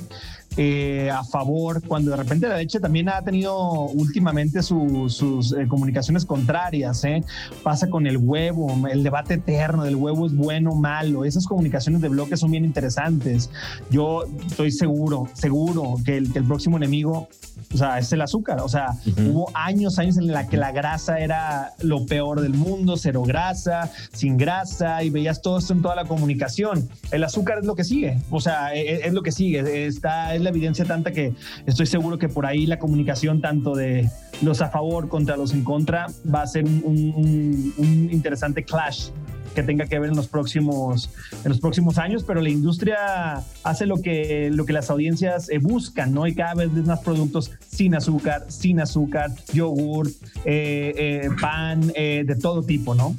eh, 0.60 1.12
a 1.12 1.24
favor, 1.24 1.86
cuando 1.88 2.12
de 2.12 2.18
repente 2.18 2.48
la 2.48 2.58
leche 2.58 2.80
también 2.80 3.10
ha 3.10 3.22
tenido 3.22 3.56
últimamente 3.90 4.64
sus 4.64 5.54
eh, 5.54 5.68
comunicaciones 5.68 6.26
contrarias. 6.26 7.04
¿eh? 7.04 7.24
Pasa 7.62 7.90
con 7.90 8.08
el 8.08 8.18
huevo, 8.18 8.88
el 8.88 9.04
debate 9.04 9.36
eterno 9.36 9.84
del 9.84 9.96
huevo 9.96 10.26
es 10.26 10.36
bueno 10.36 10.72
o 10.72 10.76
malo. 10.76 11.26
Esas 11.26 11.46
comunicaciones 11.46 12.02
de 12.02 12.10
bloque 12.10 12.38
son 12.38 12.50
bien 12.50 12.66
interesantes. 12.66 13.52
Yo 13.92 14.24
estoy 14.48 14.72
seguro, 14.72 15.28
seguro 15.34 15.96
que 16.04 16.18
el, 16.18 16.34
que 16.34 16.40
el 16.40 16.46
próximo 16.46 16.78
enemigo 16.78 17.30
o 17.74 17.78
sea, 17.78 18.00
es 18.00 18.12
el 18.14 18.22
azúcar. 18.22 18.62
O 18.62 18.70
sea, 18.70 18.94
hubo 19.30 19.50
años, 19.54 20.00
años 20.00 20.18
en 20.18 20.28
la 20.28 20.48
que 20.48 20.58
la 20.58 20.72
grasa 20.72 21.20
era 21.20 21.74
lo 21.80 22.06
peor 22.06 22.42
del 22.42 22.54
mundo, 22.54 22.98
cero 22.98 23.24
grasa, 23.26 23.92
sin 24.14 24.38
grasa, 24.38 25.04
y 25.04 25.10
veías 25.10 25.42
todo 25.42 25.58
esto 25.58 25.74
en 25.74 25.82
toda 25.82 25.96
la 25.96 26.06
comunicación. 26.06 26.88
El 27.12 27.24
azúcar 27.24 27.60
es 27.60 27.66
lo 27.66 27.76
que 27.76 27.84
sigue, 27.84 28.20
o 28.30 28.40
sea, 28.40 28.74
e, 28.74 28.82
e, 28.82 29.08
es, 29.08 29.14
lo 29.14 29.22
que 29.22 29.32
sigue. 29.32 29.86
Está, 29.88 30.36
es 30.36 30.42
la 30.48 30.56
evidencia 30.56 30.86
tanta 30.86 31.12
que 31.12 31.34
estoy 31.66 31.86
seguro 31.86 32.18
que 32.18 32.30
por 32.30 32.46
ahí 32.46 32.66
la 32.66 32.80
comunicación 32.80 33.42
tanto 33.42 33.76
de 33.76 34.10
los 34.42 34.62
a 34.62 34.70
favor 34.70 35.10
contra 35.10 35.38
los 35.38 35.54
en 35.54 35.64
contra 35.64 36.08
va 36.34 36.42
a 36.42 36.48
ser 36.48 36.66
un, 36.66 37.74
un 37.78 38.10
interesante 38.12 38.64
clash 38.64 39.10
que 39.58 39.64
tenga 39.64 39.88
que 39.88 39.98
ver 39.98 40.12
en 40.12 40.16
los 40.16 40.28
próximos, 40.28 41.10
en 41.44 41.50
los 41.50 41.60
próximos 41.60 41.98
años, 41.98 42.24
pero 42.24 42.42
la 42.42 42.50
industria 42.50 43.44
hace 43.64 43.88
lo 43.88 43.98
que, 44.04 44.52
lo 44.54 44.68
que 44.68 44.74
las 44.74 44.92
audiencias 44.92 45.50
eh, 45.50 45.58
buscan, 45.58 46.14
¿no? 46.14 46.28
Y 46.28 46.36
cada 46.36 46.54
vez 46.54 46.72
más 46.86 47.00
productos 47.00 47.50
sin 47.68 47.96
azúcar, 47.96 48.46
sin 48.50 48.80
azúcar, 48.80 49.32
yogur, 49.54 50.10
eh, 50.46 50.94
eh, 50.96 51.30
pan, 51.42 51.88
de 51.88 52.38
todo 52.40 52.62
tipo, 52.62 52.94
¿no? 52.94 53.16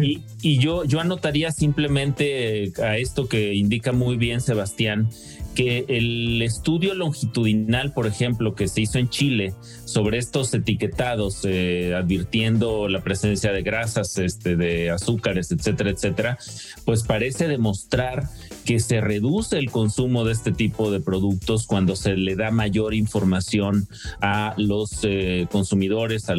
Y, 0.00 0.22
y, 0.42 0.58
yo, 0.58 0.84
yo 0.84 1.00
anotaría 1.00 1.50
simplemente 1.50 2.72
a 2.80 2.96
esto 2.96 3.28
que 3.28 3.54
indica 3.54 3.92
muy 3.92 4.16
bien 4.16 4.40
Sebastián, 4.40 5.10
que 5.56 5.86
el 5.88 6.42
estudio 6.42 6.94
longitudinal, 6.94 7.94
por 7.94 8.06
ejemplo, 8.06 8.54
que 8.54 8.68
se 8.68 8.82
hizo 8.82 8.98
en 8.98 9.08
Chile 9.08 9.54
sobre 9.86 10.18
estos 10.18 10.52
etiquetados, 10.52 11.40
eh, 11.44 11.94
advirtiendo 11.96 12.88
la 12.88 13.02
presencia 13.02 13.52
de 13.52 13.62
grasas, 13.62 14.18
este, 14.18 14.56
de 14.56 14.90
azúcares, 14.90 15.50
etcétera, 15.50 15.90
etcétera, 15.90 16.38
pues 16.84 17.04
parece 17.04 17.48
demostrar 17.48 18.28
que 18.66 18.80
se 18.80 19.00
reduce 19.00 19.58
el 19.58 19.70
consumo 19.70 20.24
de 20.24 20.32
este 20.32 20.52
tipo 20.52 20.90
de 20.90 21.00
productos 21.00 21.66
cuando 21.66 21.96
se 21.96 22.16
le 22.16 22.36
da 22.36 22.50
mayor 22.50 22.92
información 22.92 23.88
a 24.20 24.54
los 24.58 25.00
eh, 25.04 25.46
consumidores, 25.50 26.28
a, 26.28 26.34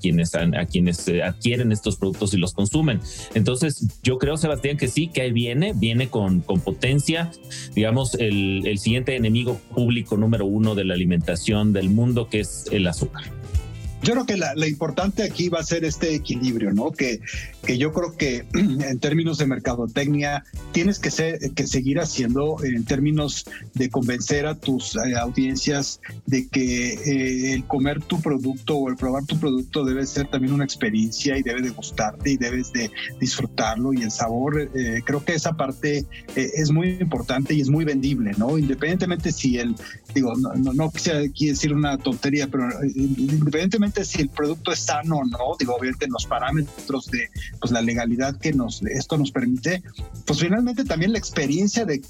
quienes, 0.00 0.34
a, 0.36 0.66
quienes 0.66 1.08
eh, 1.08 1.24
adquieren 1.24 1.72
estos 1.72 1.96
productos 1.96 2.34
y 2.34 2.36
los 2.36 2.52
consumen. 2.52 3.00
Entonces, 3.34 3.84
yo 4.04 4.18
creo, 4.18 4.36
Sebastián, 4.36 4.76
que 4.76 4.86
sí, 4.86 5.08
que 5.08 5.22
ahí 5.22 5.32
viene, 5.32 5.72
viene 5.74 6.08
con, 6.08 6.40
con 6.40 6.60
potencia, 6.60 7.32
digamos, 7.74 8.14
el 8.14 8.59
el, 8.66 8.78
siguiente 8.78 9.16
enemigo 9.16 9.60
público 9.74 10.16
número 10.16 10.46
uno 10.46 10.74
de 10.74 10.84
la 10.84 10.94
alimentación 10.94 11.72
del 11.72 11.90
mundo, 11.90 12.28
que 12.28 12.40
es 12.40 12.66
el 12.70 12.86
azúcar. 12.86 13.39
Yo 14.02 14.14
creo 14.14 14.26
que 14.26 14.36
la, 14.36 14.66
importante 14.66 15.22
aquí 15.22 15.48
va 15.48 15.60
a 15.60 15.62
ser 15.62 15.84
este 15.84 16.14
equilibrio, 16.14 16.72
¿no? 16.72 16.90
Que, 16.90 17.20
que 17.64 17.76
yo 17.76 17.92
creo 17.92 18.16
que 18.16 18.46
en 18.54 18.98
términos 18.98 19.38
de 19.38 19.46
mercadotecnia 19.46 20.44
tienes 20.72 20.98
que, 20.98 21.10
ser, 21.10 21.38
que 21.54 21.66
seguir 21.66 22.00
haciendo 22.00 22.56
en 22.64 22.84
términos 22.84 23.44
de 23.74 23.90
convencer 23.90 24.46
a 24.46 24.54
tus 24.54 24.96
eh, 24.96 25.16
audiencias 25.18 26.00
de 26.26 26.48
que 26.48 26.94
eh, 26.94 27.54
el 27.54 27.64
comer 27.64 28.02
tu 28.02 28.20
producto 28.20 28.76
o 28.76 28.88
el 28.88 28.96
probar 28.96 29.26
tu 29.26 29.38
producto 29.38 29.84
debe 29.84 30.06
ser 30.06 30.28
también 30.28 30.54
una 30.54 30.64
experiencia 30.64 31.36
y 31.36 31.42
debe 31.42 31.60
de 31.60 31.70
gustarte 31.70 32.30
y 32.30 32.36
debes 32.38 32.72
de 32.72 32.90
disfrutarlo 33.20 33.92
y 33.92 34.02
el 34.02 34.10
sabor. 34.10 34.70
Eh, 34.74 35.02
creo 35.04 35.24
que 35.24 35.34
esa 35.34 35.52
parte 35.52 36.06
es 36.34 36.70
muy 36.70 36.96
importante 37.00 37.52
y 37.54 37.60
es 37.60 37.68
muy 37.68 37.84
vendible, 37.84 38.32
¿no? 38.38 38.56
Independientemente 38.56 39.32
si 39.32 39.58
el, 39.58 39.74
digo, 40.14 40.34
no, 40.36 40.54
no, 40.54 40.72
no 40.72 40.90
decir 40.90 41.72
una 41.74 41.98
tontería, 41.98 42.48
pero 42.48 42.68
independientemente 42.94 43.89
si 44.04 44.22
el 44.22 44.28
producto 44.28 44.72
es 44.72 44.80
sano 44.80 45.18
o 45.18 45.24
no, 45.24 45.56
digo, 45.58 45.74
obviamente 45.74 46.06
en 46.06 46.12
los 46.12 46.26
parámetros 46.26 47.06
de 47.06 47.28
pues, 47.60 47.72
la 47.72 47.82
legalidad 47.82 48.36
que 48.36 48.52
nos, 48.52 48.82
esto 48.82 49.16
nos 49.18 49.30
permite, 49.30 49.82
pues 50.26 50.40
finalmente 50.40 50.84
también 50.84 51.12
la 51.12 51.18
experiencia 51.18 51.84
de, 51.84 52.00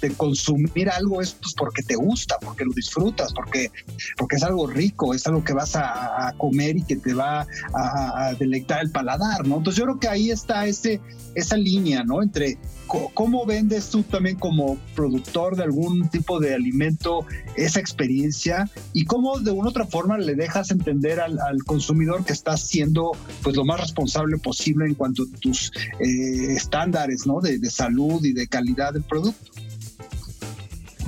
de 0.00 0.10
consumir 0.14 0.90
algo 0.90 1.20
es 1.20 1.32
pues, 1.32 1.54
porque 1.54 1.82
te 1.82 1.96
gusta, 1.96 2.36
porque 2.40 2.64
lo 2.64 2.72
disfrutas, 2.72 3.32
porque, 3.32 3.70
porque 4.16 4.36
es 4.36 4.42
algo 4.42 4.66
rico, 4.66 5.14
es 5.14 5.26
algo 5.26 5.44
que 5.44 5.52
vas 5.52 5.76
a, 5.76 6.34
comer 6.36 6.76
y 6.76 6.82
que 6.82 6.96
te 6.96 7.14
va 7.14 7.46
a, 7.74 8.28
a, 8.28 8.36
el 8.38 8.90
paladar, 8.92 9.46
¿no? 9.46 9.56
Entonces 9.58 9.78
yo 9.78 9.84
creo 9.84 9.98
que 9.98 10.08
ahí 10.08 10.30
está 10.30 10.66
ese, 10.66 11.00
esa 11.34 11.56
línea, 11.56 12.04
¿no? 12.04 12.22
Entre 12.22 12.58
cómo 12.88 13.44
vendes 13.46 13.90
tú 13.90 14.02
también 14.02 14.36
como 14.36 14.78
productor 14.94 15.56
de 15.56 15.64
algún 15.64 16.08
tipo 16.08 16.40
de 16.40 16.54
alimento 16.54 17.24
esa 17.56 17.80
experiencia 17.80 18.68
y 18.92 19.04
cómo 19.04 19.38
de 19.38 19.50
una 19.50 19.66
u 19.66 19.70
otra 19.70 19.86
forma 19.86 20.16
le 20.18 20.34
dejas 20.34 20.70
entender 20.70 21.20
al, 21.20 21.38
consumidor 21.66 22.24
que 22.24 22.32
estás 22.32 22.62
siendo 22.62 23.12
pues 23.42 23.56
lo 23.56 23.64
más 23.64 23.80
responsable 23.80 24.38
posible 24.38 24.86
en 24.86 24.94
cuanto 24.94 25.24
a 25.24 25.38
tus 25.40 25.70
eh, 26.00 26.54
estándares 26.54 27.26
¿no? 27.26 27.40
de, 27.40 27.58
salud 27.68 28.24
y 28.24 28.32
de 28.32 28.46
calidad 28.46 28.94
del 28.94 29.02
producto. 29.02 29.50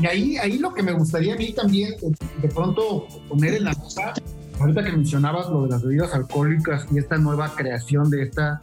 Y 0.00 0.06
ahí, 0.06 0.36
ahí 0.38 0.58
lo 0.58 0.72
que 0.72 0.82
me 0.82 0.92
gustaría 0.92 1.34
a 1.34 1.36
mí 1.36 1.52
también 1.52 1.94
de 2.42 2.48
pronto 2.48 3.06
poner 3.28 3.54
en 3.54 3.64
la 3.64 3.72
mesa, 3.72 4.12
ahorita 4.58 4.84
que 4.84 4.92
mencionabas 4.92 5.48
lo 5.50 5.64
de 5.64 5.70
las 5.70 5.82
bebidas 5.82 6.14
alcohólicas 6.14 6.86
y 6.92 6.98
esta 6.98 7.16
nueva 7.16 7.54
creación 7.54 8.10
de 8.10 8.22
esta 8.22 8.60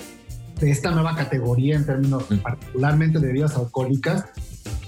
de 0.60 0.72
esta 0.72 0.92
nueva 0.92 1.16
categoría 1.16 1.76
en 1.76 1.86
términos 1.86 2.24
particularmente 2.42 3.20
de 3.20 3.28
bebidas 3.28 3.56
alcohólicas. 3.56 4.26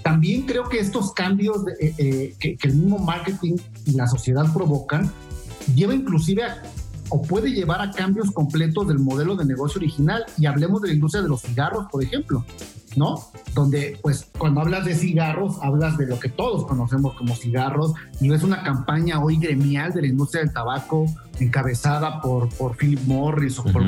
También 0.03 0.43
creo 0.43 0.67
que 0.69 0.79
estos 0.79 1.13
cambios 1.13 1.57
eh, 1.79 1.93
eh, 1.97 2.35
que, 2.39 2.57
el 2.61 2.75
mismo 2.75 2.99
marketing 2.99 3.57
y 3.85 3.91
la 3.91 4.07
sociedad 4.07 4.51
provocan 4.53 5.11
lleva 5.75 5.93
inclusive 5.93 6.43
o 7.09 7.21
puede 7.21 7.51
llevar 7.51 7.81
a 7.81 7.91
cambios 7.91 8.31
completos 8.31 8.87
del 8.87 8.99
modelo 8.99 9.35
de 9.35 9.45
negocio 9.45 9.79
original. 9.79 10.25
Y 10.37 10.45
hablemos 10.45 10.81
de 10.81 10.89
la 10.89 10.93
industria 10.93 11.23
de 11.23 11.29
los 11.29 11.41
cigarros, 11.41 11.87
por 11.91 12.03
ejemplo, 12.03 12.45
¿no? 12.95 13.15
Donde, 13.53 13.99
pues, 14.01 14.27
cuando 14.37 14.61
hablas 14.61 14.85
de 14.85 14.95
cigarros, 14.95 15.57
hablas 15.61 15.97
de 15.97 16.07
lo 16.07 16.19
que 16.19 16.29
todos 16.29 16.65
conocemos 16.65 17.15
como 17.15 17.35
cigarros, 17.35 17.93
y 18.21 18.29
ves 18.29 18.43
una 18.43 18.63
campaña 18.63 19.23
hoy 19.23 19.37
gremial 19.37 19.91
de 19.91 20.01
la 20.01 20.07
industria 20.07 20.43
del 20.43 20.53
tabaco 20.53 21.05
encabezada 21.39 22.21
por, 22.21 22.49
por 22.49 22.75
Philip 22.75 23.01
Morris 23.05 23.57
o 23.59 23.63
por 23.63 23.83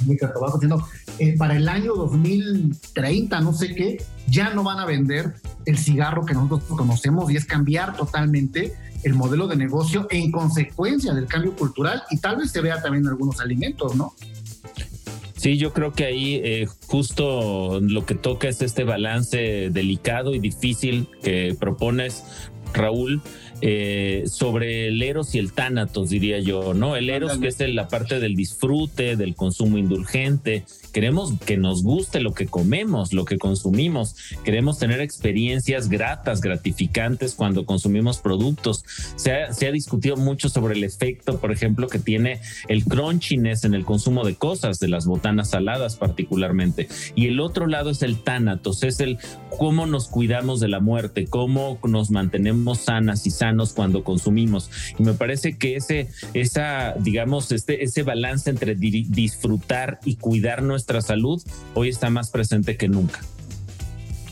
Diciendo, 0.00 0.86
eh, 1.18 1.36
para 1.36 1.56
el 1.56 1.68
año 1.68 1.94
2030, 1.94 3.40
no 3.40 3.52
sé 3.52 3.74
qué, 3.74 4.02
ya 4.28 4.52
no 4.54 4.62
van 4.62 4.78
a 4.78 4.86
vender 4.86 5.34
el 5.66 5.78
cigarro 5.78 6.24
que 6.24 6.34
nosotros 6.34 6.64
conocemos 6.64 7.30
y 7.30 7.36
es 7.36 7.44
cambiar 7.44 7.96
totalmente 7.96 8.74
el 9.02 9.14
modelo 9.14 9.46
de 9.46 9.56
negocio 9.56 10.06
en 10.10 10.30
consecuencia 10.30 11.12
del 11.12 11.26
cambio 11.26 11.54
cultural 11.54 12.02
y 12.10 12.18
tal 12.18 12.36
vez 12.36 12.50
se 12.50 12.60
vea 12.60 12.80
también 12.82 13.04
en 13.04 13.10
algunos 13.10 13.40
alimentos, 13.40 13.94
¿no? 13.96 14.14
Sí, 15.36 15.58
yo 15.58 15.74
creo 15.74 15.92
que 15.92 16.06
ahí 16.06 16.40
eh, 16.42 16.66
justo 16.86 17.78
lo 17.80 18.06
que 18.06 18.14
toca 18.14 18.48
es 18.48 18.62
este 18.62 18.82
balance 18.84 19.68
delicado 19.70 20.34
y 20.34 20.38
difícil 20.38 21.06
que 21.22 21.54
propones, 21.60 22.24
Raúl, 22.72 23.20
eh, 23.60 24.24
sobre 24.26 24.88
el 24.88 25.02
Eros 25.02 25.34
y 25.34 25.38
el 25.38 25.52
Tánatos, 25.52 26.10
diría 26.10 26.38
yo, 26.40 26.74
¿no? 26.74 26.96
El 26.96 27.10
Eros, 27.10 27.38
que 27.38 27.48
es 27.48 27.58
la 27.60 27.88
parte 27.88 28.20
del 28.20 28.36
disfrute, 28.36 29.16
del 29.16 29.34
consumo 29.34 29.78
indulgente. 29.78 30.64
Queremos 30.94 31.34
que 31.44 31.56
nos 31.56 31.82
guste 31.82 32.20
lo 32.20 32.34
que 32.34 32.46
comemos, 32.46 33.12
lo 33.12 33.24
que 33.24 33.36
consumimos. 33.36 34.14
Queremos 34.44 34.78
tener 34.78 35.00
experiencias 35.00 35.88
gratas, 35.88 36.40
gratificantes 36.40 37.34
cuando 37.34 37.66
consumimos 37.66 38.18
productos. 38.18 38.84
Se 39.16 39.32
ha, 39.32 39.52
se 39.52 39.66
ha 39.66 39.72
discutido 39.72 40.16
mucho 40.16 40.48
sobre 40.48 40.74
el 40.74 40.84
efecto, 40.84 41.40
por 41.40 41.50
ejemplo, 41.50 41.88
que 41.88 41.98
tiene 41.98 42.40
el 42.68 42.84
crunchiness 42.84 43.64
en 43.64 43.74
el 43.74 43.84
consumo 43.84 44.24
de 44.24 44.36
cosas, 44.36 44.78
de 44.78 44.86
las 44.86 45.04
botanas 45.04 45.50
saladas 45.50 45.96
particularmente. 45.96 46.86
Y 47.16 47.26
el 47.26 47.40
otro 47.40 47.66
lado 47.66 47.90
es 47.90 48.02
el 48.02 48.22
Tánatos, 48.22 48.84
es 48.84 49.00
el 49.00 49.18
cómo 49.58 49.86
nos 49.86 50.06
cuidamos 50.06 50.60
de 50.60 50.68
la 50.68 50.78
muerte, 50.78 51.26
cómo 51.26 51.80
nos 51.82 52.12
mantenemos 52.12 52.78
sanas 52.78 53.26
y 53.26 53.30
sanas 53.30 53.72
cuando 53.72 54.04
consumimos. 54.04 54.70
Y 54.96 55.02
me 55.02 55.14
parece 55.14 55.58
que 55.58 55.74
ese, 55.74 56.08
esa, 56.34 56.94
digamos, 57.00 57.50
este, 57.50 57.82
ese 57.82 58.04
balance 58.04 58.48
entre 58.48 58.76
disfrutar 58.76 59.98
y 60.04 60.16
cuidar 60.16 60.62
nuestra 60.84 61.00
salud 61.00 61.42
hoy 61.72 61.88
está 61.88 62.10
más 62.10 62.30
presente 62.30 62.76
que 62.76 62.88
nunca. 62.88 63.20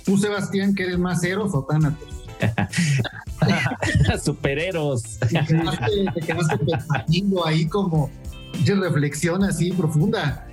Tú, 0.04 0.18
Sebastián, 0.18 0.74
que 0.74 0.82
eres 0.82 0.98
más 0.98 1.24
eros 1.24 1.54
o 1.54 1.64
tánatos. 1.64 2.06
Supereros. 4.22 5.18
Te 5.20 5.28
quedaste, 5.28 5.86
te 6.14 6.20
quedaste 6.20 6.58
pensando 6.58 7.46
ahí 7.46 7.64
como 7.66 8.10
reflexión 8.66 9.44
así 9.44 9.72
profunda. 9.72 10.46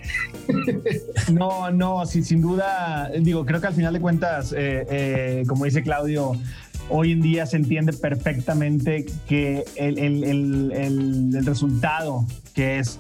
No, 1.34 1.70
no, 1.70 2.06
sí, 2.06 2.24
sin 2.24 2.42
duda, 2.42 3.12
digo, 3.20 3.46
creo 3.46 3.60
que 3.60 3.68
al 3.68 3.74
final 3.74 3.94
de 3.94 4.00
cuentas, 4.00 4.54
eh, 4.54 4.88
eh, 4.90 5.44
como 5.50 5.66
dice 5.66 5.84
Claudio, 5.84 6.32
hoy 6.90 7.12
en 7.12 7.22
día 7.22 7.46
se 7.46 7.58
entiende 7.58 7.92
perfectamente 7.92 9.06
que 9.28 9.66
el, 9.76 10.00
el, 10.00 10.24
el, 10.24 10.72
el 11.36 11.46
resultado 11.46 12.26
que 12.54 12.80
es 12.80 13.00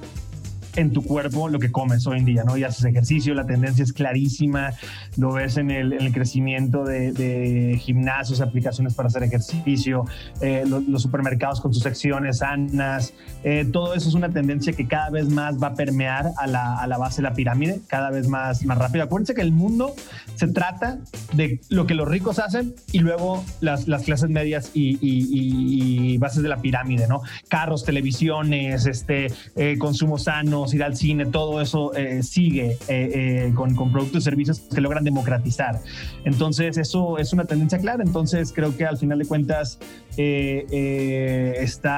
en 0.75 0.91
tu 0.91 1.03
cuerpo 1.03 1.49
lo 1.49 1.59
que 1.59 1.71
comes 1.71 2.05
hoy 2.07 2.19
en 2.19 2.25
día, 2.25 2.43
¿no? 2.43 2.57
Y 2.57 2.63
haces 2.63 2.85
ejercicio, 2.85 3.33
la 3.33 3.45
tendencia 3.45 3.83
es 3.83 3.93
clarísima, 3.93 4.71
lo 5.17 5.33
ves 5.33 5.57
en 5.57 5.71
el, 5.71 6.11
crecimiento 6.13 6.83
de, 6.83 7.79
gimnasios, 7.79 8.41
aplicaciones 8.41 8.93
para 8.93 9.07
hacer 9.07 9.23
ejercicio, 9.23 10.05
eh, 10.41 10.63
los 10.65 11.01
supermercados 11.01 11.61
con 11.61 11.73
sus 11.73 11.83
secciones 11.83 12.39
sanas, 12.39 13.13
eh, 13.43 13.67
todo 13.71 13.93
eso 13.93 14.09
es 14.09 14.15
una 14.15 14.29
tendencia 14.29 14.73
que 14.73 14.87
cada 14.87 15.09
vez 15.09 15.29
más 15.29 15.61
va 15.61 15.67
a 15.67 15.73
permear 15.75 16.31
a 16.37 16.47
la, 16.47 16.97
base 16.97 17.17
de 17.17 17.29
la 17.29 17.33
pirámide, 17.33 17.81
cada 17.87 18.09
vez 18.09 18.27
más, 18.27 18.65
más 18.65 18.77
rápido. 18.77 19.03
Acuérdense 19.03 19.33
que 19.33 19.41
el 19.41 19.51
mundo 19.51 19.93
se 20.35 20.47
trata 20.47 20.99
de 21.33 21.61
lo 21.69 21.85
que 21.85 21.93
los 21.93 22.07
ricos 22.07 22.39
hacen 22.39 22.75
y 22.91 22.99
luego 22.99 23.43
las, 23.61 23.85
clases 24.03 24.29
medias 24.29 24.71
y, 24.73 26.17
bases 26.17 26.43
de 26.43 26.49
la 26.49 26.57
pirámide, 26.57 27.07
¿no? 27.07 27.21
Carros, 27.47 27.85
televisiones, 27.85 28.85
este, 28.85 29.27
eh, 29.55 29.77
consumo 29.77 30.17
sano, 30.17 30.58
teléfonos, 30.59 30.73
ir 30.73 30.83
al 30.83 30.95
cine, 30.95 31.25
todo 31.25 31.61
eso 31.61 31.93
eh, 31.95 32.23
sigue 32.23 32.77
eh, 32.87 33.51
con, 33.55 33.75
con, 33.75 33.91
productos 33.91 34.21
y 34.21 34.23
servicios 34.23 34.59
que 34.59 34.81
logran 34.81 35.03
democratizar. 35.03 35.81
Entonces, 36.25 36.77
eso 36.77 37.17
es 37.17 37.33
una 37.33 37.45
tendencia 37.45 37.79
clara. 37.79 38.03
Entonces, 38.03 38.51
creo 38.53 38.75
que 38.75 38.85
al 38.85 38.97
final 38.97 39.19
de 39.19 39.25
cuentas 39.25 39.79
está, 40.17 41.91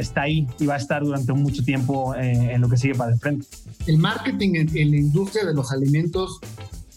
está 0.00 0.22
ahí 0.22 0.46
y 0.58 0.66
va 0.66 0.74
a 0.74 0.78
estar 0.78 1.02
durante 1.02 1.32
mucho 1.32 1.64
tiempo 1.64 2.14
en 2.14 2.60
lo 2.60 2.68
que 2.68 2.76
sigue 2.76 2.94
para 2.94 3.12
el 3.12 3.18
frente. 3.18 3.46
El 3.86 3.98
marketing 3.98 4.66
en 4.74 4.90
la 4.90 4.96
industria 4.96 5.46
de 5.46 5.54
los 5.54 5.72
alimentos 5.72 6.40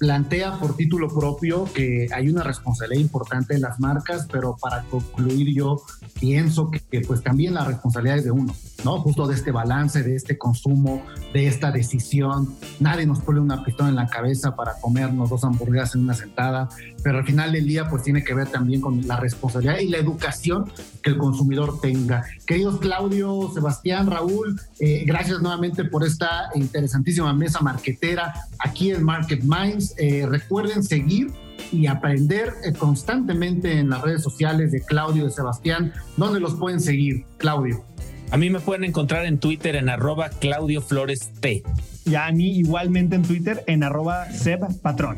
plantea 0.02 0.58
por 0.58 0.76
título 0.76 1.10
propio 1.10 1.66
que 1.76 2.08
hay 2.12 2.28
una 2.28 2.42
responsabilidad 2.42 3.00
importante 3.00 3.54
de 3.54 3.60
las 3.60 3.80
marcas, 3.80 4.28
pero 4.32 4.58
para 4.60 4.82
concluir 4.86 5.54
yo 5.54 5.80
pienso 6.20 6.72
que, 6.72 7.02
pues 7.02 7.22
también 7.22 7.54
la 7.54 7.66
responsabilidad 7.66 8.18
es 8.18 8.24
de 8.24 8.32
uno, 8.32 8.56
¿no? 8.84 9.00
Justo 9.02 9.28
de 9.28 9.36
este 9.36 9.52
balance, 9.52 10.04
de 10.04 10.16
este 10.16 10.38
consumo, 10.38 11.04
de 11.34 11.48
esta 11.48 11.72
decisión. 11.72 12.56
Nadie 12.80 13.06
nos 13.06 13.20
pone 13.20 13.40
una 13.40 13.64
pistola 13.64 13.90
en 13.90 13.96
la 13.96 14.08
cabeza 14.08 14.56
para 14.56 14.74
comernos 14.80 15.30
dos 15.30 15.44
hamburguesas 15.44 15.96
en 15.96 16.02
una 16.02 16.14
sentada, 16.14 16.70
pero 17.04 17.20
al 17.20 17.26
final 17.26 17.52
del 17.52 17.66
día 17.66 17.90
pues 17.90 18.04
tiene 18.04 18.24
que 18.24 18.34
ver 18.34 18.48
también 18.48 18.82
con 18.82 19.08
la 19.08 19.18
responsabilidad 19.18 19.80
y 19.80 19.88
la 19.88 19.98
educación 19.98 20.72
que 21.02 21.12
el 21.12 21.18
consumidor 21.18 21.80
tenga. 21.82 22.26
Queridos 22.46 22.80
Claudio, 22.80 23.52
Sebastián, 23.54 24.08
Raúl, 24.08 24.60
eh, 24.80 25.04
gracias 25.06 25.42
nuevamente 25.42 25.86
por 25.86 26.06
esta 26.06 26.50
interesantísima 26.56 27.34
mesa 27.34 27.60
marquetera 27.62 28.34
aquí 28.60 28.92
en 28.92 29.04
Market 29.04 29.44
Minds. 29.44 29.94
Eh, 29.98 30.26
recuerden 30.30 30.84
seguir 30.84 31.32
y 31.72 31.88
aprender 31.88 32.54
eh, 32.64 32.74
constantemente 32.74 33.80
en 33.80 33.90
las 33.90 34.02
redes 34.02 34.24
sociales 34.24 34.72
de 34.72 34.82
Claudio 34.82 35.24
y 35.24 35.26
de 35.26 35.32
Sebastián. 35.32 35.94
¿Dónde 36.18 36.40
los 36.40 36.56
pueden 36.56 36.80
seguir, 36.80 37.26
Claudio? 37.38 37.84
A 38.32 38.38
mí 38.38 38.50
me 38.50 38.62
pueden 38.62 38.86
encontrar 38.86 39.26
en 39.26 39.40
Twitter 39.40 39.76
en 39.76 39.90
arroba 39.90 40.30
Claudio 40.30 40.82
Flores 40.82 41.34
T. 41.42 41.64
Y 42.06 42.16
a 42.16 42.32
mí 42.32 42.58
igualmente 42.58 43.18
en 43.18 43.24
Twitter 43.24 43.62
en 43.68 43.84
arroba 43.84 44.32
Seb 44.32 44.80
Patrón. 44.82 45.18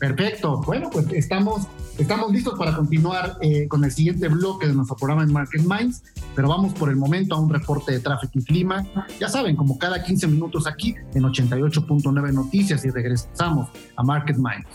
Perfecto. 0.00 0.60
Bueno, 0.66 0.90
pues 0.90 1.06
estamos, 1.12 1.68
estamos 1.96 2.32
listos 2.32 2.58
para 2.58 2.74
continuar 2.74 3.36
eh, 3.40 3.68
con 3.68 3.84
el 3.84 3.92
siguiente 3.92 4.26
bloque 4.26 4.66
de 4.66 4.74
nuestro 4.74 4.96
programa 4.96 5.22
en 5.22 5.32
Market 5.32 5.62
Minds, 5.62 6.02
pero 6.34 6.48
vamos 6.48 6.74
por 6.74 6.88
el 6.88 6.96
momento 6.96 7.36
a 7.36 7.40
un 7.40 7.50
reporte 7.50 7.92
de 7.92 8.00
tráfico 8.00 8.40
y 8.40 8.42
clima. 8.42 8.84
Ya 9.20 9.28
saben, 9.28 9.54
como 9.54 9.78
cada 9.78 10.02
15 10.02 10.26
minutos 10.26 10.66
aquí 10.66 10.96
en 11.14 11.22
88.9 11.22 12.32
Noticias 12.32 12.84
y 12.84 12.90
regresamos 12.90 13.68
a 13.94 14.02
Market 14.02 14.38
Minds. 14.38 14.66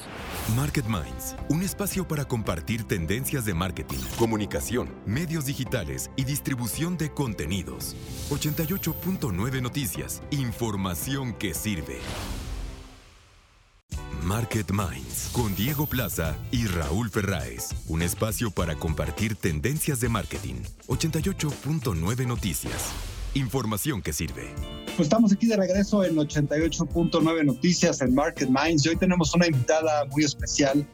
Market 0.54 0.86
Minds, 0.86 1.36
un 1.50 1.64
espacio 1.64 2.08
para 2.08 2.26
compartir 2.26 2.84
tendencias 2.84 3.46
de 3.46 3.56
marketing, 3.56 3.98
comunicación, 4.18 4.90
medios 5.06 5.46
digitales 5.46 6.12
y 6.16 6.24
distribución 6.24 6.98
de 6.98 7.10
contenidos. 7.10 7.96
88.9 8.30 9.62
Noticias, 9.62 10.22
información 10.30 11.34
que 11.34 11.56
sirve. 11.56 11.98
Market 14.24 14.72
Minds 14.72 15.30
con 15.34 15.56
Diego 15.56 15.88
Plaza 15.88 16.36
y 16.52 16.68
Raúl 16.68 17.10
Ferráez. 17.10 17.70
Un 17.88 18.04
espacio 18.04 18.52
para 18.52 18.76
compartir 18.76 19.36
tendencias 19.36 20.00
de 20.00 20.10
marketing. 20.10 20.62
88.9 20.88 22.28
Noticias. 22.28 23.15
Información 23.36 24.02
que 24.02 24.14
sirve. 24.14 24.50
Pues 24.96 25.08
estamos 25.08 25.34
aquí 25.34 25.46
de 25.46 25.58
regreso 25.58 26.06
en 26.06 26.16
88.9 26.16 27.44
Noticias 27.44 28.00
en 28.00 28.16
Market 28.16 28.50
Minds 28.50 28.86
y 28.86 28.90
hoy 28.90 28.96
tenemos 28.96 29.36
una 29.36 29.46
invitada 29.46 30.06
muy 30.06 30.24
especial. 30.24 30.88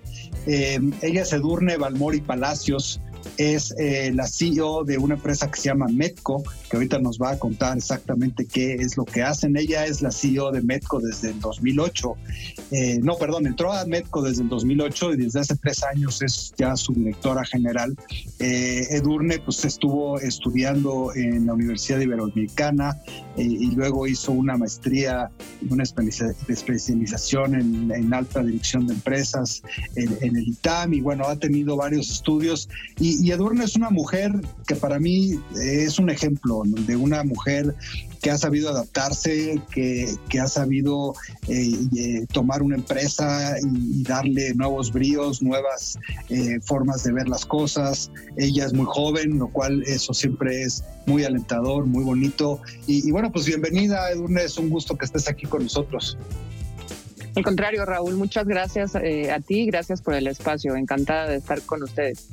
Eh, 0.48 0.80
ella 1.04 1.22
es 1.22 1.32
Edurne 1.34 1.78
Balmori 1.78 2.20
Palacios 2.20 3.00
es 3.38 3.74
eh, 3.78 4.12
la 4.14 4.28
CEO 4.28 4.84
de 4.84 4.98
una 4.98 5.16
empresa 5.16 5.50
que 5.50 5.60
se 5.60 5.70
llama 5.70 5.88
Metco, 5.88 6.44
que 6.70 6.78
ahorita 6.78 7.00
nos 7.00 7.20
va 7.20 7.32
a 7.32 7.40
contar 7.40 7.78
exactamente 7.78 8.46
qué 8.46 8.74
es 8.76 8.98
lo 8.98 9.06
que 9.06 9.22
hacen. 9.22 9.58
Ella 9.58 9.86
es 9.86 10.02
la 10.02 10.12
CEO 10.12 10.52
de 10.52 10.62
Metco 10.62 11.00
desde 11.00 11.30
el 11.30 11.40
2008. 11.40 12.14
Eh, 12.72 13.00
no, 13.02 13.18
perdón, 13.18 13.48
entró 13.48 13.72
a 13.72 13.86
Metco 13.86 14.22
desde 14.22 14.44
el 14.44 14.50
2008 14.50 15.14
y 15.14 15.18
desde 15.18 15.40
hace 15.42 15.56
tres 15.56 15.84
años 15.84 16.22
es 16.22 16.54
ya 16.58 16.76
su 16.76 16.94
directora 16.94 17.44
general. 17.46 17.96
Eh, 18.40 18.88
Edurne 18.92 19.40
pues 19.40 19.64
estuvo 19.66 20.20
estudiando 20.20 21.14
en 21.16 21.46
la 21.46 21.54
Universidad 21.54 22.00
Iberoamericana 22.00 22.98
y 23.38 23.72
luego 23.72 24.08
hizo 24.08 24.34
una 24.34 24.58
maestría, 24.58 25.32
una 25.70 25.84
especialización 25.84 27.56
en, 27.56 27.92
en 27.92 28.14
alta 28.14 28.44
dirección 28.44 28.88
de 28.88 28.94
empresas 28.94 29.62
en, 29.96 30.18
en, 30.22 30.36
el 30.36 30.48
ITAM 30.50 30.94
y 30.94 31.02
bueno, 31.02 31.26
ha 31.26 31.36
tenido 31.38 31.78
varios 31.78 32.12
estudios 32.12 32.70
y, 33.00 33.11
y 33.20 33.32
Edurne 33.32 33.64
es 33.64 33.76
una 33.76 33.90
mujer 33.90 34.32
que 34.68 34.76
para 34.76 35.00
mí 35.00 35.40
es 35.56 36.00
un 36.00 36.10
ejemplo 36.10 36.64
de 36.66 36.96
una 36.96 37.24
mujer 37.24 37.76
que 38.22 38.30
ha 38.30 38.38
sabido 38.38 38.70
adaptarse, 38.70 39.60
que, 39.72 40.14
que 40.30 40.40
ha 40.40 40.48
sabido 40.48 41.16
eh, 41.48 41.74
eh, 41.98 42.26
tomar 42.32 42.62
una 42.62 42.76
empresa 42.76 43.56
y, 43.60 44.04
darle 44.04 44.54
nuevos 44.54 44.92
bríos, 44.92 45.42
nuevas 45.42 45.98
eh, 46.30 46.60
formas 46.62 47.04
de 47.04 47.14
ver 47.14 47.28
las 47.28 47.46
cosas. 47.46 48.12
Ella 48.38 48.66
es 48.66 48.74
muy 48.74 48.86
joven, 48.88 49.40
lo 49.40 49.48
cual 49.48 49.84
eso 49.88 50.14
siempre 50.14 50.62
es 50.62 50.84
muy 51.08 51.24
alentador, 51.24 51.86
muy 51.88 52.04
bonito. 52.04 52.62
Y, 52.86 53.08
y 53.08 53.12
bueno, 53.12 53.32
pues 53.32 53.46
bienvenida, 53.46 54.12
Edurne, 54.12 54.44
es 54.44 54.58
un 54.58 54.70
gusto 54.70 54.96
que 54.96 55.06
estés 55.06 55.28
aquí 55.28 55.48
con 55.48 55.64
nosotros. 55.64 56.18
Al 57.36 57.44
contrario, 57.44 57.86
Raúl, 57.86 58.16
muchas 58.16 58.46
gracias 58.46 58.96
a 58.96 59.40
ti, 59.40 59.66
gracias 59.66 60.02
por 60.02 60.14
el 60.16 60.28
espacio, 60.28 60.76
encantada 60.76 61.28
de 61.28 61.38
estar 61.38 61.62
con 61.62 61.84
ustedes. 61.84 62.28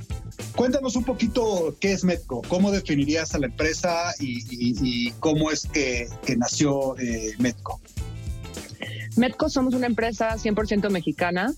Cuéntanos 0.56 0.96
un 0.96 1.04
poquito 1.04 1.76
qué 1.80 1.92
es 1.92 2.04
Metco, 2.04 2.42
cómo 2.48 2.72
definirías 2.72 3.34
a 3.34 3.38
la 3.38 3.46
empresa 3.46 4.12
y, 4.18 5.12
cómo 5.20 5.50
es 5.50 5.66
que, 5.66 6.08
nació 6.36 6.98
eh, 6.98 7.34
Metco. 7.38 7.80
Metco 9.16 9.48
somos 9.48 9.74
una 9.74 9.86
empresa 9.86 10.36
100% 10.36 10.90
mexicana 10.90 11.54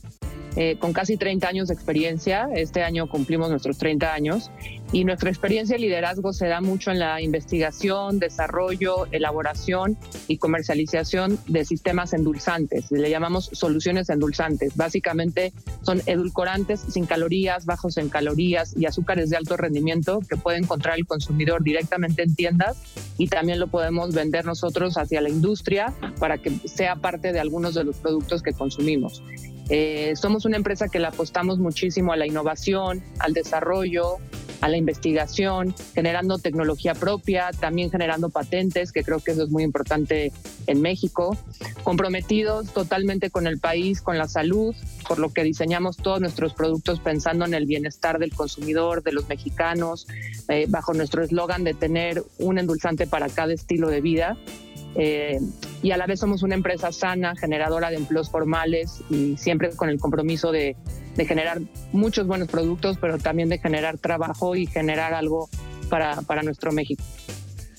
eh, 0.56 0.76
con 0.78 0.92
casi 0.92 1.16
30 1.16 1.48
años 1.48 1.68
de 1.68 1.74
experiencia. 1.74 2.48
Este 2.54 2.82
año 2.82 3.08
cumplimos 3.08 3.50
nuestros 3.50 3.78
30 3.78 4.12
años 4.12 4.50
y 4.92 5.04
nuestra 5.04 5.30
experiencia 5.30 5.76
de 5.76 5.82
liderazgo 5.82 6.32
se 6.32 6.48
da 6.48 6.60
mucho 6.60 6.90
en 6.90 6.98
la 6.98 7.20
investigación, 7.22 8.18
desarrollo, 8.18 9.06
elaboración 9.12 9.96
y 10.26 10.38
comercialización 10.38 11.38
de 11.46 11.64
sistemas 11.64 12.12
endulzantes. 12.12 12.90
Le 12.90 13.08
llamamos 13.08 13.50
soluciones 13.52 14.10
endulzantes. 14.10 14.76
Básicamente 14.76 15.52
son 15.82 16.02
edulcorantes 16.06 16.80
sin 16.80 17.06
calorías, 17.06 17.66
bajos 17.66 17.96
en 17.98 18.08
calorías 18.08 18.74
y 18.76 18.86
azúcares 18.86 19.30
de 19.30 19.36
alto 19.36 19.56
rendimiento 19.56 20.20
que 20.28 20.36
puede 20.36 20.58
encontrar 20.58 20.98
el 20.98 21.06
consumidor 21.06 21.62
directamente 21.62 22.22
en 22.22 22.34
tiendas 22.34 22.76
y 23.18 23.28
también 23.28 23.60
lo 23.60 23.68
podemos 23.68 24.14
vender 24.14 24.44
nosotros 24.44 24.96
hacia 24.96 25.20
la 25.20 25.28
industria 25.28 25.94
para 26.18 26.38
que 26.38 26.50
sea 26.64 26.96
parte 26.96 27.32
de 27.32 27.38
algunos 27.38 27.74
de 27.74 27.84
los 27.84 27.98
productos 27.98 28.42
que 28.42 28.52
consumimos. 28.52 29.22
Eh, 29.70 30.14
somos 30.16 30.44
una 30.44 30.56
empresa 30.56 30.88
que 30.88 30.98
le 30.98 31.06
apostamos 31.06 31.58
muchísimo 31.58 32.12
a 32.12 32.16
la 32.16 32.26
innovación, 32.26 33.02
al 33.20 33.32
desarrollo, 33.32 34.18
a 34.60 34.68
la 34.68 34.76
investigación, 34.76 35.74
generando 35.94 36.38
tecnología 36.38 36.94
propia, 36.94 37.50
también 37.58 37.90
generando 37.90 38.28
patentes, 38.28 38.92
que 38.92 39.02
creo 39.02 39.20
que 39.20 39.30
eso 39.30 39.44
es 39.44 39.50
muy 39.50 39.62
importante 39.62 40.32
en 40.66 40.82
México, 40.82 41.36
comprometidos 41.82 42.72
totalmente 42.72 43.30
con 43.30 43.46
el 43.46 43.58
país, 43.58 44.02
con 44.02 44.18
la 44.18 44.28
salud, 44.28 44.74
por 45.08 45.18
lo 45.18 45.32
que 45.32 45.44
diseñamos 45.44 45.96
todos 45.96 46.20
nuestros 46.20 46.52
productos 46.52 47.00
pensando 47.00 47.44
en 47.44 47.54
el 47.54 47.66
bienestar 47.66 48.18
del 48.18 48.34
consumidor, 48.34 49.02
de 49.02 49.12
los 49.12 49.28
mexicanos, 49.28 50.06
eh, 50.48 50.66
bajo 50.68 50.92
nuestro 50.94 51.22
eslogan 51.22 51.64
de 51.64 51.74
tener 51.74 52.22
un 52.38 52.58
endulzante 52.58 53.06
para 53.06 53.28
cada 53.28 53.52
estilo 53.52 53.88
de 53.88 54.00
vida. 54.00 54.36
Eh, 54.96 55.38
y 55.82 55.92
a 55.92 55.96
la 55.96 56.06
vez 56.06 56.20
somos 56.20 56.42
una 56.42 56.54
empresa 56.54 56.92
sana, 56.92 57.36
generadora 57.36 57.90
de 57.90 57.96
empleos 57.96 58.30
formales 58.30 59.02
y 59.08 59.36
siempre 59.36 59.70
con 59.70 59.88
el 59.88 59.98
compromiso 59.98 60.52
de, 60.52 60.76
generar 61.16 61.60
muchos 61.92 62.26
buenos 62.26 62.48
productos, 62.48 62.96
pero 62.98 63.18
también 63.18 63.50
de 63.50 63.58
generar 63.58 63.98
trabajo 63.98 64.56
y 64.56 64.66
generar 64.66 65.12
algo 65.12 65.50
para, 65.90 66.22
para 66.22 66.42
nuestro 66.42 66.72
México. 66.72 67.04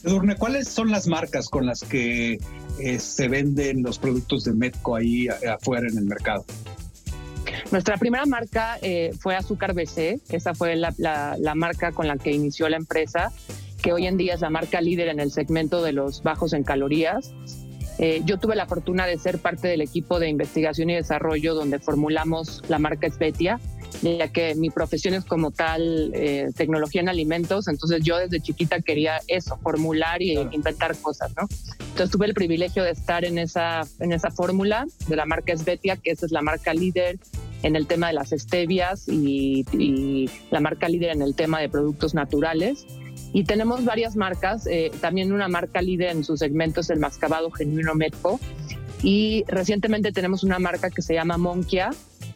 Edurne, 0.03 0.35
¿cuáles 0.35 0.67
son 0.67 0.91
las 0.91 1.07
marcas 1.07 1.49
con 1.49 1.65
las 1.65 1.81
que 1.81 2.39
eh, 2.79 2.99
se 2.99 3.27
venden 3.27 3.83
los 3.83 3.97
productos 3.99 4.43
de 4.43 4.53
Medco 4.53 4.95
ahí 4.95 5.27
afuera 5.27 5.87
en 5.87 5.97
el 5.97 6.05
mercado? 6.05 6.45
Nuestra 7.71 7.97
primera 7.97 8.25
marca 8.25 8.77
eh, 8.81 9.11
fue 9.19 9.35
Azúcar 9.35 9.73
BC, 9.73 10.19
esa 10.29 10.53
fue 10.53 10.75
la, 10.75 10.93
la, 10.97 11.55
marca 11.55 11.91
con 11.91 12.07
la 12.07 12.17
que 12.17 12.31
inició 12.31 12.67
la 12.67 12.77
empresa, 12.77 13.31
que 13.81 13.93
hoy 13.93 14.07
en 14.07 14.17
día 14.17 14.35
es 14.35 14.41
la 14.41 14.49
marca 14.49 14.81
líder 14.81 15.07
en 15.07 15.19
el 15.19 15.31
segmento 15.31 15.81
de 15.81 15.93
los 15.93 16.23
bajos 16.23 16.53
en 16.53 16.63
calorías. 16.63 17.33
Eh, 17.97 18.21
yo 18.25 18.39
tuve 18.39 18.55
la 18.55 18.65
fortuna 18.65 19.05
de 19.05 19.17
ser 19.17 19.37
parte 19.39 19.67
del 19.67 19.81
equipo 19.81 20.19
de 20.19 20.29
investigación 20.29 20.89
y 20.89 20.95
desarrollo 20.95 21.53
donde 21.53 21.77
formulamos 21.79 22.63
la 22.67 22.79
marca 22.79 23.05
Espetia, 23.05 23.59
ya 24.01 24.27
que 24.29 24.55
mi 24.55 24.69
profesión 24.69 25.13
es 25.13 25.25
como 25.25 25.51
tal 25.51 26.11
eh, 26.15 26.49
tecnología 26.55 27.01
en 27.01 27.09
alimentos, 27.09 27.67
entonces 27.67 28.01
yo 28.03 28.17
desde 28.17 28.39
chiquita 28.39 28.79
quería 28.81 29.19
eso, 29.27 29.57
formular 29.57 30.21
y 30.21 30.31
inventar 30.51 30.95
cosas, 30.97 31.31
¿no? 31.35 31.47
Entonces 31.79 32.09
tuve 32.09 32.25
el 32.25 32.33
privilegio 32.33 32.83
de 32.83 32.91
estar 32.91 33.25
en 33.25 33.37
esa, 33.37 33.81
en 33.99 34.13
esa 34.13 34.31
fórmula 34.31 34.87
de 35.07 35.15
la 35.15 35.25
marca 35.25 35.53
Esbetia, 35.53 35.97
que 35.97 36.11
esa 36.11 36.25
es 36.25 36.31
la 36.31 36.41
marca 36.41 36.73
líder 36.73 37.19
en 37.61 37.75
el 37.75 37.85
tema 37.85 38.07
de 38.07 38.13
las 38.13 38.29
stevias 38.29 39.07
y, 39.07 39.65
y 39.73 40.29
la 40.49 40.59
marca 40.59 40.89
líder 40.89 41.11
en 41.11 41.21
el 41.21 41.35
tema 41.35 41.59
de 41.59 41.69
productos 41.69 42.15
naturales. 42.15 42.87
Y 43.33 43.45
tenemos 43.45 43.85
varias 43.85 44.15
marcas, 44.15 44.67
eh, 44.67 44.91
también 44.99 45.31
una 45.31 45.47
marca 45.47 45.81
líder 45.81 46.11
en 46.11 46.23
su 46.23 46.37
segmento 46.37 46.81
es 46.81 46.89
el 46.89 46.99
mascabado 46.99 47.49
genuino 47.51 47.95
Metco. 47.95 48.39
Y 49.03 49.43
recientemente 49.47 50.11
tenemos 50.11 50.43
una 50.43 50.59
marca 50.59 50.89
que 50.89 51.01
se 51.01 51.13
llama 51.13 51.37
Monkia, 51.37 51.91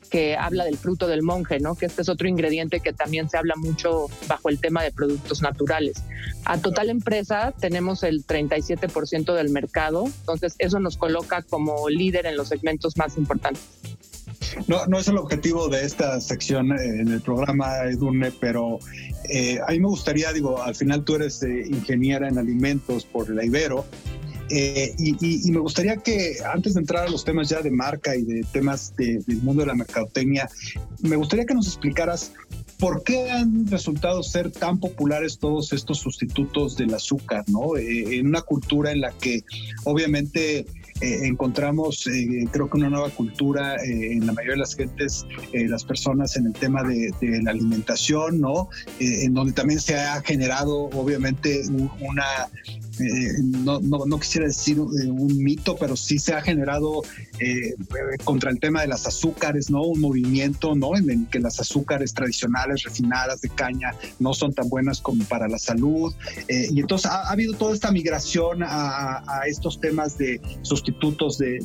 que 0.10 0.36
habla 0.36 0.64
del 0.64 0.78
fruto 0.78 1.08
del 1.08 1.24
monje, 1.24 1.60
¿no? 1.60 1.76
Que 1.76 1.86
este 1.86 2.02
es 2.02 2.10
otro 2.10 2.28
ingrediente 2.28 2.80
que 2.80 2.94
también 2.94 3.30
se 3.30 3.38
habla 3.38 3.56
mucho 3.58 4.08
bajo 4.28 4.50
el 4.50 4.60
tema 4.60 4.82
de 4.84 4.92
productos 4.92 5.42
naturales. 5.42 6.04
A 6.46 6.58
total 6.58 6.90
empresa 6.90 7.54
tenemos 7.60 8.04
el 8.04 8.26
37% 8.26 9.34
del 9.34 9.50
mercado, 9.50 10.06
entonces 10.06 10.56
eso 10.60 10.80
nos 10.80 10.98
coloca 10.98 11.42
como 11.42 11.90
líder 11.90 12.26
en 12.28 12.38
los 12.38 12.48
segmentos 12.48 12.98
más 12.98 13.18
importantes. 13.18 13.64
No, 14.68 14.86
no 14.88 15.00
es 15.00 15.08
el 15.08 15.18
objetivo 15.18 15.68
de 15.68 15.86
esta 15.86 16.20
sección 16.22 16.72
eh, 16.72 17.02
en 17.02 17.10
el 17.10 17.22
programa 17.22 17.84
Edune, 17.84 18.32
pero 18.32 18.80
eh, 19.30 19.60
a 19.66 19.72
mí 19.72 19.80
me 19.80 19.88
gustaría, 19.88 20.32
digo, 20.34 20.62
al 20.62 20.76
final 20.76 21.04
tú 21.04 21.16
eres 21.16 21.44
eh, 21.44 21.66
ingeniera 21.68 22.28
en 22.28 22.38
alimentos 22.38 23.06
por 23.06 23.30
la 23.30 23.46
Ibero, 23.46 23.86
y, 24.48 25.52
me 25.52 25.58
gustaría 25.58 25.98
que 25.98 26.36
antes 26.54 26.76
de 26.76 26.82
entrar 26.82 27.08
a 27.08 27.10
los 27.10 27.26
temas 27.26 27.50
ya 27.50 27.62
de 27.62 27.72
marca 27.72 28.16
y 28.16 28.22
de 28.22 28.46
temas 28.52 28.96
del 28.96 29.24
mundo 29.42 29.62
de 29.62 29.68
la 29.68 29.74
mercadotecnia, 29.74 30.48
me 31.02 31.16
gustaría 31.16 31.46
que 31.46 31.56
nos 31.56 31.66
explicaras 31.66 32.32
por 32.78 33.04
qué 33.04 33.32
han 33.32 33.66
resultado 33.66 34.22
ser 34.22 34.52
tan 34.52 34.80
populares 34.80 35.40
todos 35.40 35.74
estos 35.74 35.98
sustitutos 35.98 36.78
del 36.78 36.94
azúcar, 36.94 37.44
¿no? 37.48 37.76
en 37.76 38.28
una 38.28 38.42
cultura 38.42 38.92
en 38.92 39.02
la 39.02 39.12
que 39.14 39.44
obviamente 39.84 40.68
eh, 41.02 41.28
encontramos, 41.28 42.08
eh, 42.08 42.48
creo 42.52 42.70
que 42.70 42.78
una 42.78 42.90
nueva 42.90 43.10
cultura 43.10 43.76
eh, 43.84 44.14
en 44.14 44.26
la 44.26 44.32
mayoría 44.32 44.54
de 44.54 44.60
las 44.60 44.76
gentes, 44.76 45.26
las 45.52 45.84
personas 45.84 46.38
en 46.38 46.46
el 46.46 46.54
tema 46.54 46.84
de, 46.84 47.12
la 47.44 47.52
alimentación, 47.52 48.40
¿no? 48.40 48.70
en 49.00 49.34
donde 49.34 49.52
también 49.52 49.82
se 49.82 49.96
ha 49.96 50.22
generado, 50.22 50.86
obviamente, 50.94 51.64
una 52.00 52.26
eh, 53.00 53.34
no, 53.44 53.80
no, 53.82 54.06
no, 54.06 54.20
quisiera 54.20 54.48
decir 54.48 54.78
eh, 54.78 55.08
un 55.10 55.38
mito, 55.44 55.76
pero 55.76 55.96
sí 55.96 56.18
se 56.18 56.34
ha 56.34 56.42
generado 56.42 57.02
eh, 57.40 57.74
contra 58.24 58.52
el 58.52 58.60
tema 58.60 58.82
de 58.82 58.88
las 58.88 59.06
azúcares, 59.06 59.70
¿no? 59.70 59.82
Un 59.82 60.00
movimiento, 60.00 60.76
¿no? 60.76 60.96
En 60.96 61.10
el 61.10 61.28
que 61.28 61.40
las 61.40 61.60
azúcares 61.60 62.14
tradicionales, 62.14 62.84
refinadas 62.84 63.42
de 63.42 63.50
caña, 63.50 63.94
no 64.20 64.34
son 64.34 64.54
tan 64.54 64.70
buenas 64.70 65.02
como 65.02 65.26
para 65.26 65.48
la 65.48 65.60
salud. 65.60 66.14
y 66.48 66.80
entonces 66.80 67.12
ha, 67.12 67.30
habido 67.30 67.54
toda 67.54 67.74
esta 67.74 67.92
migración 67.92 68.64
a, 68.64 69.24
estos 69.48 69.80
temas 69.80 70.18
de 70.18 70.42
sustitutos 70.62 71.38
de, 71.38 71.60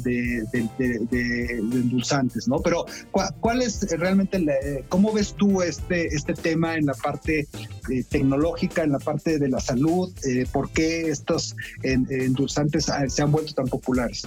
endulzantes, 1.12 2.48
¿no? 2.48 2.58
Pero 2.58 2.86
¿cuál, 3.10 3.62
es 3.62 3.86
realmente, 3.98 4.44
cómo 4.88 5.12
ves 5.12 5.34
tú 5.34 5.62
este, 5.62 6.08
este 6.14 6.34
tema 6.34 6.76
en 6.76 6.86
la 6.86 6.94
parte 6.94 7.46
tecnológica, 8.08 8.82
en 8.82 8.92
la 8.92 8.98
parte 8.98 9.38
de 9.38 9.48
la 9.48 9.60
salud? 9.60 10.12
¿Por 10.52 10.70
qué 10.70 11.10
estos 11.20 11.54
endulzantes 11.82 12.88
ah, 12.88 13.08
se 13.08 13.22
han 13.22 13.30
vuelto 13.30 13.54
tan 13.54 13.66
populares? 13.66 14.26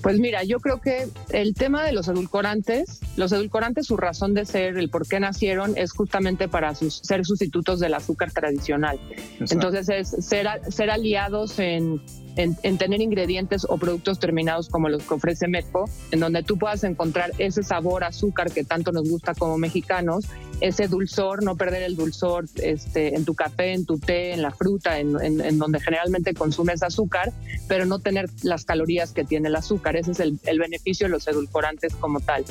Pues 0.00 0.18
mira, 0.18 0.42
yo 0.42 0.58
creo 0.58 0.80
que 0.80 1.08
el 1.30 1.54
tema 1.54 1.84
de 1.84 1.92
los 1.92 2.08
edulcorantes, 2.08 3.00
los 3.16 3.30
edulcorantes, 3.30 3.86
su 3.86 3.96
razón 3.96 4.34
de 4.34 4.44
ser, 4.44 4.76
el 4.76 4.88
por 4.88 5.06
qué 5.06 5.20
nacieron, 5.20 5.74
es 5.76 5.92
justamente 5.92 6.48
para 6.48 6.74
ser 6.74 7.24
sustitutos 7.24 7.78
del 7.78 7.94
azúcar 7.94 8.32
tradicional. 8.32 8.98
Entonces 9.38 9.88
es 9.88 10.26
ser, 10.26 10.48
ser 10.68 10.90
aliados 10.90 11.58
en 11.58 12.02
en, 12.36 12.78
tener 12.78 13.00
ingredientes 13.00 13.66
o 13.68 13.76
productos 13.76 14.18
terminados 14.18 14.68
como 14.68 14.88
los 14.88 15.02
que 15.02 15.14
ofrece 15.14 15.48
Metco, 15.48 15.88
en 16.10 16.20
donde 16.20 16.42
tú 16.42 16.58
puedas 16.58 16.84
encontrar 16.84 17.32
ese 17.38 17.62
sabor 17.62 18.04
azúcar 18.04 18.50
que 18.50 18.64
tanto 18.64 18.92
nos 18.92 19.08
gusta 19.08 19.34
como 19.34 19.58
mexicanos, 19.58 20.26
ese 20.60 20.86
dulzor, 20.88 21.42
no 21.42 21.56
perder 21.56 21.82
el 21.82 21.96
dulzor 21.96 22.44
este, 22.62 23.16
en 23.16 23.24
tu 23.24 23.34
café, 23.34 23.72
en 23.72 23.84
tu 23.84 23.98
té, 23.98 24.32
en 24.32 24.42
la 24.42 24.52
fruta, 24.52 24.98
en, 24.98 25.58
donde 25.58 25.80
generalmente 25.80 26.34
consumes 26.34 26.82
azúcar, 26.82 27.32
pero 27.68 27.84
no 27.84 27.98
tener 27.98 28.30
las 28.42 28.64
calorías 28.64 29.12
que 29.12 29.24
tiene 29.24 29.48
el 29.48 29.56
azúcar. 29.56 29.96
Ese 29.96 30.12
es 30.12 30.20
el, 30.20 30.38
beneficio 30.58 31.06
de 31.06 31.10
los 31.10 31.26
edulcorantes 31.26 31.94
como 31.96 32.20
tal. 32.20 32.44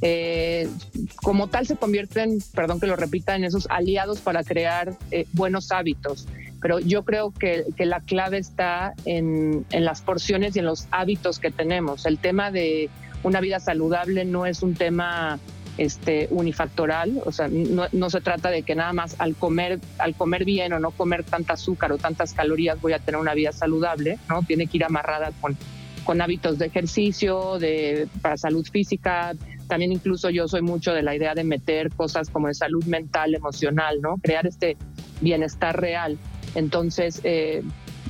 Eh, 0.00 0.68
como 1.16 1.46
tal 1.46 1.66
se 1.66 1.76
convierten, 1.76 2.38
perdón 2.54 2.80
que 2.80 2.88
lo 2.88 2.96
repita, 2.96 3.36
en 3.36 3.44
esos 3.44 3.68
aliados 3.70 4.20
para 4.20 4.42
crear 4.42 4.98
eh, 5.12 5.26
buenos 5.32 5.70
hábitos 5.70 6.26
pero 6.62 6.78
yo 6.78 7.04
creo 7.04 7.32
que, 7.32 7.64
la 7.78 8.00
clave 8.00 8.38
está 8.38 8.94
en, 9.04 9.66
las 9.72 10.00
porciones 10.00 10.54
y 10.54 10.60
en 10.60 10.64
los 10.64 10.86
hábitos 10.92 11.40
que 11.40 11.50
tenemos. 11.50 12.06
El 12.06 12.18
tema 12.18 12.52
de 12.52 12.88
una 13.24 13.40
vida 13.40 13.58
saludable 13.58 14.24
no 14.24 14.46
es 14.46 14.62
un 14.62 14.74
tema 14.74 15.40
este, 15.76 16.28
unifactoral, 16.30 17.20
o 17.24 17.32
sea, 17.32 17.48
no, 17.48 18.10
se 18.10 18.20
trata 18.20 18.50
de 18.50 18.62
que 18.62 18.76
nada 18.76 18.92
más 18.92 19.16
al 19.18 19.34
comer, 19.34 19.80
al 19.98 20.14
comer 20.14 20.44
bien 20.44 20.72
o 20.72 20.78
no 20.78 20.92
comer 20.92 21.24
tanta 21.24 21.54
azúcar 21.54 21.90
o 21.92 21.98
tantas 21.98 22.32
calorías 22.32 22.80
voy 22.80 22.92
a 22.92 23.00
tener 23.00 23.20
una 23.20 23.34
vida 23.34 23.52
saludable, 23.52 24.18
¿no? 24.28 24.42
Tiene 24.42 24.68
que 24.68 24.76
ir 24.76 24.84
amarrada 24.84 25.32
con, 25.40 25.56
con 26.04 26.20
hábitos 26.20 26.58
de 26.58 26.66
ejercicio, 26.66 27.58
de, 27.58 28.06
para 28.20 28.36
salud 28.36 28.66
física. 28.70 29.34
También 29.66 29.90
incluso 29.90 30.30
yo 30.30 30.46
soy 30.46 30.62
mucho 30.62 30.92
de 30.92 31.02
la 31.02 31.16
idea 31.16 31.34
de 31.34 31.42
meter 31.42 31.90
cosas 31.90 32.30
como 32.30 32.46
de 32.48 32.54
salud 32.54 32.84
mental, 32.84 33.34
emocional, 33.34 34.00
¿no? 34.00 34.16
Crear 34.22 34.46
este 34.46 34.76
bienestar 35.20 35.80
real. 35.80 36.18
Entonces, 36.54 37.20
eh, 37.24 37.62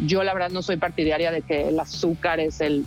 yo 0.05 0.23
la 0.23 0.35
verdad 0.35 0.51
no 0.51 0.63
soy 0.63 0.77
partidaria 0.77 1.31
de 1.31 1.43
que 1.43 1.69
el 1.69 1.79
azúcar 1.79 2.41
es 2.41 2.61
el, 2.61 2.87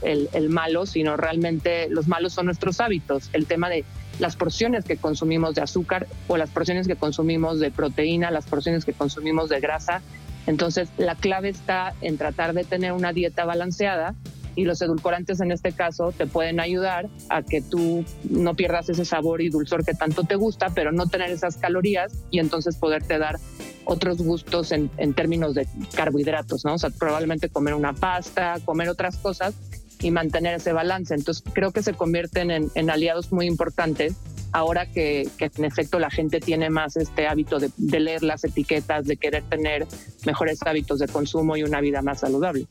malo, 0.49 0.86
sino 0.86 1.18
realmente 1.18 1.88
los 1.89 2.08
malos 2.08 2.34
son 2.34 2.47
nuestros 2.47 2.80
hábitos. 2.80 3.30
El 3.34 3.45
tema 3.45 3.70
de 3.70 3.86
las 4.20 4.36
porciones 4.36 4.86
que 4.86 4.97
consumimos 4.97 5.56
de 5.56 5.62
azúcar 5.62 6.08
o 6.28 6.38
las 6.38 6.49
porciones 6.49 6.88
que 6.88 6.95
consumimos 6.95 7.60
de 7.60 7.72
proteína, 7.72 8.32
las 8.32 8.45
porciones 8.45 8.86
que 8.86 8.93
consumimos 8.93 9.49
de 9.49 9.60
grasa. 9.60 10.01
Entonces, 10.47 10.89
la 10.97 11.16
clave 11.16 11.49
está 11.49 11.93
en 12.01 12.18
tratar 12.18 12.53
de 12.53 12.64
tener 12.64 12.91
una 12.91 13.14
dieta 13.14 13.45
balanceada 13.45 14.14
y 14.56 14.66
los 14.66 14.82
edulcorantes 14.82 15.41
en 15.41 15.51
este 15.51 15.72
caso 15.72 16.12
te 16.12 16.28
pueden 16.28 16.60
ayudar 16.60 17.08
a 17.30 17.43
que 17.43 17.62
tú 17.62 18.06
no 18.30 18.56
pierdas 18.56 18.89
ese 18.89 19.06
sabor 19.06 19.41
y 19.41 19.49
dulzor 19.49 19.86
que 19.86 19.93
tanto 19.93 20.24
te 20.24 20.36
gusta, 20.36 20.70
pero 20.74 20.91
no 20.91 21.08
tener 21.08 21.30
esas 21.30 21.58
calorías 21.58 22.14
y 22.32 22.39
entonces 22.39 22.76
poderte 22.78 23.18
dar 23.18 23.39
otros 23.86 24.18
gustos 24.18 24.72
en, 24.72 24.89
términos 25.14 25.53
de 25.56 25.68
carbohidratos, 25.95 26.66
¿no? 26.66 26.74
O 26.74 26.78
sea, 26.78 26.89
probablemente 26.89 27.49
comer 27.49 27.74
una 27.74 27.93
pasta, 27.93 28.58
comer 28.66 28.89
otras 28.89 29.18
cosas 29.18 29.53
y 30.01 30.12
mantener 30.12 30.56
ese 30.56 30.74
balance. 30.74 31.14
Entonces, 31.14 31.43
creo 31.53 31.72
que 31.72 31.84
se 31.84 31.93
convierten 31.93 32.51
en, 32.51 32.89
aliados 32.89 33.32
muy 33.32 33.45
importantes 33.45 34.16
ahora 34.51 34.86
que, 34.91 35.30
en 35.39 35.66
efecto 35.66 35.99
la 35.99 36.10
gente 36.10 36.39
tiene 36.39 36.70
más 36.70 36.97
este 36.97 37.28
hábito 37.28 37.60
de 37.60 37.99
leer 37.99 38.24
las 38.24 38.43
etiquetas, 38.43 39.06
de 39.06 39.18
querer 39.18 39.43
tener 39.43 39.86
mejores 40.26 40.60
hábitos 40.66 40.99
de 40.99 41.08
consumo 41.08 41.56
y 41.58 41.64
una 41.64 41.82
vida 41.82 42.01
más 42.01 42.22
saludable. 42.22 42.66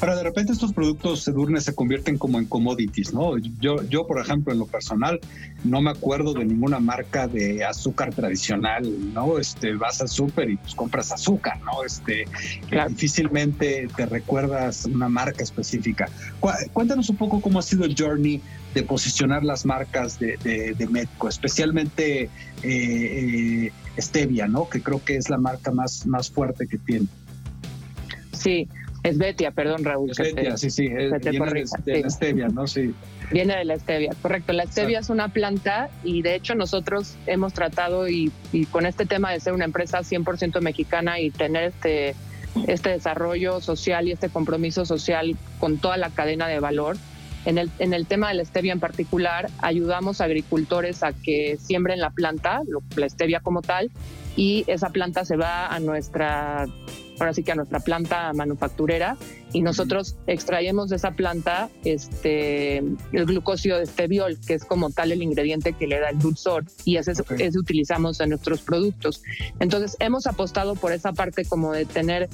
Pero 0.00 0.16
de 0.16 0.22
repente 0.22 0.52
estos 0.52 0.72
productos 0.72 1.26
Edurne 1.26 1.60
se 1.60 1.74
convierten 1.74 2.18
como 2.18 2.38
en 2.38 2.44
commodities, 2.44 3.12
¿no? 3.12 3.36
Yo, 3.36 3.82
yo, 3.88 4.06
por 4.06 4.20
ejemplo, 4.20 4.52
en 4.52 4.60
lo 4.60 4.66
personal, 4.66 5.18
no 5.64 5.80
me 5.80 5.90
acuerdo 5.90 6.34
de 6.34 6.44
ninguna 6.44 6.78
marca 6.78 7.26
de 7.26 7.64
azúcar 7.64 8.14
tradicional, 8.14 9.12
¿no? 9.12 9.38
Este, 9.38 9.74
vas 9.74 10.00
al 10.00 10.08
súper 10.08 10.50
y 10.50 10.56
pues 10.56 10.76
compras 10.76 11.10
azúcar, 11.10 11.60
¿no? 11.62 11.82
Este, 11.84 12.26
difícilmente 12.88 13.88
te 13.96 14.06
recuerdas 14.06 14.84
una 14.84 15.08
marca 15.08 15.42
específica. 15.42 16.08
Cuéntanos 16.72 17.08
un 17.10 17.16
poco 17.16 17.40
cómo 17.40 17.58
ha 17.58 17.62
sido 17.62 17.84
el 17.84 17.96
journey 17.98 18.40
de 18.74 18.82
posicionar 18.84 19.42
las 19.42 19.66
marcas 19.66 20.20
de, 20.20 20.36
de, 20.36 20.86
Medco, 20.86 21.28
especialmente 21.28 22.22
eh, 22.22 22.30
eh, 22.62 23.72
Stevia, 23.98 24.46
¿no? 24.46 24.68
Que 24.68 24.80
creo 24.80 25.02
que 25.04 25.16
es 25.16 25.28
la 25.28 25.38
marca 25.38 25.72
más, 25.72 26.06
más 26.06 26.30
fuerte 26.30 26.68
que 26.68 26.78
tiene. 26.78 27.06
Sí, 28.32 28.68
es 29.02 29.18
Betia, 29.18 29.50
perdón, 29.52 29.84
Raúl. 29.84 30.10
Betia, 30.16 30.56
sí, 30.56 30.70
sí, 30.70 30.88
viene 30.88 31.18
de, 31.18 32.00
la 32.02 32.10
stevia, 32.10 32.48
¿no? 32.48 32.66
Sí. 32.66 32.94
Viene 33.30 33.56
de 33.56 33.64
la 33.64 33.78
stevia, 33.78 34.12
correcto. 34.20 34.52
La 34.52 34.66
stevia 34.66 35.00
es 35.00 35.10
una 35.10 35.28
planta 35.28 35.90
y 36.02 36.22
de 36.22 36.34
hecho 36.34 36.54
nosotros 36.54 37.14
hemos 37.26 37.52
tratado 37.52 38.08
y, 38.08 38.32
con 38.70 38.86
este 38.86 39.06
tema 39.06 39.32
de 39.32 39.40
ser 39.40 39.52
una 39.52 39.64
empresa 39.64 40.00
100% 40.00 40.60
mexicana 40.60 41.20
y 41.20 41.30
tener 41.30 41.64
este, 41.64 42.14
este 42.66 42.90
desarrollo 42.90 43.60
social 43.60 44.08
y 44.08 44.12
este 44.12 44.28
compromiso 44.30 44.84
social 44.84 45.36
con 45.60 45.78
toda 45.78 45.96
la 45.96 46.10
cadena 46.10 46.48
de 46.48 46.58
valor. 46.58 46.96
En 47.44 47.56
el, 47.56 47.70
en 47.78 47.94
el 47.94 48.06
tema 48.06 48.28
de 48.28 48.34
la 48.34 48.44
stevia 48.44 48.72
en 48.72 48.80
particular, 48.80 49.48
ayudamos 49.58 50.20
a 50.20 50.24
agricultores 50.24 51.02
a 51.02 51.12
que 51.12 51.56
siembren 51.56 52.00
la 52.00 52.10
planta, 52.10 52.62
la 52.96 53.08
stevia 53.08 53.40
como 53.40 53.62
tal, 53.62 53.90
y 54.36 54.64
esa 54.66 54.90
planta 54.90 55.24
se 55.24 55.36
va 55.36 55.68
a 55.68 55.80
nuestra 55.80 56.66
ahora 57.18 57.34
sí 57.34 57.42
que 57.42 57.52
a 57.52 57.54
nuestra 57.54 57.80
planta 57.80 58.32
manufacturera 58.32 59.16
y 59.52 59.62
nosotros 59.62 60.16
extraemos 60.26 60.90
de 60.90 60.96
esa 60.96 61.12
planta 61.12 61.70
este, 61.84 62.78
el 62.78 63.26
glucósido 63.26 63.78
de 63.78 63.84
esteviol, 63.84 64.38
que 64.46 64.54
es 64.54 64.64
como 64.64 64.90
tal 64.90 65.12
el 65.12 65.22
ingrediente 65.22 65.72
que 65.72 65.86
le 65.86 66.00
da 66.00 66.10
el 66.10 66.18
dulzor 66.18 66.64
y 66.84 66.96
ese, 66.96 67.12
ese 67.12 67.58
utilizamos 67.58 68.20
en 68.20 68.30
nuestros 68.30 68.60
productos. 68.60 69.22
Entonces 69.60 69.96
hemos 70.00 70.26
apostado 70.26 70.74
por 70.74 70.92
esa 70.92 71.12
parte 71.12 71.44
como 71.44 71.72
de 71.72 71.86
tener 71.86 72.28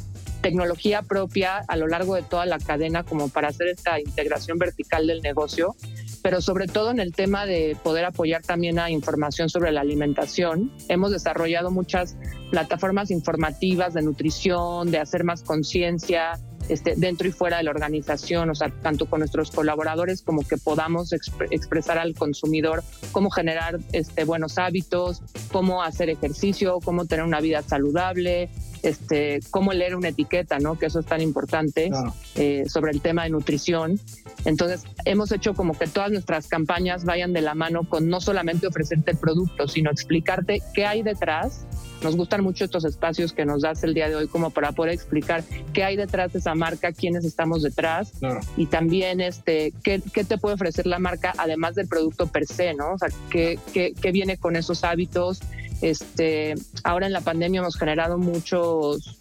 tecnología 0.45 1.01
propia 1.01 1.65
a 1.69 1.77
lo 1.77 1.87
largo 1.87 2.17
de 2.17 2.23
toda 2.23 2.45
la 2.45 2.59
cadena 2.59 3.03
como 3.03 3.31
para 3.31 3.49
hacer 3.49 3.69
esta 3.69 3.99
integración 3.99 4.59
vertical 4.59 5.07
del 5.07 5.23
negocio, 5.23 5.75
pero 6.23 6.43
sobre 6.43 6.67
todo 6.67 6.91
en 6.91 7.01
el 7.01 7.15
tema 7.15 7.47
de 7.47 7.79
poder 7.83 8.05
apoyar 8.05 8.43
también 8.43 8.79
a 8.79 8.91
información 8.91 9.49
sobre 9.49 9.73
la 9.73 9.81
alimentación. 9.81 10.71
Hemos 10.89 11.13
desarrollado 11.13 11.71
muchas 11.71 12.17
plataformas 12.51 13.11
informativas 13.11 13.95
de 13.95 14.03
nutrición, 14.03 14.91
de 14.91 14.99
hacer 14.99 15.25
más 15.25 15.43
conciencia, 15.43 16.39
este, 16.69 16.95
dentro 16.97 17.29
y 17.29 17.33
fuera 17.33 17.59
de 17.59 17.65
la 17.65 17.71
organización, 17.71 18.51
o 18.51 18.55
sea, 18.55 18.71
tanto 18.71 19.07
con 19.07 19.21
nuestros 19.21 19.51
colaboradores 19.51 20.23
como 20.23 20.47
que 20.47 20.57
podamos 20.57 21.13
expresar 21.13 21.99
al 21.99 22.15
consumidor 22.15 22.83
cómo 23.13 23.31
generar 23.31 23.79
este, 23.93 24.25
buenos 24.25 24.59
hábitos, 24.59 25.23
cómo 25.53 25.83
hacer 25.83 26.11
ejercicio, 26.11 26.81
cómo 26.85 27.07
tener 27.07 27.25
una 27.25 27.41
vida 27.41 27.63
saludable, 27.63 28.51
este, 28.85 29.41
cómo 29.51 29.73
leer 29.73 29.97
una 29.97 30.09
etiqueta, 30.09 30.59
¿no? 30.59 30.79
Que 30.79 30.87
eso 30.87 31.01
es 31.01 31.07
tan 31.07 31.23
importante 31.23 31.91
eh, 32.35 32.65
sobre 32.69 32.93
el 32.93 33.01
tema 33.01 33.25
de 33.25 33.31
nutrición. 33.31 33.99
Entonces, 34.45 34.85
hemos 35.07 35.33
hecho 35.33 35.55
como 35.55 35.77
que 35.77 35.87
todas 35.87 36.11
nuestras 36.11 36.49
campañas 36.49 37.05
vayan 37.05 37.33
de 37.33 37.41
la 37.41 37.55
mano 37.55 37.89
con 37.89 38.09
no 38.09 38.21
solamente 38.21 38.67
ofrecerte 38.67 39.13
el 39.13 39.17
producto, 39.17 39.69
sino 39.69 39.91
explicarte 39.91 40.63
qué 40.75 40.85
hay 40.85 41.03
detrás. 41.03 41.67
Nos 42.05 42.17
gustan 42.17 42.45
mucho 42.45 42.67
estos 42.67 42.85
espacios 42.85 43.33
que 43.33 43.47
nos 43.47 43.63
das 43.63 43.83
el 43.83 43.95
día 43.95 44.11
de 44.11 44.15
hoy 44.15 44.29
como 44.29 44.51
para 44.51 44.73
poder 44.73 44.93
explicar 44.93 45.43
qué 45.73 45.85
hay 45.85 45.97
detrás 45.97 46.35
de 46.35 46.39
esa 46.39 46.55
marca, 46.55 46.93
quiénes 46.93 47.25
estamos 47.25 47.63
detrás 47.63 48.13
y 48.59 48.67
también 48.67 49.23
este, 49.23 49.73
qué, 49.83 50.03
qué, 50.13 50.23
te 50.23 50.37
puede 50.37 50.57
ofrecer 50.57 50.87
la 50.87 50.99
marca 50.99 51.33
además 51.39 51.75
del 51.75 51.89
producto 51.89 52.27
per 52.27 52.47
se, 52.47 52.75
¿no? 52.75 52.93
O 52.93 52.99
sea, 52.99 53.09
qué, 53.31 53.59
qué, 53.73 53.95
qué 53.99 54.13
viene 54.13 54.37
con 54.37 54.55
esos 54.55 54.85
hábitos, 54.85 55.41
este, 55.81 56.55
ahora 56.83 57.07
en 57.07 57.15
la 57.15 57.23
pandemia 57.23 57.61
hemos 57.61 57.79
generado 57.79 58.19
muchos, 58.19 59.17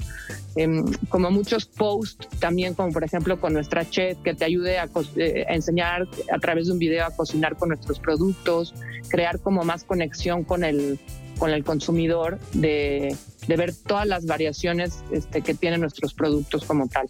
em, 0.56 0.84
como 1.08 1.32
muchos 1.32 1.66
posts 1.66 2.28
también, 2.40 2.74
como 2.74 2.92
por 2.92 3.06
ejemplo 3.06 3.40
con 3.40 3.54
nuestra 3.54 3.90
chef 3.90 4.18
que 4.24 4.34
te 4.34 4.44
ayude 4.44 4.78
a, 4.78 4.90
eh, 5.16 5.46
a, 5.48 5.56
enseñar 5.56 6.06
a 6.32 6.40
través 6.40 6.68
de 6.68 6.74
un 6.74 6.80
video 6.80 7.06
a 7.06 7.12
cocinar 7.12 7.56
con 7.56 7.70
nuestros 7.70 8.00
productos, 8.00 8.74
crear 9.08 9.40
como 9.40 9.64
más 9.64 9.86
conexión 9.86 10.44
con 10.44 10.66
el, 10.66 11.00
con 11.38 11.52
el 11.52 11.64
consumidor 11.64 12.40
de, 12.54 13.16
de 13.48 13.58
ver 13.58 13.74
todas 13.74 14.08
las 14.08 14.26
variaciones 14.26 15.04
este, 15.12 15.42
que 15.42 15.54
tienen 15.54 15.82
nuestros 15.82 16.14
productos 16.14 16.66
como 16.66 16.88
tal. 16.88 17.08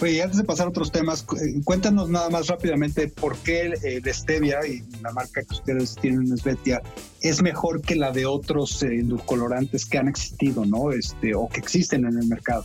Oye, 0.00 0.20
antes 0.20 0.38
de 0.38 0.44
pasar 0.44 0.66
a 0.66 0.70
otros 0.70 0.90
temas, 0.90 1.24
eh, 1.40 1.60
cuéntanos 1.64 2.10
nada 2.10 2.28
más 2.28 2.48
rápidamente 2.48 3.06
por 3.06 3.36
qué 3.38 3.72
eh, 3.84 4.12
Stevia 4.12 4.58
y 4.66 4.82
la 5.00 5.12
marca 5.12 5.42
que 5.42 5.54
ustedes 5.54 5.94
tienen, 5.94 6.36
Svetia, 6.36 6.82
es 7.20 7.40
mejor 7.40 7.80
que 7.82 7.94
la 7.94 8.10
de 8.10 8.26
otros 8.26 8.82
eh, 8.82 9.04
colorantes 9.24 9.86
que 9.86 9.98
han 9.98 10.08
existido, 10.08 10.66
¿no? 10.66 10.90
Este, 10.90 11.34
o 11.34 11.48
que 11.48 11.60
existen 11.60 12.04
en 12.04 12.18
el 12.18 12.26
mercado. 12.26 12.64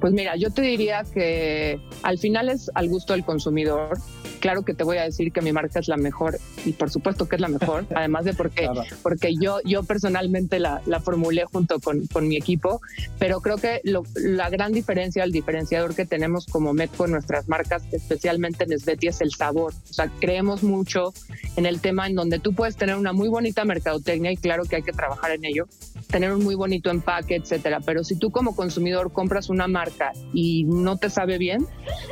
Pues 0.00 0.12
mira, 0.12 0.36
yo 0.36 0.50
te 0.50 0.62
diría 0.62 1.04
que 1.04 1.80
al 2.02 2.18
final 2.18 2.48
es 2.48 2.70
al 2.74 2.88
gusto 2.88 3.12
del 3.12 3.24
consumidor 3.24 3.98
claro 4.42 4.62
que 4.62 4.74
te 4.74 4.82
voy 4.82 4.98
a 4.98 5.04
decir 5.04 5.30
que 5.30 5.40
mi 5.40 5.52
marca 5.52 5.78
es 5.78 5.86
la 5.86 5.96
mejor 5.96 6.38
y 6.64 6.72
por 6.72 6.90
supuesto 6.90 7.28
que 7.28 7.36
es 7.36 7.40
la 7.40 7.46
mejor, 7.46 7.86
además 7.94 8.24
de 8.24 8.34
porque, 8.34 8.68
porque 9.02 9.34
yo, 9.40 9.60
yo 9.64 9.84
personalmente 9.84 10.58
la, 10.58 10.82
la 10.84 10.98
formulé 11.00 11.44
junto 11.44 11.78
con, 11.78 12.08
con, 12.08 12.26
mi 12.26 12.36
equipo, 12.36 12.80
pero 13.20 13.40
creo 13.40 13.56
que 13.56 13.80
la 13.84 14.50
gran 14.50 14.72
diferencia, 14.72 15.22
el 15.22 15.30
diferenciador 15.30 15.94
que 15.94 16.06
tenemos 16.06 16.46
como 16.46 16.72
Metco 16.72 17.04
en 17.04 17.12
nuestras 17.12 17.48
marcas, 17.48 17.84
especialmente 17.92 18.64
en 18.64 18.78
Sveti, 18.78 19.06
es 19.06 19.20
el 19.20 19.32
sabor. 19.32 19.74
O 19.88 19.92
sea, 19.92 20.10
creemos 20.20 20.64
mucho 20.64 21.14
en 21.56 21.64
el 21.66 21.80
tema 21.80 22.08
en 22.08 22.16
donde 22.16 22.40
tú 22.40 22.52
puedes 22.52 22.76
tener 22.76 22.96
una 22.96 23.12
muy 23.12 23.28
bonita 23.28 23.64
mercadotecnia 23.64 24.32
y 24.32 24.36
claro 24.36 24.64
que 24.64 24.76
hay 24.76 24.82
que 24.82 24.92
trabajar 24.92 25.30
en 25.30 25.44
ello, 25.44 25.68
tener 26.10 26.32
un 26.32 26.42
muy 26.42 26.56
bonito 26.56 26.90
empaque, 26.90 27.36
etcétera, 27.36 27.78
pero 27.84 28.02
si 28.02 28.16
tú 28.16 28.32
como 28.32 28.56
consumidor 28.56 29.12
compras 29.12 29.50
una 29.50 29.68
marca 29.68 30.12
y 30.34 30.64
no 30.64 30.96
te 30.96 31.10
sabe 31.10 31.38
bien, 31.38 31.64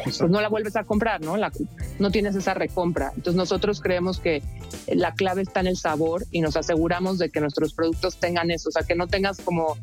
pues 0.05 0.21
no 0.23 0.41
la 0.41 0.49
vuelves 0.49 0.77
a 0.77 0.85
comprar, 0.85 1.21
¿no? 1.23 1.37
La, 1.37 1.51
no 1.99 2.11
tienes 2.11 2.20
esa 2.27 2.55
recompra. 2.55 3.13
Entonces 3.17 3.35
nosotros 3.35 3.81
creemos 3.81 4.21
que 4.21 4.43
la 4.89 5.15
clave 5.15 5.43
está 5.43 5.61
en 5.61 5.69
el 5.69 5.77
sabor 5.77 6.27
y 6.31 6.41
nos 6.41 6.57
aseguramos 6.57 7.19
de 7.19 7.31
que 7.31 7.41
nuestros 7.41 7.75
productos 7.75 8.17
tengan 8.17 8.51
eso, 8.51 8.69
o 8.69 8.73
sea, 8.73 8.83
que 8.83 8.95
no 8.95 9.07
tengas 9.07 9.41
como 9.41 9.77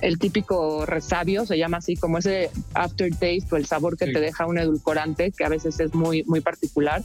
el 0.00 0.18
típico 0.18 0.86
resabio, 0.86 1.46
se 1.46 1.58
llama 1.58 1.78
así, 1.78 1.96
como 1.96 2.18
ese 2.18 2.50
aftertaste 2.74 3.46
o 3.50 3.56
el 3.56 3.66
sabor 3.66 3.96
que 3.96 4.06
te 4.06 4.20
deja 4.20 4.46
un 4.46 4.58
edulcorante, 4.58 5.32
que 5.32 5.44
a 5.44 5.48
veces 5.48 5.80
es 5.80 5.94
muy, 5.94 6.22
muy 6.24 6.40
particular. 6.40 7.02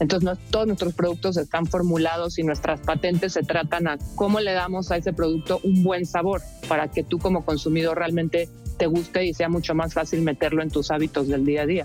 Entonces, 0.00 0.38
todos 0.50 0.66
nuestros 0.66 0.94
productos 0.94 1.36
están 1.36 1.66
formulados 1.66 2.38
y 2.38 2.44
nuestras 2.44 2.80
patentes 2.80 3.32
se 3.32 3.42
tratan 3.42 3.88
a 3.88 3.98
cómo 4.14 4.38
le 4.38 4.52
damos 4.52 4.92
a 4.92 4.96
ese 4.96 5.12
producto 5.12 5.60
un 5.64 5.82
buen 5.82 6.06
sabor 6.06 6.40
para 6.68 6.88
que 6.88 7.02
tú 7.02 7.18
como 7.18 7.44
consumidor 7.44 7.98
realmente 7.98 8.48
te 8.78 8.86
guste 8.86 9.26
y 9.26 9.34
sea 9.34 9.48
mucho 9.48 9.74
más 9.74 9.94
fácil 9.94 10.22
meterlo 10.22 10.62
en 10.62 10.70
tus 10.70 10.92
hábitos 10.92 11.26
del 11.26 11.44
día 11.44 11.62
a 11.62 11.66
día. 11.66 11.84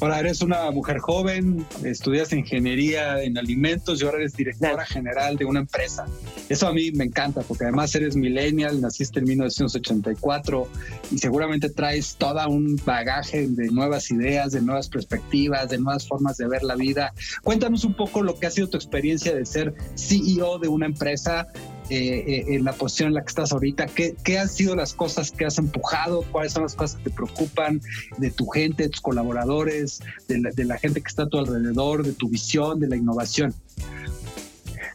Ahora 0.00 0.20
eres 0.20 0.40
una 0.40 0.70
mujer 0.70 0.98
joven, 0.98 1.66
estudias 1.84 2.32
ingeniería 2.32 3.22
en 3.22 3.36
alimentos 3.36 4.00
y 4.00 4.06
ahora 4.06 4.16
eres 4.18 4.34
directora 4.34 4.86
general 4.86 5.36
de 5.36 5.44
una 5.44 5.60
empresa. 5.60 6.06
Eso 6.48 6.68
a 6.68 6.72
mí 6.72 6.90
me 6.92 7.04
encanta 7.04 7.42
porque 7.42 7.64
además 7.64 7.94
eres 7.94 8.16
millennial, 8.16 8.80
naciste 8.80 9.18
en 9.18 9.26
1984 9.26 10.68
y 11.10 11.18
seguramente 11.18 11.68
traes 11.68 12.16
todo 12.16 12.48
un 12.48 12.80
bagaje 12.86 13.46
de 13.48 13.68
nuevas 13.68 14.10
ideas, 14.10 14.52
de 14.52 14.62
nuevas 14.62 14.88
perspectivas, 14.88 15.68
de 15.68 15.76
nuevas 15.76 16.08
formas 16.08 16.38
de 16.38 16.48
ver 16.48 16.62
la 16.62 16.76
vida. 16.76 17.12
Cuéntanos 17.42 17.84
un 17.84 17.94
poco 17.94 18.22
lo 18.22 18.38
que 18.38 18.46
ha 18.46 18.50
sido 18.50 18.68
tu 18.68 18.78
experiencia 18.78 19.34
de 19.34 19.44
ser 19.44 19.74
CEO 19.96 20.58
de 20.58 20.68
una 20.68 20.86
empresa 20.86 21.46
eh, 21.90 22.24
eh, 22.26 22.44
en 22.54 22.64
la 22.64 22.72
posición 22.72 23.08
en 23.08 23.14
la 23.14 23.22
que 23.22 23.28
estás 23.28 23.52
ahorita? 23.52 23.86
¿Qué, 23.86 24.14
¿Qué, 24.22 24.38
han 24.38 24.48
sido 24.48 24.76
las 24.76 24.94
cosas 24.94 25.32
que 25.32 25.44
has 25.44 25.58
empujado? 25.58 26.22
¿Cuáles 26.30 26.52
son 26.52 26.62
las 26.62 26.76
cosas 26.76 26.98
que 26.98 27.10
te 27.10 27.10
preocupan 27.10 27.80
de 28.18 28.30
tu 28.30 28.46
gente, 28.46 28.84
de 28.84 28.88
tus 28.90 29.00
colaboradores, 29.00 30.00
de 30.28 30.64
la, 30.64 30.78
gente 30.78 31.00
que 31.00 31.08
está 31.08 31.24
a 31.24 31.28
tu 31.28 31.38
alrededor, 31.38 32.04
de 32.04 32.12
tu 32.12 32.28
visión, 32.28 32.78
de 32.78 32.86
la 32.86 32.96
innovación? 32.96 33.54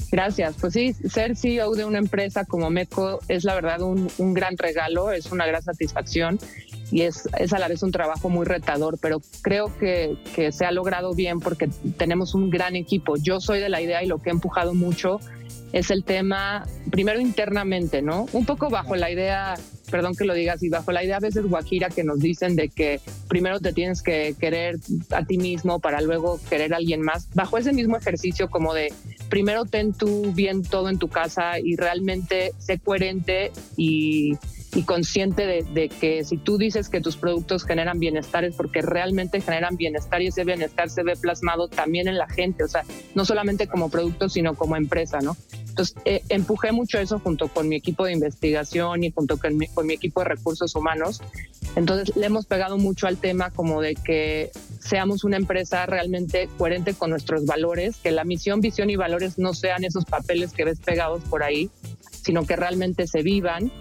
Gracias. 0.10 0.56
Pues 0.62 0.72
sí, 0.72 0.94
ser 0.94 1.36
CEO 1.36 1.76
de 1.76 1.84
una 1.84 1.98
empresa 1.98 2.46
como 2.46 2.70
MECO 2.70 3.20
es 3.28 3.44
la 3.44 3.56
verdad 3.56 3.82
un, 3.82 4.34
gran 4.34 4.58
regalo, 4.58 5.12
es 5.12 5.32
una 5.34 5.46
gran 5.46 5.62
satisfacción 5.62 6.40
y 6.92 7.02
es, 7.02 7.28
es, 7.38 7.52
a 7.52 7.60
la 7.60 7.68
vez 7.68 7.84
un 7.84 7.92
trabajo 7.92 8.30
muy 8.30 8.46
retador, 8.46 8.98
pero 9.02 9.22
creo 9.42 9.78
que, 9.78 10.18
se 10.52 10.66
ha 10.66 10.72
logrado 10.72 11.14
bien 11.14 11.42
porque 11.42 11.68
tenemos 11.98 12.36
un 12.36 12.50
gran 12.50 12.78
equipo. 12.78 13.18
Yo 13.18 13.42
soy 13.42 13.60
de 13.60 13.68
la 13.68 13.82
idea 13.82 14.02
y 14.04 14.08
lo 14.08 14.22
que 14.22 14.30
he 14.30 14.32
empujado 14.32 14.74
mucho 14.74 15.20
es 15.76 15.92
el 15.92 16.06
tema, 16.06 16.66
primero 16.90 17.20
internamente, 17.20 18.02
¿no? 18.02 18.28
Un 18.32 18.46
poco 18.46 18.70
bajo 18.70 18.96
la 18.96 19.12
idea, 19.12 19.56
perdón 19.92 20.16
que 20.16 20.24
lo 20.24 20.34
diga 20.34 20.54
así, 20.54 20.70
bajo 20.70 20.94
la 20.94 21.04
idea 21.04 21.18
a 21.18 21.20
veces 21.20 21.46
guajira 21.46 21.90
que 21.90 22.06
nos 22.06 22.20
dicen 22.20 22.56
de 22.56 22.70
que 22.70 23.02
primero 23.28 23.60
te 23.60 23.74
tienes 23.74 24.02
que 24.02 24.36
querer 24.40 24.78
a 25.12 25.26
ti 25.26 25.38
mismo 25.38 25.82
para 25.82 26.00
luego 26.00 26.40
querer 26.50 26.74
a 26.74 26.78
alguien 26.78 27.02
más, 27.02 27.28
bajo 27.34 27.58
ese 27.58 27.74
mismo 27.74 27.98
ejercicio 27.98 28.50
como 28.50 28.74
de 28.74 28.94
primero 29.28 29.66
ten 29.66 29.92
tú 29.92 30.32
bien 30.34 30.64
todo 30.64 30.88
en 30.88 30.98
tu 30.98 31.10
casa 31.10 31.60
y 31.60 31.76
realmente 31.76 32.54
sé 32.58 32.80
coherente 32.80 33.52
y 33.76 34.38
y 34.76 34.84
consciente 34.84 35.46
de, 35.46 35.90
que 35.90 36.24
si 36.26 36.38
tú 36.38 36.58
dices 36.58 36.90
que 36.90 37.00
tus 37.00 37.16
productos 37.16 37.64
generan 37.64 37.98
bienestar 37.98 38.44
es 38.44 38.56
porque 38.56 38.82
realmente 38.82 39.40
generan 39.40 39.78
bienestar 39.78 40.22
y 40.22 40.28
ese 40.28 40.44
bienestar 40.44 40.90
se 40.90 41.02
ve 41.04 41.16
plasmado 41.16 41.70
también 41.70 42.10
en 42.10 42.18
la 42.18 42.28
gente, 42.28 42.64
o 42.64 42.68
sea, 42.68 42.84
no 43.16 43.24
solamente 43.24 43.68
como 43.68 43.90
producto, 43.90 44.28
sino 44.28 44.54
como 44.56 44.76
empresa, 44.76 45.20
¿no? 45.22 45.38
Entonces, 45.70 45.96
eh, 46.06 46.22
empujé 46.30 46.72
mucho 46.72 47.00
eso 47.00 47.20
junto 47.20 47.48
con 47.48 47.68
mi 47.68 47.78
equipo 47.78 48.06
de 48.06 48.14
investigación 48.14 49.04
y 49.04 49.12
junto 49.12 49.38
con 49.38 49.58
mi, 49.58 49.68
con 49.68 49.88
mi 49.88 49.94
equipo 49.94 50.22
de 50.22 50.30
recursos 50.30 50.76
humanos. 50.76 51.22
Entonces, 51.76 52.16
le 52.16 52.26
hemos 52.26 52.46
pegado 52.46 52.78
mucho 52.78 53.08
al 53.08 53.18
tema 53.18 53.52
como 53.52 53.82
de 53.82 53.96
que 53.96 54.52
seamos 54.80 55.24
una 55.24 55.38
empresa 55.38 55.86
realmente 55.86 56.50
coherente 56.58 56.94
con 56.94 57.10
nuestros 57.10 57.46
valores, 57.46 57.98
que 57.98 58.12
la 58.12 58.24
misión, 58.24 58.62
visión 58.62 58.90
y 58.90 58.96
valores 58.96 59.38
no 59.38 59.54
sean 59.54 59.84
esos 59.84 60.06
papeles 60.06 60.54
que 60.54 60.64
ves 60.64 60.80
pegados 60.80 61.24
por 61.24 61.44
ahí, 61.44 61.70
sino 62.24 62.46
que 62.46 62.56
realmente 62.56 63.08
se 63.08 63.22
vivan 63.22 63.72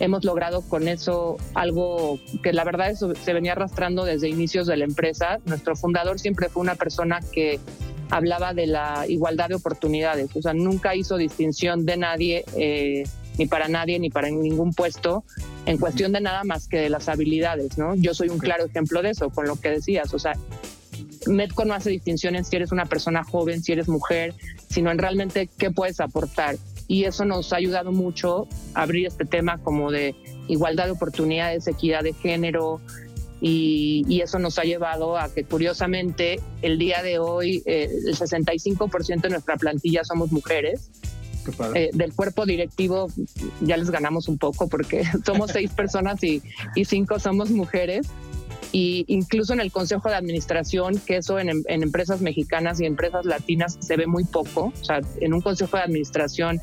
hemos 0.00 0.24
logrado 0.24 0.62
con 0.62 0.88
eso 0.88 1.36
algo 1.54 2.18
que 2.42 2.52
la 2.52 2.64
verdad 2.64 2.90
eso 2.90 3.14
se 3.14 3.32
venía 3.32 3.52
arrastrando 3.52 4.04
desde 4.04 4.28
inicios 4.28 4.66
de 4.66 4.76
la 4.76 4.84
empresa. 4.84 5.38
Nuestro 5.44 5.76
fundador 5.76 6.18
siempre 6.18 6.48
fue 6.48 6.62
una 6.62 6.74
persona 6.74 7.20
que 7.32 7.60
hablaba 8.10 8.54
de 8.54 8.66
la 8.66 9.04
igualdad 9.06 9.50
de 9.50 9.54
oportunidades, 9.54 10.34
o 10.34 10.42
sea, 10.42 10.52
nunca 10.52 10.96
hizo 10.96 11.16
distinción 11.16 11.86
de 11.86 11.96
nadie, 11.96 12.44
eh, 12.56 13.04
ni 13.38 13.46
para 13.46 13.68
nadie, 13.68 14.00
ni 14.00 14.10
para 14.10 14.28
ningún 14.30 14.72
puesto, 14.74 15.22
en 15.64 15.78
cuestión 15.78 16.10
de 16.10 16.20
nada 16.20 16.42
más 16.42 16.66
que 16.66 16.78
de 16.78 16.90
las 16.90 17.08
habilidades, 17.08 17.78
¿no? 17.78 17.94
Yo 17.94 18.12
soy 18.12 18.28
un 18.28 18.38
claro 18.38 18.64
ejemplo 18.64 19.02
de 19.02 19.10
eso, 19.10 19.30
con 19.30 19.46
lo 19.46 19.54
que 19.54 19.70
decías, 19.70 20.12
o 20.12 20.18
sea, 20.18 20.32
Medco 21.26 21.64
no 21.64 21.74
hace 21.74 21.90
distinción 21.90 22.34
en 22.34 22.44
si 22.44 22.56
eres 22.56 22.72
una 22.72 22.86
persona 22.86 23.22
joven, 23.22 23.62
si 23.62 23.72
eres 23.72 23.88
mujer, 23.88 24.34
sino 24.68 24.90
en 24.90 24.98
realmente 24.98 25.48
qué 25.58 25.70
puedes 25.70 26.00
aportar 26.00 26.56
y 26.90 27.04
eso 27.04 27.24
nos 27.24 27.52
ha 27.52 27.56
ayudado 27.56 27.92
mucho 27.92 28.48
a 28.74 28.82
abrir 28.82 29.06
este 29.06 29.24
tema 29.24 29.58
como 29.58 29.92
de 29.92 30.16
igualdad 30.48 30.86
de 30.86 30.90
oportunidades, 30.90 31.68
equidad 31.68 32.02
de 32.02 32.12
género, 32.14 32.80
y, 33.40 34.20
eso 34.20 34.40
nos 34.40 34.58
ha 34.58 34.64
llevado 34.64 35.16
a 35.16 35.32
que 35.32 35.44
curiosamente 35.44 36.40
el 36.62 36.78
día 36.78 37.00
de 37.02 37.20
hoy 37.20 37.62
eh, 37.64 37.88
el 38.06 38.16
65% 38.16 39.20
de 39.20 39.30
nuestra 39.30 39.56
plantilla 39.56 40.02
somos 40.02 40.32
mujeres. 40.32 40.90
Eh, 41.74 41.90
del 41.94 42.12
cuerpo 42.12 42.44
directivo 42.44 43.08
ya 43.62 43.78
les 43.78 43.90
ganamos 43.90 44.28
un 44.28 44.36
poco 44.36 44.68
porque 44.68 45.04
somos 45.24 45.52
seis 45.52 45.70
personas 45.70 46.22
y, 46.22 46.42
y, 46.74 46.84
cinco 46.84 47.20
somos 47.20 47.50
mujeres. 47.50 48.08
Y 48.72 49.04
incluso 49.08 49.52
en 49.52 49.60
el 49.60 49.72
consejo 49.72 50.08
de 50.08 50.14
administración, 50.14 51.00
que 51.04 51.16
eso 51.16 51.38
en, 51.38 51.50
en 51.66 51.82
empresas 51.82 52.20
mexicanas 52.20 52.80
y 52.80 52.86
empresas 52.86 53.24
latinas 53.24 53.78
se 53.80 53.96
ve 53.96 54.06
muy 54.06 54.24
poco. 54.24 54.72
O 54.80 54.84
sea, 54.84 55.00
en 55.20 55.34
un 55.34 55.40
consejo 55.40 55.76
de 55.76 55.82
administración 55.82 56.60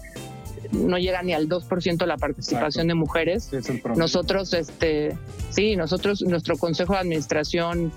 no 0.72 0.98
llega 0.98 1.22
ni 1.24 1.34
al 1.34 1.48
2% 1.48 2.06
la 2.06 2.18
participación 2.18 2.88
de 2.88 2.94
mujeres. 2.94 3.50
nosotros, 3.96 4.54
este, 4.54 5.18
sí, 5.50 5.76
nosotros, 5.76 6.22
nuestro 6.22 6.58
consejo 6.58 6.94
de 6.94 7.00
administración, 7.00 7.92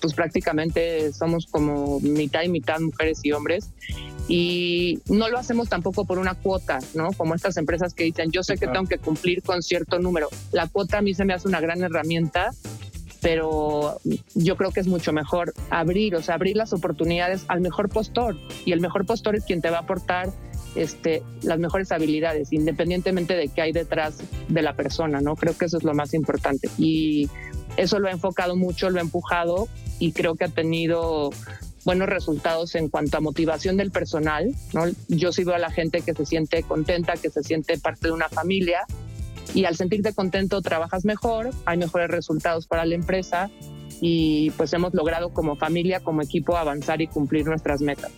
pues 0.00 0.14
prácticamente 0.14 1.12
somos 1.12 1.46
como 1.46 2.00
mitad 2.00 2.42
y 2.42 2.48
mitad 2.48 2.80
mujeres 2.80 3.20
y 3.22 3.32
hombres. 3.32 3.70
Y 4.28 5.00
no 5.08 5.28
lo 5.28 5.38
hacemos 5.38 5.68
tampoco 5.68 6.04
por 6.04 6.18
una 6.18 6.34
cuota, 6.34 6.80
¿no? 6.94 7.12
Como 7.12 7.34
estas 7.34 7.56
empresas 7.56 7.94
que 7.94 8.04
dicen, 8.04 8.30
yo 8.30 8.42
sé 8.42 8.58
que 8.58 8.66
tengo 8.66 8.86
que 8.86 8.98
cumplir 8.98 9.42
con 9.42 9.62
cierto 9.62 9.98
número. 9.98 10.28
La 10.52 10.66
cuota 10.66 10.98
a 10.98 11.02
mí 11.02 11.14
se 11.14 11.24
me 11.24 11.32
hace 11.32 11.48
una 11.48 11.60
gran 11.60 11.82
herramienta 11.82 12.50
pero 13.20 14.00
yo 14.34 14.56
creo 14.56 14.70
que 14.70 14.80
es 14.80 14.86
mucho 14.86 15.12
mejor 15.12 15.52
abrir, 15.70 16.14
o 16.14 16.22
sea, 16.22 16.36
abrir 16.36 16.56
las 16.56 16.72
oportunidades 16.72 17.44
al 17.48 17.60
mejor 17.60 17.88
postor 17.88 18.36
y 18.64 18.72
el 18.72 18.80
mejor 18.80 19.06
postor 19.06 19.36
es 19.36 19.44
quien 19.44 19.60
te 19.60 19.70
va 19.70 19.78
a 19.78 19.80
aportar 19.80 20.30
este, 20.74 21.22
las 21.42 21.58
mejores 21.58 21.90
habilidades, 21.92 22.52
independientemente 22.52 23.34
de 23.34 23.48
qué 23.48 23.62
hay 23.62 23.72
detrás 23.72 24.18
de 24.48 24.62
la 24.62 24.74
persona, 24.74 25.20
¿no? 25.20 25.34
Creo 25.34 25.56
que 25.56 25.64
eso 25.64 25.78
es 25.78 25.84
lo 25.84 25.94
más 25.94 26.14
importante. 26.14 26.68
Y 26.78 27.28
eso 27.76 27.98
lo 27.98 28.08
ha 28.08 28.12
enfocado 28.12 28.56
mucho, 28.56 28.90
lo 28.90 28.98
ha 28.98 29.02
empujado 29.02 29.68
y 29.98 30.12
creo 30.12 30.36
que 30.36 30.44
ha 30.44 30.48
tenido 30.48 31.30
buenos 31.84 32.08
resultados 32.08 32.74
en 32.74 32.88
cuanto 32.88 33.16
a 33.16 33.20
motivación 33.20 33.76
del 33.76 33.90
personal. 33.90 34.54
Yo 35.08 35.32
sí 35.32 35.42
veo 35.44 35.54
a 35.54 35.58
la 35.58 35.70
gente 35.70 36.02
que 36.02 36.14
se 36.14 36.26
siente 36.26 36.62
contenta, 36.62 37.14
que 37.14 37.30
se 37.30 37.42
siente 37.42 37.78
parte 37.78 38.08
de 38.08 38.12
una 38.12 38.28
familia 38.28 38.80
y 39.54 39.64
al 39.64 39.76
sentirte 39.76 40.14
contento 40.14 40.62
trabajas 40.62 41.04
mejor, 41.04 41.50
hay 41.64 41.78
mejores 41.78 42.08
resultados 42.08 42.66
para 42.66 42.84
la 42.84 42.94
empresa 42.94 43.50
y 44.00 44.50
pues 44.52 44.72
hemos 44.72 44.94
logrado 44.94 45.32
como 45.32 45.56
familia, 45.56 46.00
como 46.00 46.22
equipo 46.22 46.56
avanzar 46.56 47.00
y 47.00 47.06
cumplir 47.06 47.46
nuestras 47.46 47.80
metas. 47.80 48.12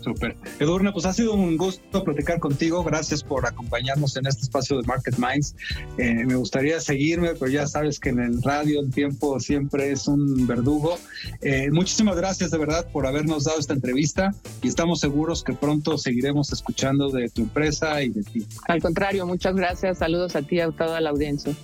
Súper. 0.00 0.36
Edurne, 0.58 0.92
pues 0.92 1.04
ha 1.04 1.12
sido 1.12 1.34
un 1.34 1.56
gusto 1.56 2.04
platicar 2.04 2.40
contigo. 2.40 2.82
Gracias 2.82 3.22
por 3.22 3.46
acompañarnos 3.46 4.16
en 4.16 4.26
este 4.26 4.42
espacio 4.42 4.80
de 4.80 4.86
Market 4.86 5.16
Minds. 5.18 5.54
Eh, 5.98 6.24
me 6.26 6.36
gustaría 6.36 6.80
seguirme, 6.80 7.34
pero 7.34 7.50
ya 7.50 7.66
sabes 7.66 8.00
que 8.00 8.10
en 8.10 8.20
el 8.20 8.42
radio 8.42 8.80
el 8.80 8.90
tiempo 8.90 9.38
siempre 9.40 9.92
es 9.92 10.08
un 10.08 10.46
verdugo. 10.46 10.98
Eh, 11.42 11.70
muchísimas 11.70 12.16
gracias 12.16 12.50
de 12.50 12.58
verdad 12.58 12.86
por 12.92 13.06
habernos 13.06 13.44
dado 13.44 13.58
esta 13.58 13.74
entrevista 13.74 14.34
y 14.62 14.68
estamos 14.68 15.00
seguros 15.00 15.44
que 15.44 15.52
pronto 15.52 15.98
seguiremos 15.98 16.52
escuchando 16.52 17.10
de 17.10 17.28
tu 17.28 17.42
empresa 17.42 18.02
y 18.02 18.08
de 18.08 18.22
ti. 18.22 18.46
Al 18.68 18.80
contrario, 18.80 19.26
muchas 19.26 19.54
gracias. 19.54 19.98
Saludos 19.98 20.36
a 20.36 20.42
ti 20.42 20.56
y 20.56 20.60
a 20.60 20.70
toda 20.70 21.00
la 21.00 21.10
audiencia. 21.10 21.54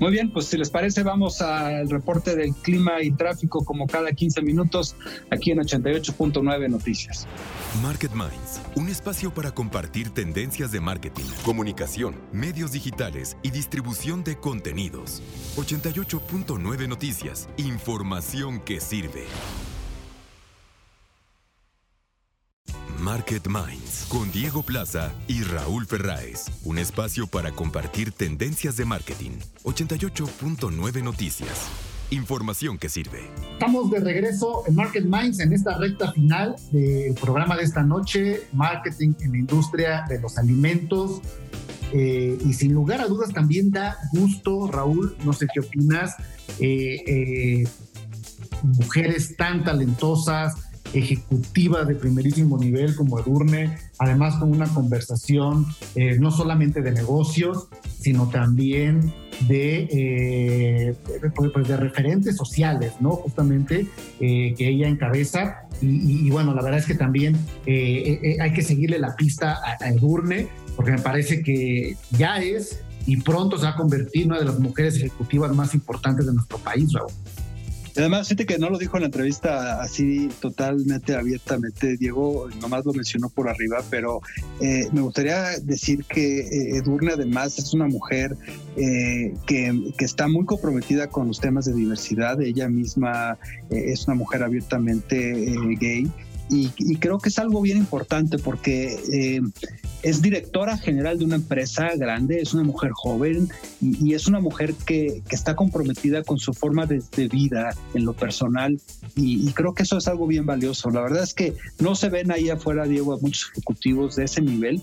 Muy 0.00 0.12
bien, 0.12 0.30
pues 0.30 0.46
si 0.46 0.56
les 0.56 0.70
parece, 0.70 1.02
vamos 1.02 1.42
al 1.42 1.90
reporte 1.90 2.36
del 2.36 2.54
clima 2.54 3.02
y 3.02 3.10
tráfico 3.10 3.64
como 3.64 3.86
cada 3.86 4.12
15 4.12 4.42
minutos 4.42 4.96
aquí 5.30 5.50
en 5.50 5.58
88.9 5.58 6.68
Noticias. 6.68 7.26
Market 7.82 8.12
Minds, 8.12 8.60
un 8.76 8.88
espacio 8.88 9.34
para 9.34 9.50
compartir 9.50 10.10
tendencias 10.10 10.70
de 10.70 10.80
marketing, 10.80 11.24
comunicación, 11.44 12.14
medios 12.32 12.72
digitales 12.72 13.36
y 13.42 13.50
distribución 13.50 14.22
de 14.22 14.36
contenidos. 14.36 15.22
88.9 15.56 16.88
Noticias, 16.88 17.48
información 17.56 18.60
que 18.60 18.80
sirve. 18.80 19.24
Market 23.00 23.46
Minds 23.46 24.06
con 24.08 24.30
Diego 24.32 24.62
Plaza 24.62 25.12
y 25.26 25.42
Raúl 25.42 25.86
Ferráez. 25.86 26.46
Un 26.64 26.78
espacio 26.78 27.26
para 27.26 27.52
compartir 27.52 28.12
tendencias 28.12 28.76
de 28.76 28.84
marketing. 28.84 29.32
88.9 29.64 31.02
Noticias. 31.02 31.68
Información 32.10 32.78
que 32.78 32.88
sirve. 32.88 33.20
Estamos 33.52 33.90
de 33.90 34.00
regreso 34.00 34.62
en 34.66 34.74
Market 34.74 35.04
Minds 35.04 35.40
en 35.40 35.52
esta 35.52 35.76
recta 35.76 36.12
final 36.12 36.56
del 36.72 37.14
programa 37.14 37.56
de 37.56 37.64
esta 37.64 37.82
noche, 37.82 38.42
Marketing 38.52 39.12
en 39.20 39.32
la 39.32 39.38
industria 39.38 40.04
de 40.08 40.20
los 40.20 40.38
alimentos. 40.38 41.20
Eh, 41.92 42.38
y 42.44 42.52
sin 42.52 42.72
lugar 42.72 43.00
a 43.00 43.06
dudas 43.06 43.32
también 43.32 43.70
da 43.70 43.96
gusto, 44.12 44.70
Raúl, 44.70 45.16
no 45.24 45.32
sé 45.32 45.46
qué 45.52 45.60
opinas, 45.60 46.14
eh, 46.60 47.02
eh, 47.06 47.68
mujeres 48.62 49.36
tan 49.36 49.64
talentosas, 49.64 50.54
ejecutiva 50.92 51.84
de 51.84 51.94
primerísimo 51.94 52.58
nivel 52.58 52.94
como 52.94 53.18
Edurne, 53.18 53.76
además 53.98 54.36
con 54.36 54.50
una 54.52 54.66
conversación 54.66 55.66
eh, 55.94 56.16
no 56.18 56.30
solamente 56.30 56.82
de 56.82 56.92
negocios, 56.92 57.68
sino 58.00 58.28
también 58.28 59.12
de, 59.48 59.88
eh, 59.92 60.94
pues, 61.34 61.50
pues 61.52 61.68
referentes 61.68 62.36
sociales, 62.36 62.94
¿no? 63.00 63.10
Justamente 63.10 63.86
eh, 64.20 64.54
que 64.56 64.68
ella 64.68 64.88
encabeza. 64.88 65.62
Y, 65.80 66.28
bueno, 66.30 66.54
la 66.54 66.62
verdad 66.62 66.80
es 66.80 66.86
que 66.86 66.96
también 66.96 67.36
hay 67.66 68.52
que 68.52 68.62
seguirle 68.62 68.98
la 68.98 69.14
pista 69.14 69.52
a, 69.52 69.84
a 69.84 69.90
Edurne, 69.90 70.48
porque 70.74 70.90
me 70.90 70.98
parece 70.98 71.42
que 71.42 71.96
ya 72.10 72.38
es 72.38 72.80
y 73.06 73.16
pronto 73.18 73.56
se 73.56 73.64
va 73.64 73.70
a 73.70 73.76
convertir 73.76 74.22
en 74.22 74.32
una 74.32 74.40
de 74.40 74.44
las 74.44 74.58
mujeres 74.58 74.96
ejecutivas 74.96 75.54
más 75.54 75.74
importantes 75.74 76.26
de 76.26 76.34
nuestro 76.34 76.58
país, 76.58 76.92
Raúl. 76.92 77.12
Además, 77.98 78.28
fíjate 78.28 78.46
que 78.46 78.58
no 78.58 78.70
lo 78.70 78.78
dijo 78.78 78.96
en 78.96 79.02
la 79.02 79.06
entrevista 79.06 79.82
así 79.82 80.28
totalmente 80.40 81.16
abiertamente, 81.16 81.96
Diego, 81.96 82.48
nomás 82.60 82.84
lo 82.84 82.92
mencionó 82.92 83.28
por 83.28 83.48
arriba, 83.48 83.82
pero 83.90 84.20
eh, 84.60 84.88
me 84.92 85.00
gustaría 85.00 85.58
decir 85.60 86.04
que 86.04 86.40
eh, 86.40 86.76
Edurne 86.76 87.12
además 87.12 87.58
es 87.58 87.74
una 87.74 87.88
mujer 87.88 88.36
eh, 88.76 89.34
que, 89.48 89.92
que, 89.98 90.04
está 90.04 90.28
muy 90.28 90.44
comprometida 90.44 91.08
con 91.08 91.26
los 91.26 91.40
temas 91.40 91.64
de 91.64 91.74
diversidad, 91.74 92.40
ella 92.40 92.68
misma 92.68 93.36
es 93.70 94.06
una 94.06 94.14
mujer 94.14 94.44
abiertamente 94.44 95.56
gay 95.80 96.08
y, 96.50 96.96
creo 96.96 97.18
que 97.18 97.28
es 97.28 97.38
algo 97.38 97.60
bien 97.60 97.78
importante 97.78 98.38
porque 98.38 98.98
eh, 99.12 99.40
es 100.02 100.22
directora 100.22 100.78
general 100.78 101.18
de 101.18 101.24
una 101.24 101.36
empresa 101.36 101.90
grande, 101.96 102.40
es 102.40 102.54
una 102.54 102.64
mujer 102.64 102.92
joven 102.92 103.48
y, 103.80 104.14
es 104.14 104.26
una 104.26 104.40
mujer 104.40 104.74
que, 104.74 105.22
que, 105.28 105.36
está 105.36 105.54
comprometida 105.56 106.22
con 106.22 106.38
su 106.38 106.52
forma 106.52 106.86
de, 106.86 107.02
vida 107.28 107.74
en 107.94 108.04
lo 108.04 108.14
personal 108.14 108.80
y, 109.16 109.52
creo 109.52 109.74
que 109.74 109.82
eso 109.82 109.98
es 109.98 110.08
algo 110.08 110.26
bien 110.26 110.46
valioso. 110.46 110.90
La 110.90 111.02
verdad 111.02 111.22
es 111.22 111.34
que 111.34 111.54
no 111.80 111.94
se 111.94 112.08
ven 112.08 112.30
ahí 112.30 112.48
afuera, 112.50 112.84
Diego, 112.86 113.12
a 113.12 113.18
muchos 113.18 113.50
ejecutivos 113.52 114.16
de 114.16 114.24
ese 114.24 114.40
nivel 114.40 114.82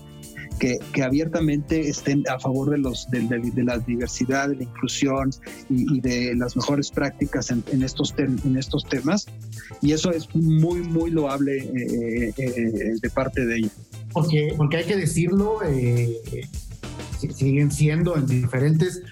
que, 0.58 0.78
que, 0.92 1.02
abiertamente 1.02 1.88
estén 1.88 2.24
a 2.28 2.38
favor 2.38 2.70
de, 2.70 2.78
los, 2.78 3.08
de, 3.10 3.20
de, 3.20 3.64
la 3.64 3.78
diversidad, 3.78 4.48
de 4.48 4.56
la 4.56 4.62
inclusión 4.62 5.30
y, 5.68 6.00
de 6.00 6.34
las 6.36 6.56
mejores 6.56 6.90
prácticas 6.90 7.50
en, 7.50 7.62
en 7.72 7.82
estos, 7.82 8.14
en 8.18 8.56
estos 8.56 8.84
temas. 8.84 9.26
Y 9.82 9.92
eso 9.92 10.10
es 10.10 10.34
muy, 10.34 10.80
muy 10.80 11.10
loable 11.10 11.58
eh, 11.58 12.34
eh, 12.36 12.94
de 13.00 13.10
parte 13.10 13.44
de 13.44 13.56
ella. 13.56 13.70
Porque, 14.12 14.54
porque 14.56 14.78
hay 14.78 14.84
que 14.84 14.96
decirlo, 14.96 15.58
eh, 15.64 16.16
siguen 17.34 17.70
siendo 17.70 18.16
en 18.16 18.26
diferentes 18.26 19.02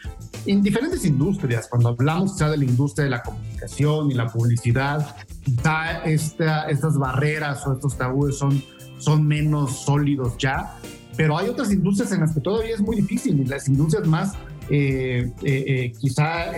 en 0.47 0.63
diferentes 0.63 1.05
industrias, 1.05 1.69
cuando 1.69 1.91
hablamos 1.91 2.39
ya 2.39 2.51
de 2.51 2.59
la 2.59 2.65
industria 2.65 3.05
de 3.05 3.11
la 3.11 3.23
comunicación 3.23 4.11
y 4.11 4.15
la 4.15 4.27
publicidad, 4.27 5.17
da 5.63 6.05
esta, 6.05 6.69
estas 6.69 6.99
barreras 6.99 7.67
o 7.67 7.73
estos 7.73 7.97
tabúes 7.97 8.37
son, 8.37 8.63
son 8.99 9.27
menos 9.27 9.85
sólidos 9.85 10.37
ya, 10.39 10.79
pero 11.17 11.39
hay 11.39 11.49
otras 11.49 11.73
industrias 11.73 12.13
en 12.13 12.21
las 12.21 12.33
que 12.33 12.41
todavía 12.41 12.75
es 12.75 12.81
muy 12.81 12.97
difícil 12.97 13.41
y 13.41 13.45
las 13.45 13.69
industrias 13.69 14.07
más 14.07 14.35
quizá 14.69 16.53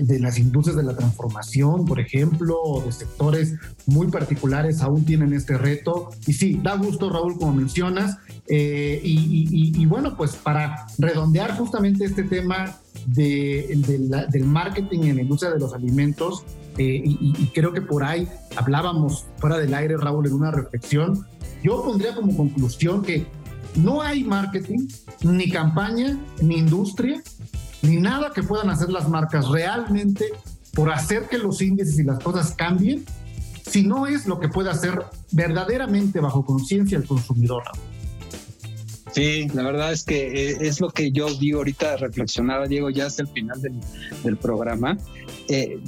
de 0.00 0.18
las 0.18 0.38
industrias 0.38 0.76
de 0.76 0.82
la 0.82 0.96
transformación, 0.96 1.84
por 1.84 2.00
ejemplo, 2.00 2.60
o 2.60 2.82
de 2.82 2.92
sectores 2.92 3.54
muy 3.86 4.08
particulares 4.08 4.80
aún 4.82 5.04
tienen 5.04 5.32
este 5.32 5.56
reto. 5.56 6.10
Y 6.26 6.32
sí, 6.32 6.60
da 6.62 6.76
gusto, 6.76 7.10
Raúl, 7.10 7.38
como 7.38 7.54
mencionas. 7.54 8.16
Y, 8.48 9.86
bueno, 9.86 10.16
pues 10.16 10.36
para 10.36 10.86
redondear 10.98 11.56
justamente 11.56 12.04
este 12.04 12.24
tema 12.24 12.78
del 13.06 14.44
marketing 14.44 15.00
en 15.04 15.16
la 15.16 15.22
industria 15.22 15.52
de 15.52 15.60
los 15.60 15.72
alimentos, 15.74 16.44
y, 16.76 17.18
y 17.20 17.50
creo 17.54 17.72
que 17.72 17.80
por 17.80 18.04
ahí 18.04 18.28
hablábamos 18.56 19.26
fuera 19.38 19.58
del 19.58 19.74
aire, 19.74 19.96
Raúl, 19.96 20.26
en 20.26 20.32
una 20.32 20.50
reflexión, 20.50 21.26
yo 21.62 21.82
pondría 21.82 22.14
como 22.14 22.36
conclusión 22.36 23.02
que 23.02 23.26
no 23.76 24.02
hay 24.02 24.24
marketing, 24.24 24.88
ni 25.22 25.50
campaña, 25.50 26.18
ni 26.40 26.56
industria, 26.56 27.22
ni 27.82 27.96
nada 27.96 28.32
que 28.34 28.42
puedan 28.42 28.70
hacer 28.70 28.90
las 28.90 29.08
marcas 29.08 29.48
realmente 29.48 30.26
por 30.74 30.90
hacer 30.90 31.28
que 31.28 31.38
los 31.38 31.60
índices 31.60 31.98
y 31.98 32.04
las 32.04 32.18
cosas 32.20 32.52
cambien, 32.52 33.04
si 33.68 33.82
no 33.82 34.06
es 34.06 34.26
lo 34.26 34.38
que 34.40 34.48
puede 34.48 34.70
hacer 34.70 35.02
verdaderamente 35.32 36.20
bajo 36.20 36.44
conciencia 36.44 36.96
el 36.98 37.06
consumidor. 37.06 37.62
Sí, 39.12 39.48
la 39.54 39.62
verdad 39.62 39.92
es 39.92 40.04
que 40.04 40.50
eh, 40.50 40.56
es 40.60 40.80
lo 40.80 40.90
que 40.90 41.10
yo 41.10 41.32
digo 41.34 41.58
ahorita, 41.58 41.96
reflexionaba 41.96 42.66
Diego, 42.66 42.90
ya 42.90 43.06
hasta 43.06 43.22
el 43.22 43.28
final 43.28 43.60
del, 44.22 44.36
programa, 44.36 44.98
eh, 45.48 45.80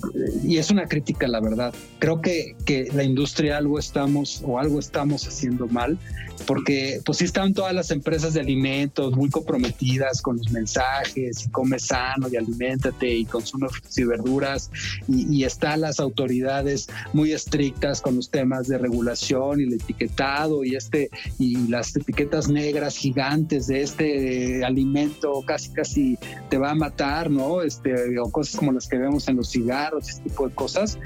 y 0.43 0.57
es 0.57 0.70
una 0.70 0.87
crítica, 0.87 1.28
la 1.28 1.41
verdad. 1.41 1.74
Creo 1.99 2.20
que, 2.20 2.57
que 2.64 2.89
la 2.93 3.05
industria 3.05 3.59
algo 3.59 3.78
estamos 3.78 4.43
o 4.45 4.59
algo 4.59 4.78
estamos 4.78 5.26
haciendo 5.28 5.66
mal, 5.68 5.99
porque 6.47 7.01
pues 7.05 7.18
sí 7.18 7.24
están 7.24 7.55
todas 7.55 7.74
las 7.74 7.91
empresas 7.91 8.34
de 8.34 8.41
alimentos 8.41 9.16
muy 9.16 9.30
comprometidas 9.30 10.22
con 10.22 10.36
los 10.36 10.51
mensajes, 10.51 11.47
y 11.47 11.51
come 11.51 11.78
sano 11.78 12.28
y 12.30 12.36
aliméntate 12.36 13.09
y 13.09 13.24
consume 13.24 13.68
frutas 13.68 13.99
y 13.99 14.05
verduras, 14.05 14.70
y, 15.09 15.36
y 15.36 15.45
están 15.45 15.80
las 15.82 16.01
autoridades 16.01 16.88
muy 17.12 17.32
estrictas 17.32 18.01
con 18.01 18.16
los 18.16 18.30
temas 18.30 18.68
de 18.68 18.78
regulación 18.78 19.61
y 19.61 19.64
el 19.64 19.74
etiquetado 19.74 20.64
y 20.64 20.76
este 20.76 21.11
y 21.38 21.68
las 21.68 21.95
etiquetas 21.97 22.49
negras 22.49 22.97
gigantes 22.97 23.66
de 23.66 23.82
este 23.82 24.64
alimento 24.64 25.43
casi 25.47 25.70
casi 25.70 26.18
te 26.49 26.59
va 26.59 26.70
a 26.70 26.74
matar, 26.74 27.30
¿no? 27.30 27.62
Este, 27.62 28.18
o 28.18 28.30
cosas 28.30 28.57
como 28.57 28.72
las 28.72 28.88
que 28.88 28.99
vemos 28.99 29.28
en 29.28 29.36
los 29.36 29.51
cigarros, 29.51 30.09
este 30.09 30.28
tipo 30.28 30.49
de 30.49 30.55
cosas. 30.55 30.99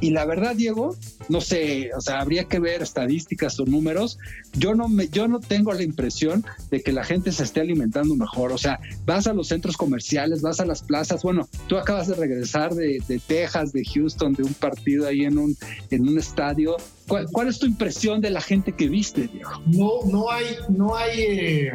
Y 0.00 0.10
la 0.10 0.24
verdad, 0.24 0.54
Diego, 0.54 0.96
no 1.28 1.40
sé, 1.40 1.90
o 1.96 2.00
sea, 2.00 2.20
habría 2.20 2.44
que 2.44 2.58
ver 2.58 2.82
estadísticas 2.82 3.58
o 3.60 3.64
números. 3.64 4.18
Yo 4.52 4.71
yo 5.10 5.28
no 5.28 5.40
tengo 5.40 5.72
la 5.72 5.82
impresión 5.82 6.44
de 6.70 6.82
que 6.82 6.92
la 6.92 7.04
gente 7.04 7.32
se 7.32 7.44
esté 7.44 7.60
alimentando 7.60 8.14
mejor. 8.16 8.52
O 8.52 8.58
sea, 8.58 8.80
vas 9.04 9.26
a 9.26 9.32
los 9.32 9.48
centros 9.48 9.76
comerciales, 9.76 10.42
vas 10.42 10.60
a 10.60 10.66
las 10.66 10.82
plazas. 10.82 11.22
Bueno, 11.22 11.48
tú 11.66 11.76
acabas 11.76 12.08
de 12.08 12.14
regresar 12.14 12.74
de, 12.74 13.02
Texas, 13.26 13.72
de 13.72 13.84
Houston, 13.84 14.34
de 14.34 14.42
un 14.42 14.54
partido 14.54 15.06
ahí 15.06 15.24
en 15.24 15.38
un, 15.38 15.56
en 15.90 16.08
un 16.08 16.18
estadio. 16.18 16.76
¿Cuál, 17.06 17.48
es 17.48 17.58
tu 17.58 17.66
impresión 17.66 18.20
de 18.20 18.30
la 18.30 18.40
gente 18.40 18.72
que 18.72 18.88
viste, 18.88 19.28
Diego? 19.28 19.50
No, 19.66 20.10
no 20.10 20.30
hay, 20.30 20.56
no 20.68 20.96
hay. 20.96 21.20
Eh, 21.20 21.72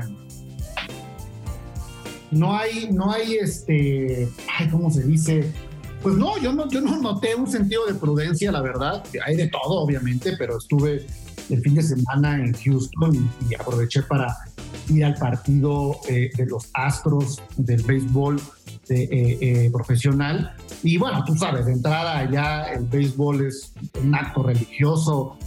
no 2.32 2.58
hay, 2.58 2.90
no 2.92 3.12
hay 3.12 3.36
este, 3.36 4.28
ay, 4.58 4.68
¿cómo 4.70 4.92
se 4.92 5.04
dice? 5.04 5.46
Pues 6.02 6.16
no, 6.16 6.38
yo 6.38 6.54
no, 6.54 6.70
yo 6.70 6.82
no 6.82 7.02
noté 7.02 7.36
un 7.36 7.48
sentido 7.48 7.86
de 7.86 7.96
prudencia, 7.96 8.52
la 8.52 8.62
verdad. 8.62 9.04
Hay 9.26 9.36
de 9.36 9.48
todo, 9.48 9.82
obviamente, 9.82 10.36
pero 10.38 10.58
estuve 10.58 11.06
el 11.50 11.62
fin 11.62 11.76
de 11.76 11.84
semana 11.84 12.44
en 12.44 12.54
Houston 12.54 13.30
y, 13.50 13.56
aproveché 13.56 14.04
para 14.04 14.36
ir 14.90 15.06
al 15.06 15.16
partido 15.16 16.00
eh, 16.10 16.30
de 16.36 16.46
los 16.46 16.70
Astros 16.74 17.42
del 17.58 17.82
béisbol 17.84 18.40
eh, 18.90 19.38
eh, 19.42 19.70
profesional. 19.72 20.54
Y 20.84 20.98
bueno, 20.98 21.24
tú 21.26 21.36
sabes, 21.36 21.66
de 21.66 21.74
entrada 21.74 22.20
allá 22.20 22.74
el 22.74 22.86
béisbol 22.86 23.48
es 23.48 23.74
un 24.02 24.14
acto 24.14 24.44
religioso, 24.44 25.38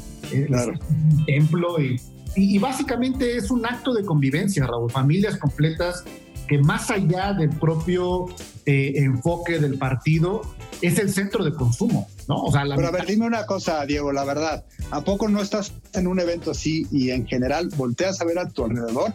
claro. 0.47 0.73
un 0.91 1.25
templo 1.27 1.81
y, 1.81 2.01
y, 2.37 2.57
y, 2.57 2.59
básicamente 2.59 3.37
es 3.37 3.51
un 3.51 3.65
acto 3.65 3.93
de 3.95 4.05
convivencia, 4.05 4.67
Raúl. 4.67 4.91
Familias 4.91 5.37
completas 5.39 6.05
que 6.51 6.59
más 6.59 6.91
allá 6.91 7.33
del 7.33 7.51
propio 7.51 8.27
eh, 8.67 8.95
enfoque 8.97 9.61
del 9.61 9.79
partido, 9.79 10.43
es 10.83 10.99
el 10.99 11.09
centro 11.09 11.45
de 11.45 11.55
consumo, 11.55 12.09
¿no? 12.27 12.43
O 12.43 12.51
sea, 12.51 12.65
Pero 12.75 12.89
a 12.89 12.91
ver, 12.91 13.07
dime 13.07 13.25
una 13.25 13.47
cosa, 13.47 13.87
Diego, 13.87 14.11
la 14.11 14.25
verdad, 14.25 14.65
¿a 14.91 15.01
poco 15.03 15.29
no 15.29 15.41
estás 15.41 15.73
en 15.93 16.09
un 16.09 16.19
evento 16.19 16.51
así 16.51 16.89
y 16.91 17.11
en 17.11 17.25
general 17.25 17.69
volteas 17.77 18.21
a 18.21 18.25
ver 18.25 18.41
a 18.41 18.49
tu 18.49 18.65
alrededor 18.65 19.15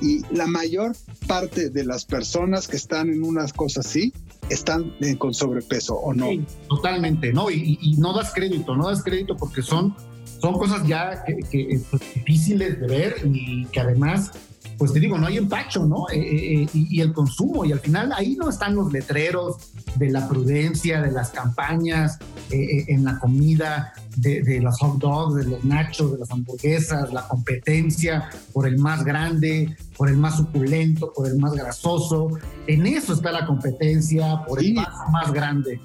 y 0.00 0.24
la 0.34 0.46
mayor 0.46 0.96
parte 1.26 1.68
de 1.68 1.84
las 1.84 2.06
personas 2.06 2.66
que 2.66 2.78
están 2.78 3.10
en 3.10 3.24
unas 3.24 3.52
cosas 3.52 3.84
así 3.84 4.14
están 4.48 4.94
eh, 5.02 5.18
con 5.18 5.34
sobrepeso 5.34 5.96
o 5.96 6.14
no? 6.14 6.28
Sí, 6.28 6.42
totalmente, 6.66 7.30
¿no? 7.34 7.50
Y, 7.50 7.94
no 7.98 8.14
das 8.14 8.32
crédito, 8.32 8.74
no 8.74 8.88
das 8.88 9.04
crédito 9.04 9.36
porque 9.36 9.60
son, 9.60 9.94
son 10.40 10.54
cosas 10.54 10.86
ya 10.86 11.24
que, 11.24 11.82
pues, 11.90 12.02
difíciles 12.14 12.80
de 12.80 12.86
ver 12.86 13.16
y 13.22 13.66
que 13.66 13.80
además 13.80 14.32
pues 14.80 14.94
te 14.94 14.98
digo, 14.98 15.18
no 15.18 15.26
hay 15.26 15.36
empacho, 15.36 15.84
¿no? 15.84 16.08
Eh, 16.10 16.18
eh, 16.18 16.62
eh, 16.62 16.68
y, 16.72 17.02
el 17.02 17.12
consumo, 17.12 17.66
y 17.66 17.72
al 17.72 17.80
final 17.80 18.14
ahí 18.16 18.34
no 18.36 18.48
están 18.48 18.74
los 18.74 18.90
letreros 18.90 19.56
de 19.96 20.08
la 20.08 20.26
prudencia, 20.26 21.02
de 21.02 21.12
las 21.12 21.28
campañas 21.28 22.18
en 22.48 23.04
la 23.04 23.18
comida, 23.18 23.92
de, 24.16 24.58
los 24.62 24.78
hot 24.78 24.96
dogs, 24.96 25.34
de 25.34 25.50
los 25.50 25.62
nachos, 25.66 26.12
de 26.12 26.18
las 26.20 26.30
hamburguesas, 26.30 27.12
la 27.12 27.28
competencia 27.28 28.30
por 28.54 28.66
el 28.66 28.78
más 28.78 29.04
grande, 29.04 29.76
por 29.98 30.08
el 30.08 30.16
más 30.16 30.38
suculento, 30.38 31.12
por 31.12 31.28
el 31.28 31.36
más 31.36 31.52
grasoso. 31.52 32.30
En 32.66 32.86
eso 32.86 33.12
está 33.12 33.32
la 33.32 33.44
competencia, 33.44 34.46
por 34.48 34.64
el 34.64 34.72
más, 34.72 34.88
más 35.12 35.30
grande. 35.30 35.78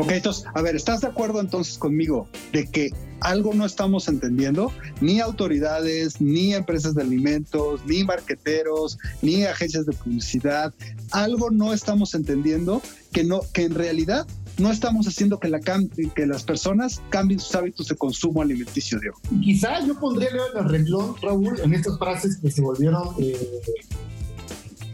Ok, 0.00 0.12
entonces, 0.12 0.46
a 0.54 0.62
ver, 0.62 0.76
¿estás 0.76 1.02
de 1.02 1.08
acuerdo 1.08 1.40
entonces 1.40 1.76
conmigo 1.76 2.26
de 2.52 2.66
que 2.66 2.90
algo 3.20 3.52
no 3.52 3.66
estamos 3.66 4.08
entendiendo? 4.08 4.72
Ni 5.02 5.20
autoridades, 5.20 6.22
ni 6.22 6.54
empresas 6.54 6.94
de 6.94 7.02
alimentos, 7.02 7.84
ni 7.84 8.02
marqueteros, 8.02 8.96
ni 9.20 9.44
agencias 9.44 9.84
de 9.84 9.92
publicidad. 9.92 10.72
Algo 11.10 11.50
no 11.50 11.74
estamos 11.74 12.14
entendiendo 12.14 12.80
que, 13.12 13.24
no, 13.24 13.42
que 13.52 13.64
en 13.64 13.74
realidad 13.74 14.26
no 14.56 14.70
estamos 14.70 15.06
haciendo 15.06 15.38
que, 15.38 15.48
la 15.48 15.60
que 15.60 16.26
las 16.26 16.44
personas 16.44 17.02
cambien 17.10 17.38
sus 17.38 17.54
hábitos 17.54 17.88
de 17.88 17.96
consumo 17.96 18.40
alimenticio, 18.40 18.98
Diego. 19.00 19.18
Quizá 19.42 19.84
yo 19.86 20.00
pondría 20.00 20.30
el 20.56 20.64
renglón, 20.64 21.14
Raúl, 21.20 21.60
en 21.60 21.74
estas 21.74 21.98
frases 21.98 22.38
que 22.38 22.50
se 22.50 22.62
volvieron 22.62 23.06
eh, 23.18 23.36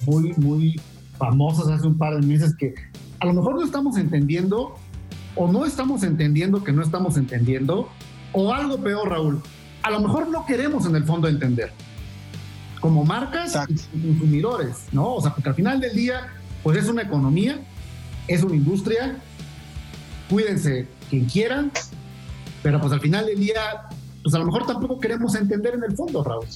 muy, 0.04 0.32
muy 0.36 0.80
famosas 1.16 1.68
hace 1.68 1.86
un 1.86 1.96
par 1.96 2.20
de 2.20 2.26
meses, 2.26 2.56
que 2.56 2.74
a 3.20 3.26
lo 3.26 3.34
mejor 3.34 3.54
no 3.54 3.64
estamos 3.64 3.96
entendiendo 3.96 4.74
o 5.36 5.50
no 5.50 5.64
estamos 5.64 6.02
entendiendo 6.02 6.64
que 6.64 6.72
no 6.72 6.82
estamos 6.82 7.16
entendiendo, 7.16 7.88
o 8.32 8.52
algo 8.52 8.78
peor, 8.78 9.10
Raúl, 9.10 9.40
a 9.82 9.90
lo 9.90 10.00
mejor 10.00 10.28
no 10.28 10.44
queremos 10.46 10.86
en 10.86 10.96
el 10.96 11.04
fondo 11.04 11.28
entender, 11.28 11.70
como 12.80 13.04
marcas 13.04 13.56
y 13.68 14.02
consumidores, 14.02 14.86
¿no? 14.92 15.14
O 15.14 15.22
sea, 15.22 15.32
porque 15.34 15.50
al 15.50 15.54
final 15.54 15.80
del 15.80 15.94
día, 15.94 16.28
pues 16.62 16.78
es 16.78 16.88
una 16.88 17.02
economía, 17.02 17.60
es 18.26 18.42
una 18.42 18.56
industria, 18.56 19.16
cuídense 20.28 20.88
quien 21.08 21.26
quieran, 21.26 21.70
pero 22.62 22.80
pues 22.80 22.92
al 22.92 23.00
final 23.00 23.26
del 23.26 23.38
día, 23.38 23.60
pues 24.22 24.34
a 24.34 24.38
lo 24.38 24.46
mejor 24.46 24.66
tampoco 24.66 24.98
queremos 24.98 25.34
entender 25.36 25.74
en 25.74 25.84
el 25.84 25.94
fondo, 25.94 26.24
Raúl. 26.24 26.46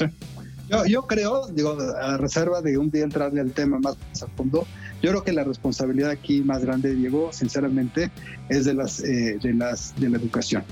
Yo, 0.69 0.87
yo 0.87 1.03
creo, 1.03 1.47
digo, 1.49 1.77
a 2.01 2.17
reserva 2.17 2.61
de 2.63 2.79
un 2.79 2.91
día 2.91 3.05
entrarle 3.05 3.41
al 3.41 3.53
tema 3.53 3.79
más 3.79 3.97
a 4.23 4.27
fondo, 4.37 4.67
yo 5.03 5.11
creo 5.11 5.25
que 5.25 5.33
la 5.33 5.45
responsabilidad 5.45 6.11
aquí 6.11 6.43
más 6.43 6.63
grande, 6.63 6.95
Diego, 6.95 7.33
sinceramente, 7.33 8.11
es 8.49 8.65
de 8.65 8.75
las, 8.75 9.01
eh, 9.01 9.39
de 9.43 9.55
las 9.55 9.99
de 9.99 10.11
la 10.11 10.19
educación. 10.19 10.65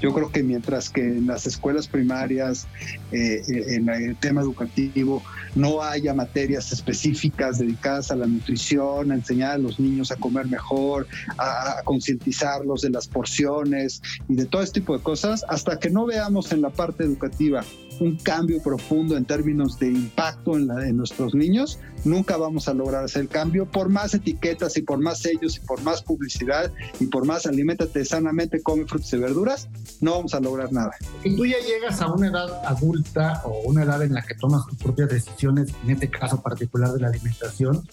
Yo 0.00 0.12
creo 0.12 0.30
que 0.30 0.42
mientras 0.42 0.90
que 0.90 1.00
en 1.00 1.26
las 1.26 1.46
escuelas 1.46 1.88
primarias, 1.88 2.66
eh, 3.12 3.42
eh, 3.48 3.74
en 3.76 3.88
el 3.88 4.16
tema 4.16 4.42
educativo, 4.42 5.22
no 5.54 5.82
haya 5.82 6.12
materias 6.12 6.70
específicas 6.70 7.58
dedicadas 7.58 8.10
a 8.10 8.16
la 8.16 8.26
nutrición, 8.26 9.10
a 9.10 9.14
enseñar 9.14 9.52
a 9.52 9.58
los 9.58 9.80
niños 9.80 10.10
a 10.12 10.16
comer 10.16 10.46
mejor, 10.48 11.06
a, 11.38 11.80
concientizarlos 11.84 12.82
de 12.82 12.90
las 12.90 13.08
porciones 13.08 14.02
y 14.28 14.34
de 14.34 14.44
todo 14.44 14.62
este 14.62 14.80
tipo 14.80 14.96
de 14.96 15.02
cosas, 15.02 15.44
hasta 15.48 15.78
que 15.78 15.88
no 15.88 16.04
veamos 16.04 16.52
en 16.52 16.60
la 16.60 16.70
parte 16.70 17.04
educativa 17.04 17.64
un 18.00 18.16
cambio 18.16 18.62
profundo 18.62 19.16
en 19.16 19.24
términos 19.24 19.78
de 19.78 19.88
impacto 19.88 20.56
en, 20.56 20.66
la, 20.66 20.86
en 20.86 20.96
nuestros 20.96 21.34
niños, 21.34 21.78
nunca 22.04 22.36
vamos 22.36 22.68
a 22.68 22.74
lograr 22.74 23.04
hacer 23.04 23.22
el 23.22 23.28
cambio. 23.28 23.66
Por 23.66 23.88
más 23.88 24.14
etiquetas 24.14 24.76
y 24.76 24.82
por 24.82 24.98
más 24.98 25.18
sellos 25.18 25.56
y 25.56 25.60
por 25.60 25.82
más 25.82 26.02
publicidad 26.02 26.72
y 27.00 27.06
por 27.06 27.26
más 27.26 27.46
alimentate 27.46 28.04
sanamente, 28.04 28.62
come 28.62 28.84
frutas 28.86 29.12
y 29.12 29.18
verduras, 29.18 29.68
no 30.00 30.12
vamos 30.12 30.34
a 30.34 30.40
lograr 30.40 30.72
nada. 30.72 30.92
Y 31.24 31.36
tú 31.36 31.46
ya 31.46 31.58
llegas 31.58 32.00
a 32.00 32.12
una 32.12 32.28
edad 32.28 32.64
adulta 32.66 33.42
o 33.44 33.68
una 33.68 33.82
edad 33.82 34.02
en 34.02 34.14
la 34.14 34.22
que 34.22 34.34
tomas 34.34 34.66
tus 34.66 34.78
propias 34.78 35.08
decisiones, 35.08 35.72
en 35.84 35.90
este 35.90 36.08
caso 36.08 36.40
particular 36.42 36.92
de 36.92 37.00
la 37.00 37.08
alimentación, 37.08 37.86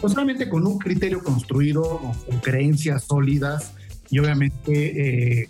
pues 0.00 0.12
solamente 0.12 0.48
con 0.48 0.66
un 0.66 0.78
criterio 0.78 1.22
construido, 1.22 2.00
con 2.26 2.40
creencias 2.40 3.04
sólidas 3.04 3.72
y 4.10 4.18
obviamente 4.18 5.42
eh, 5.42 5.48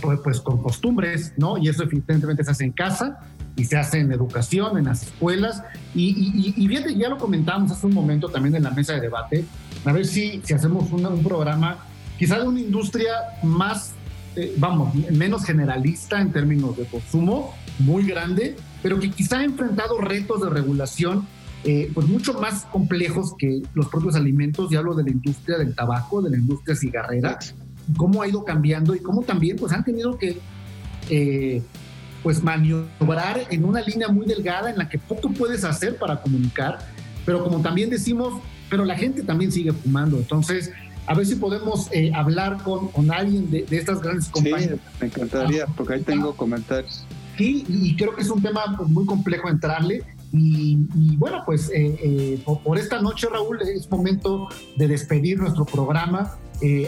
pues, 0.00 0.20
pues, 0.22 0.40
con 0.40 0.62
costumbres, 0.62 1.32
¿no? 1.36 1.56
Y 1.58 1.68
eso 1.68 1.82
evidentemente 1.82 2.44
se 2.44 2.50
hace 2.50 2.64
en 2.64 2.72
casa 2.72 3.20
y 3.56 3.64
se 3.64 3.76
hace 3.76 3.98
en 4.00 4.12
educación, 4.12 4.78
en 4.78 4.84
las 4.84 5.04
escuelas. 5.04 5.62
Y, 5.94 6.54
y, 6.56 6.64
y 6.64 6.98
ya 6.98 7.08
lo 7.08 7.18
comentamos 7.18 7.70
hace 7.70 7.86
un 7.86 7.94
momento 7.94 8.28
también 8.28 8.54
en 8.56 8.62
la 8.62 8.70
mesa 8.70 8.94
de 8.94 9.00
debate, 9.00 9.44
a 9.84 9.92
ver 9.92 10.06
si, 10.06 10.40
si 10.44 10.54
hacemos 10.54 10.90
un 10.90 11.22
programa 11.22 11.78
quizá 12.18 12.38
de 12.38 12.48
una 12.48 12.60
industria 12.60 13.12
más, 13.42 13.92
eh, 14.36 14.54
vamos, 14.58 14.94
menos 14.94 15.44
generalista 15.44 16.20
en 16.20 16.32
términos 16.32 16.76
de 16.76 16.84
consumo, 16.84 17.54
muy 17.78 18.06
grande, 18.06 18.56
pero 18.82 18.98
que 18.98 19.10
quizá 19.10 19.38
ha 19.38 19.44
enfrentado 19.44 19.98
retos 19.98 20.42
de 20.42 20.50
regulación 20.50 21.26
eh, 21.64 21.90
pues 21.94 22.06
mucho 22.06 22.34
más 22.34 22.66
complejos 22.66 23.34
que 23.38 23.62
los 23.72 23.88
propios 23.88 24.14
alimentos. 24.16 24.70
Y 24.70 24.76
hablo 24.76 24.94
de 24.94 25.04
la 25.04 25.10
industria 25.10 25.56
del 25.56 25.74
tabaco, 25.74 26.20
de 26.20 26.30
la 26.30 26.36
industria 26.36 26.76
cigarrera, 26.76 27.38
cómo 27.96 28.22
ha 28.22 28.28
ido 28.28 28.44
cambiando 28.44 28.94
y 28.94 29.00
cómo 29.00 29.22
también 29.22 29.56
pues 29.56 29.72
han 29.72 29.82
tenido 29.82 30.18
que 30.18 30.38
eh, 31.08 31.62
pues 32.24 32.42
maniobrar 32.42 33.46
en 33.50 33.66
una 33.66 33.82
línea 33.82 34.08
muy 34.08 34.24
delgada 34.24 34.70
en 34.70 34.78
la 34.78 34.88
que 34.88 34.98
poco 34.98 35.30
puedes 35.30 35.62
hacer 35.62 35.98
para 35.98 36.22
comunicar, 36.22 36.78
pero 37.26 37.44
como 37.44 37.60
también 37.60 37.90
decimos, 37.90 38.42
pero 38.70 38.86
la 38.86 38.96
gente 38.96 39.22
también 39.22 39.52
sigue 39.52 39.72
fumando. 39.74 40.16
Entonces, 40.16 40.72
a 41.06 41.14
ver 41.14 41.26
si 41.26 41.34
podemos 41.34 41.88
eh, 41.92 42.10
hablar 42.14 42.62
con, 42.62 42.88
con 42.88 43.12
alguien 43.12 43.50
de, 43.50 43.66
estas 43.70 44.00
grandes 44.00 44.28
compañías. 44.28 44.70
Sí, 44.70 44.80
me 45.00 45.06
encantaría, 45.08 45.66
porque 45.66 45.94
ahí 45.94 46.00
tengo 46.00 46.34
comentarios. 46.34 47.04
Sí, 47.36 47.66
y 47.68 47.94
creo 47.94 48.16
que 48.16 48.22
es 48.22 48.30
un 48.30 48.40
tema 48.40 48.74
pues, 48.74 48.88
muy 48.88 49.04
complejo 49.04 49.50
entrarle. 49.50 50.02
Y, 50.32 50.76
bueno, 51.16 51.42
pues 51.46 51.70
eh, 51.72 51.96
eh, 52.02 52.42
por, 52.44 52.76
esta 52.78 53.00
noche, 53.00 53.28
Raúl, 53.30 53.60
es 53.62 53.88
momento 53.88 54.48
de 54.76 54.88
despedir 54.88 55.38
nuestro 55.38 55.64
programa 55.64 56.36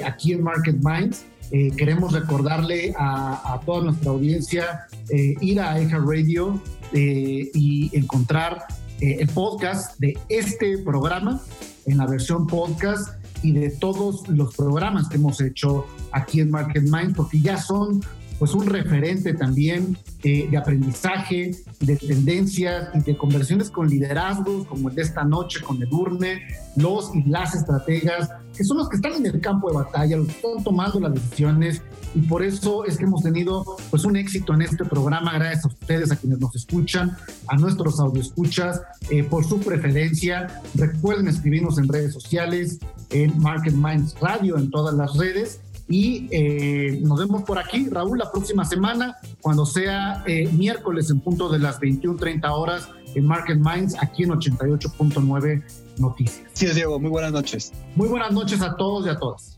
aquí 0.04 0.32
en 0.32 0.42
Market 0.42 0.76
Minds. 0.82 1.26
Queremos 1.50 2.12
recordarle 2.12 2.94
a, 2.98 3.60
toda 3.64 3.84
nuestra 3.84 4.10
audiencia 4.10 4.86
ir 5.10 5.60
a 5.60 5.80
Eja 5.80 5.98
Radio 5.98 6.60
y 6.92 7.90
encontrar 7.96 8.66
el 9.00 9.28
podcast 9.28 9.98
de 9.98 10.18
este 10.28 10.78
programa 10.78 11.40
en 11.86 11.98
la 11.98 12.06
versión 12.06 12.46
podcast 12.46 13.10
y 13.42 13.52
de 13.52 13.70
todos 13.70 14.28
los 14.28 14.54
programas 14.56 15.08
que 15.08 15.16
hemos 15.16 15.40
hecho 15.40 15.86
aquí 16.12 16.40
en 16.40 16.50
Market 16.50 16.82
Mind, 16.82 17.14
porque 17.14 17.40
ya 17.40 17.56
son 17.58 18.02
pues 18.38 18.52
un 18.54 18.66
referente 18.66 19.34
también 19.34 19.96
eh, 20.22 20.48
de 20.50 20.56
aprendizaje, 20.56 21.56
de 21.80 21.96
tendencias 21.96 22.88
y 22.94 23.00
de 23.00 23.16
conversiones 23.16 23.70
con 23.70 23.88
liderazgos, 23.88 24.66
como 24.66 24.88
el 24.88 24.94
de 24.94 25.02
esta 25.02 25.24
noche 25.24 25.60
con 25.60 25.82
Edurne, 25.82 26.42
los 26.76 27.14
y 27.14 27.22
las 27.24 27.54
estrategas, 27.54 28.30
que 28.56 28.64
son 28.64 28.78
los 28.78 28.88
que 28.88 28.96
están 28.96 29.12
en 29.14 29.26
el 29.26 29.40
campo 29.40 29.68
de 29.70 29.76
batalla, 29.76 30.16
los 30.16 30.26
que 30.26 30.32
están 30.32 30.64
tomando 30.64 31.00
las 31.00 31.14
decisiones, 31.14 31.82
y 32.14 32.20
por 32.20 32.42
eso 32.42 32.84
es 32.86 32.96
que 32.96 33.04
hemos 33.04 33.22
tenido 33.22 33.76
pues 33.90 34.04
un 34.04 34.16
éxito 34.16 34.54
en 34.54 34.62
este 34.62 34.84
programa, 34.84 35.34
gracias 35.34 35.66
a 35.66 35.68
ustedes, 35.68 36.10
a 36.10 36.16
quienes 36.16 36.40
nos 36.40 36.56
escuchan, 36.56 37.14
a 37.46 37.56
nuestros 37.56 38.00
audioscuchas, 38.00 38.80
eh, 39.10 39.22
por 39.22 39.44
su 39.44 39.60
preferencia. 39.60 40.62
Recuerden 40.74 41.28
escribirnos 41.28 41.78
en 41.78 41.88
redes 41.88 42.14
sociales, 42.14 42.78
en 43.10 43.38
Market 43.38 43.74
Minds 43.74 44.18
Radio, 44.18 44.56
en 44.56 44.70
todas 44.70 44.94
las 44.94 45.14
redes, 45.16 45.60
y 45.88 46.28
eh, 46.30 46.98
nos 47.02 47.18
vemos 47.20 47.42
por 47.42 47.58
aquí, 47.58 47.88
Raúl, 47.88 48.18
la 48.18 48.30
próxima 48.30 48.64
semana, 48.64 49.16
cuando 49.40 49.64
sea 49.64 50.24
eh, 50.26 50.48
miércoles 50.52 51.10
en 51.10 51.20
punto 51.20 51.48
de 51.48 51.58
las 51.58 51.80
21.30 51.80 52.50
horas 52.50 52.88
en 53.14 53.26
Market 53.26 53.58
Minds, 53.58 53.96
aquí 54.00 54.24
en 54.24 54.30
88.9 54.30 55.62
Noticias. 55.98 56.46
Sí, 56.52 56.66
Diego, 56.66 56.98
muy 56.98 57.10
buenas 57.10 57.32
noches. 57.32 57.72
Muy 57.94 58.08
buenas 58.08 58.32
noches 58.32 58.60
a 58.60 58.76
todos 58.76 59.06
y 59.06 59.08
a 59.08 59.16
todas. 59.16 59.56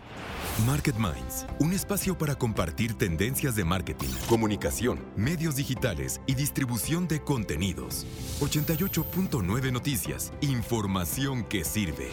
Market 0.67 0.97
Minds, 0.97 1.47
un 1.61 1.73
espacio 1.73 2.19
para 2.19 2.35
compartir 2.35 2.95
tendencias 2.95 3.55
de 3.55 3.65
marketing, 3.65 4.09
comunicación, 4.29 4.99
medios 5.17 5.57
digitales 5.57 6.21
y 6.27 6.35
distribución 6.35 7.07
de 7.07 7.21
contenidos. 7.21 8.07
88.9 8.41 9.73
Noticias, 9.73 10.33
información 10.41 11.45
que 11.45 11.65
sirve. 11.65 12.11